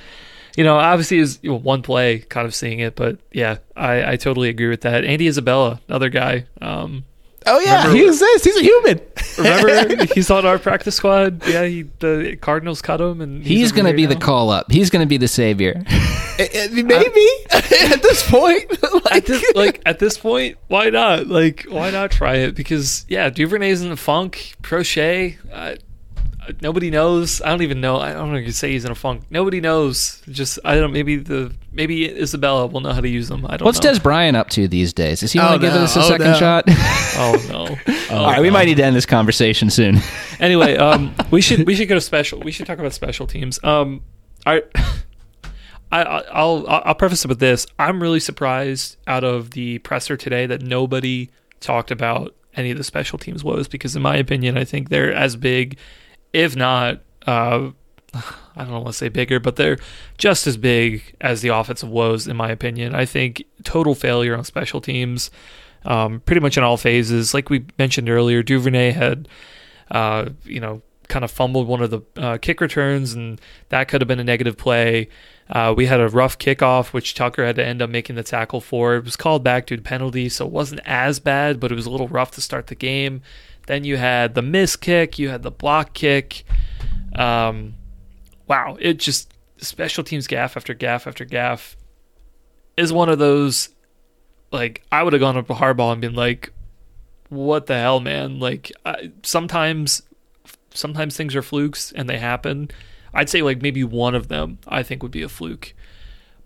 you 0.57 0.65
know, 0.65 0.77
obviously 0.77 1.19
is 1.19 1.39
you 1.43 1.51
know, 1.51 1.59
one 1.59 1.83
play 1.83 2.21
kind 2.21 2.47
of 2.47 2.55
seeing 2.55 2.79
it, 2.81 2.95
but 2.95 3.19
yeah, 3.33 3.59
I, 3.77 4.13
I 4.13 4.17
totally 4.17 4.49
agree 4.49 4.69
with 4.69 4.83
that. 4.83 5.05
Andy 5.05 5.27
Isabella, 5.27 5.81
another 5.89 6.11
guy. 6.11 6.47
Um, 6.61 7.05
oh 7.47 7.59
yeah, 7.61 7.79
remember, 7.79 7.97
he 7.97 8.07
exists. 8.07 8.45
He's 8.45 8.57
a 8.57 8.63
human. 8.63 9.01
remember, 9.39 10.05
he's 10.15 10.31
on 10.31 10.47
our 10.47 10.59
practice 10.59 10.95
squad. 10.95 11.47
Yeah, 11.47 11.65
he, 11.65 11.83
the 11.99 12.37
Cardinals 12.41 12.83
cut 12.83 13.01
him, 13.01 13.21
and 13.21 13.43
he's, 13.43 13.61
he's 13.61 13.73
going 13.73 13.87
to 13.87 13.93
be 13.93 14.05
now. 14.05 14.15
the 14.15 14.21
call 14.21 14.51
up. 14.51 14.71
He's 14.71 14.91
going 14.91 15.05
to 15.05 15.09
be 15.09 15.17
the 15.17 15.29
savior. 15.29 15.83
Maybe 16.39 17.29
at 17.53 18.03
this 18.03 18.29
point, 18.29 18.83
like, 18.83 19.13
at 19.13 19.27
this, 19.27 19.53
like 19.55 19.83
at 19.87 19.99
this 19.99 20.19
point, 20.19 20.59
why 20.67 20.91
not? 20.91 21.29
Like, 21.29 21.65
why 21.69 21.91
not 21.91 22.11
try 22.11 22.37
it? 22.37 22.55
Because 22.55 23.07
yeah, 23.09 23.31
Duvernay's 23.31 23.83
in 23.83 23.91
the 23.91 23.97
funk. 23.97 24.55
Proche. 24.63 25.37
Uh, 25.53 25.77
nobody 26.61 26.91
knows. 26.91 27.41
I 27.43 27.51
don't 27.51 27.63
even 27.63 27.81
know. 27.81 27.99
I 27.99 28.13
don't 28.13 28.33
know 28.33 28.39
if 28.39 28.47
you 28.47 28.53
say 28.53 28.73
he's 28.73 28.85
in 28.85 28.91
a 28.91 28.95
funk. 28.95 29.23
Nobody 29.31 29.61
knows. 29.61 30.23
Just 30.29 30.59
I 30.65 30.77
don't. 30.77 30.93
Maybe 30.93 31.17
the 31.17 31.55
maybe 31.73 32.09
Isabella 32.09 32.67
will 32.67 32.81
know 32.81 32.93
how 32.93 33.01
to 33.01 33.09
use 33.09 33.29
them. 33.29 33.47
I 33.47 33.57
don't. 33.57 33.67
What's 33.67 33.83
know. 33.83 33.93
Dez 33.93 34.03
Bryant 34.03 34.37
up 34.37 34.51
to 34.51 34.69
these 34.69 34.93
days? 34.93 35.23
Is 35.23 35.33
he 35.33 35.39
oh, 35.39 35.45
want 35.45 35.61
to 35.61 35.67
no. 35.67 35.73
give 35.73 35.83
us 35.83 35.97
a 35.97 36.01
oh, 36.01 36.09
second 36.09 36.27
no. 36.27 36.35
shot? 36.35 36.65
oh 36.69 37.47
no! 37.49 37.77
Oh, 38.11 38.19
All 38.19 38.27
right, 38.27 38.37
no. 38.37 38.43
we 38.43 38.51
might 38.51 38.67
need 38.67 38.77
to 38.77 38.85
end 38.85 38.95
this 38.95 39.07
conversation 39.07 39.71
soon. 39.71 39.99
anyway, 40.39 40.77
um, 40.77 41.15
we 41.31 41.41
should 41.41 41.67
we 41.67 41.75
should 41.75 41.89
go 41.89 41.95
to 41.95 42.01
special. 42.01 42.39
We 42.41 42.53
should 42.53 42.67
talk 42.67 42.79
about 42.79 42.93
special 42.93 43.27
teams. 43.27 43.63
Um, 43.65 44.03
I. 44.47 44.63
I, 45.93 46.03
I'll 46.03 46.67
I'll 46.67 46.95
preface 46.97 47.25
it 47.25 47.29
with 47.29 47.39
this. 47.39 47.69
I'm 47.79 48.03
really 48.03 48.19
surprised 48.19 48.97
out 49.07 49.23
of 49.23 49.53
the 49.53 49.79
presser 49.79 50.17
today 50.17 50.45
that 50.47 50.61
nobody 50.61 51.31
talked 51.61 51.93
about 51.93 52.35
any 52.57 52.71
of 52.71 52.79
the 52.79 52.85
special 52.85 53.19
teams 53.19 53.45
woes 53.45 53.69
because 53.69 53.95
in 53.95 54.03
my 54.03 54.17
opinion 54.17 54.57
I 54.57 54.65
think 54.65 54.89
they're 54.89 55.13
as 55.13 55.37
big 55.37 55.79
if 56.35 56.57
not, 56.57 57.01
uh, 57.27 57.71
I 58.13 58.65
don't 58.65 58.73
want 58.73 58.89
to 58.89 58.93
say 58.93 59.09
bigger, 59.09 59.41
but 59.41 59.57
they're 59.57 59.79
just 60.19 60.47
as 60.47 60.57
big 60.57 61.15
as 61.21 61.41
the 61.41 61.49
offensive 61.49 61.89
woes, 61.89 62.29
in 62.29 62.37
my 62.37 62.51
opinion. 62.51 62.95
I 62.95 63.07
think 63.07 63.45
total 63.63 63.95
failure 63.95 64.37
on 64.37 64.45
special 64.45 64.81
teams, 64.81 65.31
um, 65.85 66.21
pretty 66.21 66.41
much 66.41 66.59
in 66.59 66.65
all 66.65 66.77
phases. 66.77 67.33
Like 67.33 67.51
we 67.51 67.65
mentioned 67.79 68.11
earlier, 68.11 68.43
Duvernay 68.43 68.91
had, 68.91 69.29
uh, 69.91 70.31
you 70.45 70.61
know, 70.61 70.83
kind 71.09 71.25
of 71.25 71.31
fumbled 71.31 71.69
one 71.69 71.83
of 71.83 71.91
the 71.91 72.01
uh, 72.17 72.39
kick 72.39 72.61
returns, 72.61 73.15
and 73.15 73.41
that 73.69 73.89
could 73.89 74.01
have 74.01 74.09
been 74.09 74.21
a 74.21 74.25
negative 74.25 74.57
play. 74.57 75.09
Uh, 75.51 75.75
we 75.77 75.87
had 75.87 76.01
a 76.01 76.09
rough 76.09 76.39
kickoff, 76.39 76.93
which 76.93 77.15
Tucker 77.15 77.45
had 77.45 77.57
to 77.57 77.65
end 77.65 77.83
up 77.83 77.91
making 77.91 78.17
the 78.17 78.23
tackle 78.23 78.61
for. 78.61 78.97
It 78.97 79.05
was 79.05 79.17
called 79.17 79.45
back 79.45 79.67
due 79.67 79.77
to 79.77 79.83
penalty, 79.83 80.29
so 80.29 80.47
it 80.47 80.53
wasn't 80.53 80.81
as 80.85 81.21
bad, 81.21 81.61
but 81.61 81.71
it 81.71 81.75
was 81.75 81.87
a 81.87 81.91
little 81.91 82.09
rough 82.09 82.31
to 82.33 82.41
start 82.41 82.69
the 82.69 82.75
game. 82.75 83.23
Then 83.67 83.85
you 83.85 83.97
had 83.97 84.35
the 84.35 84.43
miss 84.43 84.77
kick, 84.77 85.19
you 85.19 85.29
had 85.29 85.43
the 85.43 85.51
block 85.51 85.95
kick. 85.95 86.45
Um, 87.15 87.75
wow, 88.47 88.77
it 88.81 88.99
just 88.99 89.33
special 89.59 90.05
teams 90.05 90.27
gaff 90.27 90.57
after 90.57 90.75
gaff 90.75 91.07
after 91.07 91.25
gaff 91.25 91.77
is 92.77 92.93
one 92.93 93.09
of 93.09 93.19
those. 93.19 93.71
Like 94.53 94.85
I 94.93 95.03
would 95.03 95.13
have 95.13 95.21
gone 95.21 95.37
up 95.37 95.51
a 95.51 95.55
Harbaugh 95.55 95.93
and 95.93 96.01
been 96.01 96.15
like, 96.15 96.53
"What 97.29 97.67
the 97.67 97.75
hell, 97.75 98.01
man?" 98.01 98.39
Like 98.39 98.71
I, 98.85 99.13
sometimes, 99.23 100.03
sometimes 100.73 101.17
things 101.17 101.35
are 101.35 101.43
flukes 101.43 101.93
and 101.93 102.09
they 102.09 102.19
happen. 102.19 102.71
I'd 103.13 103.31
say 103.31 103.43
like 103.43 103.63
maybe 103.63 103.85
one 103.85 104.15
of 104.15 104.29
them 104.29 104.59
I 104.69 104.83
think 104.83 105.03
would 105.03 105.13
be 105.13 105.23
a 105.23 105.29
fluke. 105.29 105.75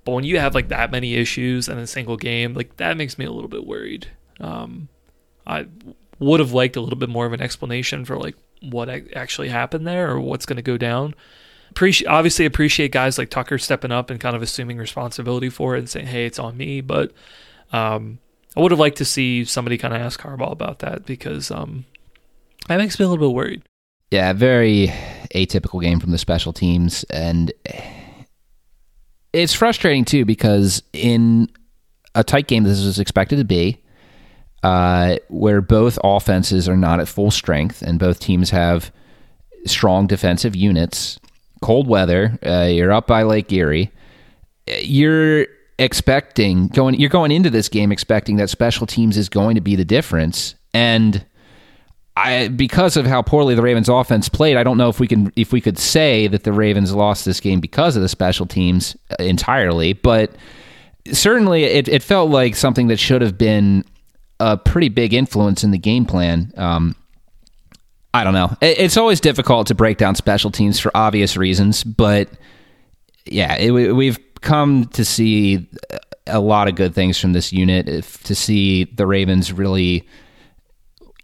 But 0.04 0.12
when 0.12 0.24
you 0.24 0.38
have 0.38 0.54
like 0.54 0.68
that 0.68 0.90
many 0.90 1.16
issues 1.16 1.68
in 1.68 1.76
a 1.78 1.86
single 1.86 2.16
game, 2.16 2.54
like 2.54 2.76
that 2.76 2.96
makes 2.96 3.18
me 3.18 3.24
a 3.24 3.32
little 3.32 3.48
bit 3.48 3.66
worried. 3.66 4.08
Um, 4.40 4.88
I 5.46 5.66
would 6.18 6.40
have 6.40 6.52
liked 6.52 6.76
a 6.76 6.80
little 6.80 6.98
bit 6.98 7.08
more 7.08 7.26
of 7.26 7.32
an 7.32 7.40
explanation 7.40 8.04
for 8.04 8.16
like 8.16 8.36
what 8.62 8.88
actually 9.14 9.48
happened 9.48 9.86
there 9.86 10.10
or 10.10 10.20
what's 10.20 10.46
going 10.46 10.56
to 10.56 10.62
go 10.62 10.76
down. 10.76 11.14
Appreciate 11.70 12.08
obviously 12.08 12.44
appreciate 12.44 12.92
guys 12.92 13.18
like 13.18 13.30
Tucker 13.30 13.58
stepping 13.58 13.92
up 13.92 14.10
and 14.10 14.18
kind 14.18 14.34
of 14.34 14.42
assuming 14.42 14.78
responsibility 14.78 15.50
for 15.50 15.76
it 15.76 15.80
and 15.80 15.88
saying, 15.88 16.06
"Hey, 16.06 16.26
it's 16.26 16.38
on 16.38 16.56
me." 16.56 16.80
But 16.80 17.12
um, 17.72 18.18
I 18.56 18.60
would 18.60 18.72
have 18.72 18.80
liked 18.80 18.98
to 18.98 19.04
see 19.04 19.44
somebody 19.44 19.78
kind 19.78 19.94
of 19.94 20.00
ask 20.00 20.20
Harbaugh 20.20 20.50
about 20.50 20.80
that 20.80 21.04
because 21.04 21.50
um, 21.50 21.84
that 22.68 22.78
makes 22.78 22.98
me 22.98 23.04
a 23.04 23.08
little 23.08 23.28
bit 23.28 23.34
worried. 23.34 23.62
Yeah, 24.10 24.32
very 24.32 24.88
atypical 25.34 25.82
game 25.82 26.00
from 26.00 26.10
the 26.10 26.18
special 26.18 26.54
teams, 26.54 27.04
and 27.04 27.52
it's 29.34 29.52
frustrating 29.52 30.06
too 30.06 30.24
because 30.24 30.82
in 30.94 31.50
a 32.14 32.24
tight 32.24 32.46
game, 32.46 32.64
this 32.64 32.84
was 32.84 32.98
expected 32.98 33.36
to 33.36 33.44
be 33.44 33.82
uh, 34.62 35.16
where 35.28 35.60
both 35.60 35.98
offenses 36.02 36.68
are 36.68 36.76
not 36.76 37.00
at 37.00 37.08
full 37.08 37.30
strength 37.30 37.82
and 37.82 37.98
both 37.98 38.20
teams 38.20 38.50
have 38.50 38.92
strong 39.66 40.06
defensive 40.06 40.56
units. 40.56 41.20
Cold 41.60 41.86
weather, 41.86 42.38
uh, 42.44 42.68
you're 42.70 42.92
up 42.92 43.06
by 43.06 43.22
Lake 43.22 43.52
Erie. 43.52 43.90
You're 44.66 45.46
expecting 45.78 46.66
going 46.68 46.94
you're 46.96 47.08
going 47.08 47.30
into 47.30 47.50
this 47.50 47.68
game 47.68 47.92
expecting 47.92 48.36
that 48.36 48.50
special 48.50 48.84
teams 48.84 49.16
is 49.16 49.28
going 49.28 49.54
to 49.54 49.60
be 49.60 49.76
the 49.76 49.84
difference 49.84 50.56
and 50.74 51.24
I 52.16 52.48
because 52.48 52.96
of 52.96 53.06
how 53.06 53.22
poorly 53.22 53.54
the 53.54 53.62
Ravens 53.62 53.88
offense 53.88 54.28
played 54.28 54.56
I 54.56 54.64
don't 54.64 54.76
know 54.76 54.88
if 54.88 54.98
we 54.98 55.06
can 55.06 55.32
if 55.36 55.52
we 55.52 55.60
could 55.60 55.78
say 55.78 56.26
that 56.26 56.42
the 56.42 56.52
Ravens 56.52 56.92
lost 56.92 57.24
this 57.24 57.38
game 57.38 57.60
because 57.60 57.94
of 57.94 58.02
the 58.02 58.08
special 58.08 58.44
teams 58.44 58.96
entirely 59.20 59.92
but 59.92 60.32
certainly 61.12 61.62
it, 61.62 61.86
it 61.86 62.02
felt 62.02 62.28
like 62.28 62.56
something 62.56 62.88
that 62.88 62.98
should 62.98 63.22
have 63.22 63.38
been 63.38 63.84
a 64.40 64.56
pretty 64.56 64.88
big 64.88 65.14
influence 65.14 65.64
in 65.64 65.70
the 65.70 65.78
game 65.78 66.04
plan. 66.04 66.52
Um, 66.56 66.94
I 68.14 68.24
don't 68.24 68.34
know. 68.34 68.56
It's 68.60 68.96
always 68.96 69.20
difficult 69.20 69.66
to 69.68 69.74
break 69.74 69.98
down 69.98 70.14
special 70.14 70.50
teams 70.50 70.80
for 70.80 70.90
obvious 70.96 71.36
reasons, 71.36 71.84
but 71.84 72.28
yeah, 73.26 73.56
it, 73.56 73.70
we've 73.70 74.18
come 74.40 74.86
to 74.86 75.04
see 75.04 75.68
a 76.26 76.40
lot 76.40 76.68
of 76.68 76.74
good 76.74 76.94
things 76.94 77.18
from 77.18 77.32
this 77.32 77.52
unit. 77.52 77.88
If, 77.88 78.22
to 78.24 78.34
see 78.34 78.84
the 78.84 79.06
Ravens 79.06 79.52
really 79.52 80.08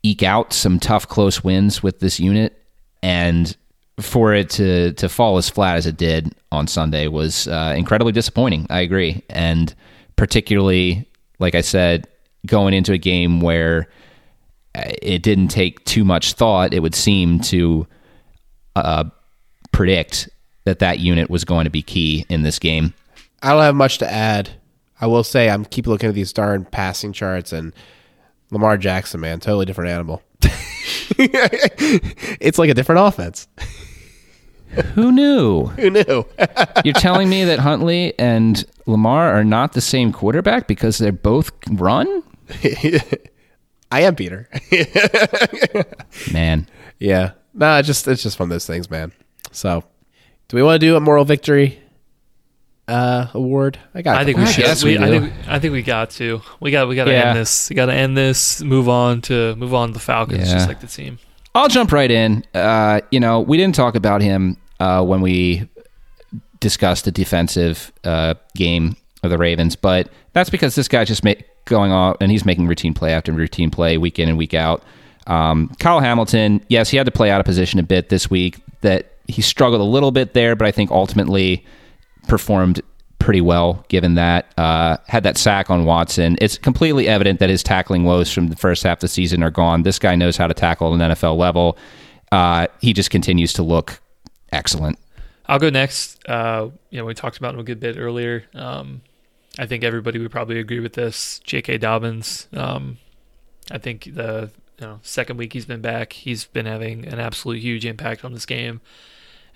eke 0.02 0.22
out 0.22 0.52
some 0.52 0.78
tough, 0.78 1.08
close 1.08 1.42
wins 1.42 1.82
with 1.82 2.00
this 2.00 2.20
unit, 2.20 2.62
and 3.02 3.56
for 4.00 4.34
it 4.34 4.50
to 4.50 4.92
to 4.94 5.08
fall 5.08 5.38
as 5.38 5.48
flat 5.48 5.76
as 5.76 5.86
it 5.86 5.96
did 5.96 6.34
on 6.50 6.66
Sunday 6.66 7.08
was 7.08 7.48
uh, 7.48 7.74
incredibly 7.76 8.12
disappointing. 8.12 8.66
I 8.68 8.80
agree, 8.80 9.22
and 9.30 9.74
particularly, 10.16 11.08
like 11.38 11.54
I 11.54 11.60
said, 11.62 12.06
going 12.46 12.74
into 12.74 12.92
a 12.92 12.98
game 12.98 13.40
where 13.40 13.88
uh, 14.74 14.82
it 15.02 15.22
didn't 15.22 15.48
take 15.48 15.84
too 15.84 16.04
much 16.04 16.34
thought, 16.34 16.74
it 16.74 16.80
would 16.80 16.94
seem 16.94 17.40
to 17.40 17.86
uh, 18.76 19.04
predict 19.72 20.28
that 20.64 20.78
that 20.78 20.98
unit 20.98 21.30
was 21.30 21.44
going 21.44 21.64
to 21.64 21.70
be 21.70 21.82
key 21.82 22.24
in 22.28 22.42
this 22.42 22.58
game. 22.58 22.94
I 23.42 23.52
don't 23.52 23.62
have 23.62 23.74
much 23.74 23.98
to 23.98 24.10
add. 24.10 24.50
I 25.00 25.06
will 25.06 25.24
say 25.24 25.50
I'm 25.50 25.64
keep 25.64 25.86
looking 25.86 26.08
at 26.08 26.14
these 26.14 26.32
darn 26.32 26.64
passing 26.64 27.12
charts 27.12 27.52
and 27.52 27.72
Lamar 28.50 28.76
Jackson, 28.76 29.20
man, 29.20 29.40
totally 29.40 29.66
different 29.66 29.90
animal. 29.90 30.22
it's 31.18 32.58
like 32.58 32.70
a 32.70 32.74
different 32.74 33.00
offense. 33.00 33.48
Who 34.94 35.12
knew? 35.12 35.66
Who 35.78 35.90
knew? 35.90 36.24
You're 36.84 36.94
telling 36.94 37.28
me 37.28 37.44
that 37.44 37.58
Huntley 37.58 38.18
and 38.18 38.64
Lamar 38.86 39.32
are 39.32 39.44
not 39.44 39.72
the 39.72 39.80
same 39.80 40.12
quarterback 40.12 40.66
because 40.66 40.98
they're 40.98 41.12
both 41.12 41.50
run? 41.70 42.22
I 43.90 44.00
am 44.02 44.14
Peter. 44.16 44.48
man. 46.32 46.68
Yeah. 46.98 47.32
Nah, 47.54 47.78
it's 47.78 47.86
just 47.86 48.06
it's 48.08 48.22
just 48.22 48.38
one 48.38 48.46
of 48.46 48.50
those 48.50 48.66
things, 48.66 48.90
man. 48.90 49.12
So, 49.52 49.84
do 50.48 50.56
we 50.56 50.62
want 50.62 50.80
to 50.80 50.86
do 50.86 50.96
a 50.96 51.00
moral 51.00 51.24
victory? 51.24 51.80
uh, 52.86 53.28
award? 53.32 53.78
I 53.94 54.02
got. 54.02 54.16
I 54.18 54.24
think 54.24 54.36
we 54.38 54.46
should. 54.46 54.64
guess 54.64 54.84
we, 54.84 54.98
we 54.98 55.04
I 55.04 55.08
think 55.08 55.32
I 55.48 55.58
think 55.58 55.72
we 55.72 55.82
got 55.82 56.10
to. 56.10 56.42
We 56.60 56.70
got 56.70 56.88
we 56.88 56.96
got 56.96 57.04
to 57.04 57.12
Yeah. 57.12 57.28
end 57.30 57.38
this. 57.38 57.70
We 57.70 57.76
got 57.76 57.86
to 57.86 57.94
end 57.94 58.16
this. 58.16 58.60
Move 58.62 58.88
on 58.88 59.22
to 59.22 59.54
move 59.56 59.72
on 59.72 59.88
to 59.88 59.94
the 59.94 60.00
Falcons, 60.00 60.48
Yeah. 60.48 60.54
just 60.54 60.68
like 60.68 60.80
the 60.80 60.86
team. 60.86 61.18
I'll 61.54 61.68
jump 61.68 61.92
right 61.92 62.10
in. 62.10 62.44
Uh, 62.52 63.00
you 63.10 63.20
know, 63.20 63.40
we 63.40 63.56
didn't 63.56 63.76
talk 63.76 63.94
about 63.94 64.20
him 64.20 64.56
uh, 64.80 65.04
when 65.04 65.20
we 65.20 65.68
discussed 66.60 67.04
the 67.04 67.12
defensive 67.12 67.92
uh, 68.02 68.34
game 68.56 68.96
of 69.22 69.30
the 69.30 69.38
Ravens, 69.38 69.76
but 69.76 70.08
that's 70.32 70.50
because 70.50 70.74
this 70.74 70.88
guy 70.88 71.04
just 71.04 71.22
ma- 71.22 71.32
going 71.64 71.92
on 71.92 72.16
and 72.20 72.30
he's 72.30 72.44
making 72.44 72.66
routine 72.66 72.94
play 72.94 73.12
after 73.12 73.32
routine 73.32 73.70
play 73.70 73.98
week 73.98 74.18
in 74.18 74.28
and 74.28 74.38
week 74.38 74.54
out. 74.54 74.82
Um, 75.26 75.70
Kyle 75.78 76.00
Hamilton, 76.00 76.64
yes, 76.68 76.90
he 76.90 76.96
had 76.96 77.06
to 77.06 77.12
play 77.12 77.30
out 77.30 77.40
of 77.40 77.46
position 77.46 77.78
a 77.78 77.82
bit 77.82 78.08
this 78.08 78.30
week. 78.30 78.58
That 78.82 79.12
he 79.26 79.40
struggled 79.40 79.80
a 79.80 79.84
little 79.84 80.10
bit 80.10 80.34
there, 80.34 80.54
but 80.54 80.68
I 80.68 80.70
think 80.70 80.90
ultimately 80.90 81.64
performed 82.28 82.82
pretty 83.18 83.40
well 83.40 83.82
given 83.88 84.16
that 84.16 84.52
uh, 84.58 84.98
had 85.06 85.22
that 85.22 85.38
sack 85.38 85.70
on 85.70 85.86
Watson. 85.86 86.36
It's 86.42 86.58
completely 86.58 87.08
evident 87.08 87.40
that 87.40 87.48
his 87.48 87.62
tackling 87.62 88.04
woes 88.04 88.30
from 88.30 88.48
the 88.48 88.56
first 88.56 88.82
half 88.82 88.98
of 88.98 89.00
the 89.00 89.08
season 89.08 89.42
are 89.42 89.50
gone. 89.50 89.82
This 89.82 89.98
guy 89.98 90.14
knows 90.14 90.36
how 90.36 90.46
to 90.46 90.52
tackle 90.52 90.94
at 90.94 91.00
an 91.00 91.12
NFL 91.12 91.38
level. 91.38 91.78
Uh, 92.30 92.66
he 92.82 92.92
just 92.92 93.08
continues 93.10 93.54
to 93.54 93.62
look 93.62 94.00
excellent. 94.52 94.98
I'll 95.46 95.58
go 95.58 95.70
next. 95.70 96.26
Uh, 96.28 96.68
you 96.90 96.98
know, 96.98 97.06
we 97.06 97.14
talked 97.14 97.38
about 97.38 97.54
him 97.54 97.60
a 97.60 97.64
good 97.64 97.80
bit 97.80 97.96
earlier. 97.98 98.44
Um, 98.54 99.00
I 99.58 99.66
think 99.66 99.84
everybody 99.84 100.18
would 100.18 100.30
probably 100.30 100.58
agree 100.58 100.80
with 100.80 100.94
this. 100.94 101.40
J.K. 101.44 101.78
Dobbins. 101.78 102.48
Um, 102.52 102.98
I 103.70 103.78
think 103.78 104.14
the 104.14 104.50
you 104.80 104.86
know 104.86 105.00
second 105.02 105.36
week 105.36 105.52
he's 105.52 105.66
been 105.66 105.80
back, 105.80 106.12
he's 106.12 106.44
been 106.44 106.66
having 106.66 107.06
an 107.06 107.20
absolute 107.20 107.60
huge 107.60 107.86
impact 107.86 108.24
on 108.24 108.32
this 108.32 108.46
game. 108.46 108.80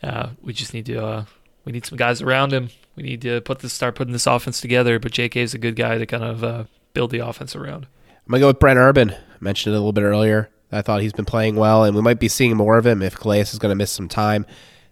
Uh, 0.02 0.30
we 0.40 0.52
just 0.52 0.72
need 0.72 0.86
to 0.86 1.04
uh, 1.04 1.24
we 1.64 1.72
need 1.72 1.84
some 1.84 1.98
guys 1.98 2.22
around 2.22 2.52
him. 2.52 2.70
We 2.96 3.02
need 3.02 3.22
to 3.22 3.40
put 3.40 3.60
this 3.60 3.72
start 3.72 3.94
putting 3.94 4.12
this 4.12 4.26
offense 4.26 4.60
together. 4.60 4.98
But 4.98 5.12
J.K. 5.12 5.40
is 5.40 5.54
a 5.54 5.58
good 5.58 5.76
guy 5.76 5.98
to 5.98 6.06
kind 6.06 6.24
of 6.24 6.44
uh, 6.44 6.64
build 6.92 7.10
the 7.10 7.18
offense 7.18 7.56
around. 7.56 7.86
I'm 8.08 8.30
gonna 8.30 8.40
go 8.40 8.46
with 8.48 8.60
Brent 8.60 8.78
Urban. 8.78 9.10
I 9.10 9.16
mentioned 9.40 9.74
it 9.74 9.76
a 9.76 9.80
little 9.80 9.92
bit 9.92 10.02
earlier. 10.02 10.50
I 10.70 10.82
thought 10.82 11.00
he's 11.00 11.12
been 11.12 11.24
playing 11.24 11.56
well, 11.56 11.84
and 11.84 11.96
we 11.96 12.02
might 12.02 12.20
be 12.20 12.28
seeing 12.28 12.56
more 12.56 12.76
of 12.76 12.86
him 12.86 13.02
if 13.02 13.18
Calais 13.18 13.40
is 13.40 13.58
going 13.58 13.70
to 13.70 13.76
miss 13.76 13.90
some 13.90 14.08
time. 14.08 14.44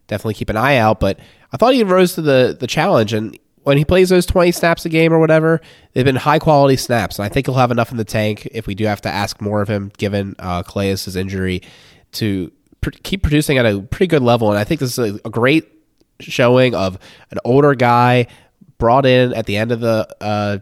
Definitely 0.07 0.35
keep 0.35 0.49
an 0.49 0.57
eye 0.57 0.77
out. 0.77 1.01
But 1.01 1.19
I 1.53 1.59
thought 1.59 1.75
he 1.75 1.85
rose 1.85 2.15
to 2.15 2.23
the 2.23 2.57
the 2.59 2.67
challenge, 2.67 3.13
and 3.13 3.39
when 3.67 3.79
he 3.79 3.85
plays 3.85 4.11
those 4.11 4.27
20 4.27 4.53
snaps 4.53 4.85
a 4.85 4.89
game 4.89 5.13
or 5.13 5.19
whatever, 5.19 5.61
they've 5.93 6.05
been 6.05 6.15
high 6.15 6.39
quality 6.39 6.77
snaps, 6.77 7.19
and 7.19 7.27
I 7.27 7.29
think 7.29 7.47
he'll 7.47 7.57
have 7.57 7.73
enough 7.73 7.91
in 7.91 7.97
the 7.97 8.05
tank 8.05 8.47
if 8.53 8.69
we 8.69 8.77
do 8.77 8.85
have 8.85 9.01
to 9.01 9.09
ask 9.09 9.41
more 9.41 9.61
of 9.61 9.67
him, 9.67 9.91
given 9.99 10.37
uh, 10.39 10.63
Calais' 10.63 10.97
injury, 11.17 11.63
to 12.13 12.53
pr- 12.81 12.91
keep 13.03 13.25
producing 13.25 13.59
at 13.59 13.67
a 13.67 13.81
pretty 13.81 14.07
good 14.07 14.23
level. 14.23 14.51
And 14.51 14.59
I 14.59 14.63
think 14.63 14.79
this 14.79 14.97
is 14.97 15.17
a, 15.17 15.21
a 15.25 15.31
great 15.31 15.67
showing 16.21 16.77
of 16.77 16.97
an 17.33 17.39
older 17.45 17.75
guy 17.75 18.29
brought 18.79 19.05
in 19.05 19.35
at 19.35 19.47
the 19.47 19.57
end 19.57 19.73
of 19.73 19.81
the 19.81 20.07
uh, 20.21 20.59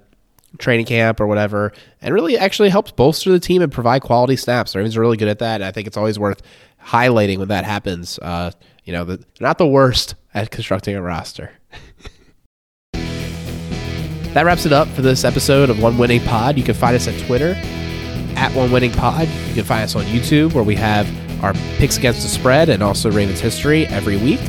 training 0.57 0.86
camp 0.86 1.20
or 1.20 1.26
whatever, 1.26 1.74
and 2.00 2.14
really 2.14 2.38
actually 2.38 2.70
helps 2.70 2.90
bolster 2.90 3.30
the 3.30 3.38
team 3.38 3.61
and 3.61 3.70
provide 3.70 4.00
quality 4.00 4.36
snaps. 4.36 4.72
The 4.72 4.78
Ravens 4.78 4.96
are 4.96 5.02
really 5.02 5.18
good 5.18 5.28
at 5.28 5.40
that, 5.40 5.57
and 5.57 5.64
I 5.64 5.72
think 5.72 5.86
it's 5.86 5.98
always 5.98 6.18
worth 6.18 6.40
highlighting 6.82 7.36
when 7.36 7.48
that 7.48 7.66
happens. 7.66 8.18
Uh, 8.22 8.50
you 8.84 8.94
know, 8.94 9.05
the, 9.05 9.22
not 9.40 9.59
the 9.59 9.66
worst 9.66 10.14
at 10.32 10.50
constructing 10.50 10.96
a 10.96 11.02
roster. 11.02 11.52
That 14.35 14.45
wraps 14.45 14.66
it 14.66 14.72
up 14.72 14.89
for 14.89 15.01
this 15.01 15.24
episode 15.24 15.70
of 15.70 15.80
One 15.80 15.97
Winning 15.97 16.20
Pod. 16.20 16.59
You 16.59 16.64
can 16.64 16.74
find 16.74 16.97
us 16.97 17.07
at 17.07 17.18
Twitter 17.26 17.55
at 18.37 18.53
One 18.53 18.72
Winning 18.72 18.91
Pod. 18.91 19.28
You 19.28 19.55
can 19.55 19.64
find 19.64 19.85
us 19.85 19.95
on 19.95 20.03
YouTube 20.07 20.55
where 20.55 20.64
we 20.64 20.74
have 20.74 21.09
our 21.43 21.55
picks 21.76 21.97
against 21.97 22.22
the 22.22 22.28
spread 22.28 22.68
and 22.68 22.82
also 22.82 23.12
Ravens 23.12 23.39
history 23.39 23.87
every 23.87 24.16
week. 24.16 24.41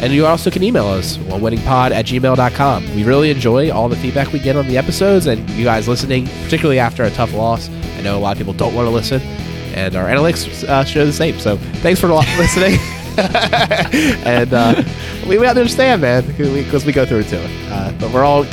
And 0.00 0.10
you 0.10 0.24
also 0.24 0.50
can 0.50 0.62
email 0.62 0.86
us, 0.86 1.18
onewinningpod 1.18 1.90
at 1.90 2.06
gmail.com. 2.06 2.94
We 2.96 3.04
really 3.04 3.30
enjoy 3.30 3.70
all 3.70 3.90
the 3.90 3.96
feedback 3.96 4.32
we 4.32 4.38
get 4.38 4.56
on 4.56 4.66
the 4.66 4.78
episodes 4.78 5.26
and 5.26 5.48
you 5.50 5.64
guys 5.64 5.86
listening, 5.86 6.26
particularly 6.44 6.78
after 6.78 7.04
a 7.04 7.10
tough 7.10 7.34
loss. 7.34 7.68
I 7.68 8.00
know 8.00 8.16
a 8.16 8.20
lot 8.20 8.32
of 8.32 8.38
people 8.38 8.54
don't 8.54 8.74
want 8.74 8.86
to 8.86 8.90
listen, 8.90 9.20
and 9.74 9.96
our 9.96 10.06
analytics 10.06 10.66
uh, 10.66 10.84
show 10.84 11.04
the 11.04 11.12
same. 11.12 11.38
So 11.40 11.58
thanks 11.82 12.00
for 12.00 12.08
listening. 12.38 12.78
and 14.24 14.54
uh, 14.54 14.82
we, 15.26 15.36
we 15.36 15.46
understand, 15.46 16.00
man, 16.00 16.24
because 16.24 16.86
we, 16.86 16.92
go 16.92 17.04
through 17.04 17.18
it 17.18 17.28
too. 17.28 17.44
Uh, 17.68 17.92
but 17.98 18.14
we're 18.14 18.24
all 18.24 18.46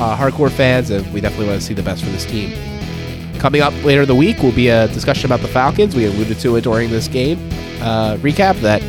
uh, 0.00 0.16
hardcore 0.16 0.50
fans, 0.50 0.90
and 0.90 1.10
we 1.12 1.20
definitely 1.20 1.46
want 1.46 1.60
to 1.60 1.66
see 1.66 1.74
the 1.74 1.82
best 1.82 2.04
for 2.04 2.10
this 2.10 2.24
team. 2.24 2.56
Coming 3.38 3.60
up 3.60 3.72
later 3.84 4.02
in 4.02 4.08
the 4.08 4.14
week 4.14 4.42
will 4.42 4.52
be 4.52 4.68
a 4.68 4.88
discussion 4.88 5.26
about 5.26 5.40
the 5.40 5.48
Falcons. 5.48 5.94
We 5.94 6.06
alluded 6.06 6.38
to 6.40 6.56
it 6.56 6.62
during 6.62 6.90
this 6.90 7.06
game 7.06 7.38
uh, 7.80 8.16
recap 8.16 8.60
that 8.60 8.82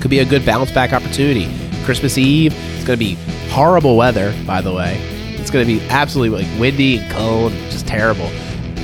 could 0.00 0.10
be 0.10 0.20
a 0.20 0.24
good 0.24 0.44
bounce 0.44 0.70
back 0.70 0.92
opportunity. 0.92 1.48
Christmas 1.84 2.18
Eve, 2.18 2.52
it's 2.76 2.84
going 2.84 2.98
to 2.98 3.04
be 3.04 3.14
horrible 3.50 3.96
weather, 3.96 4.34
by 4.46 4.60
the 4.60 4.72
way. 4.72 4.96
It's 5.36 5.50
going 5.50 5.66
to 5.66 5.72
be 5.72 5.80
absolutely 5.88 6.42
like 6.42 6.60
windy 6.60 6.98
and 6.98 7.10
cold, 7.10 7.52
just 7.70 7.86
terrible. 7.86 8.30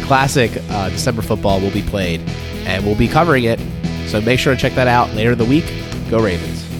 Classic 0.02 0.50
uh, 0.70 0.88
December 0.90 1.22
football 1.22 1.60
will 1.60 1.70
be 1.70 1.82
played, 1.82 2.20
and 2.66 2.84
we'll 2.84 2.96
be 2.96 3.08
covering 3.08 3.44
it. 3.44 3.60
So 4.06 4.20
make 4.20 4.38
sure 4.38 4.54
to 4.54 4.60
check 4.60 4.74
that 4.74 4.88
out 4.88 5.12
later 5.14 5.32
in 5.32 5.38
the 5.38 5.44
week. 5.44 5.64
Go 6.10 6.18
Ravens. 6.20 6.73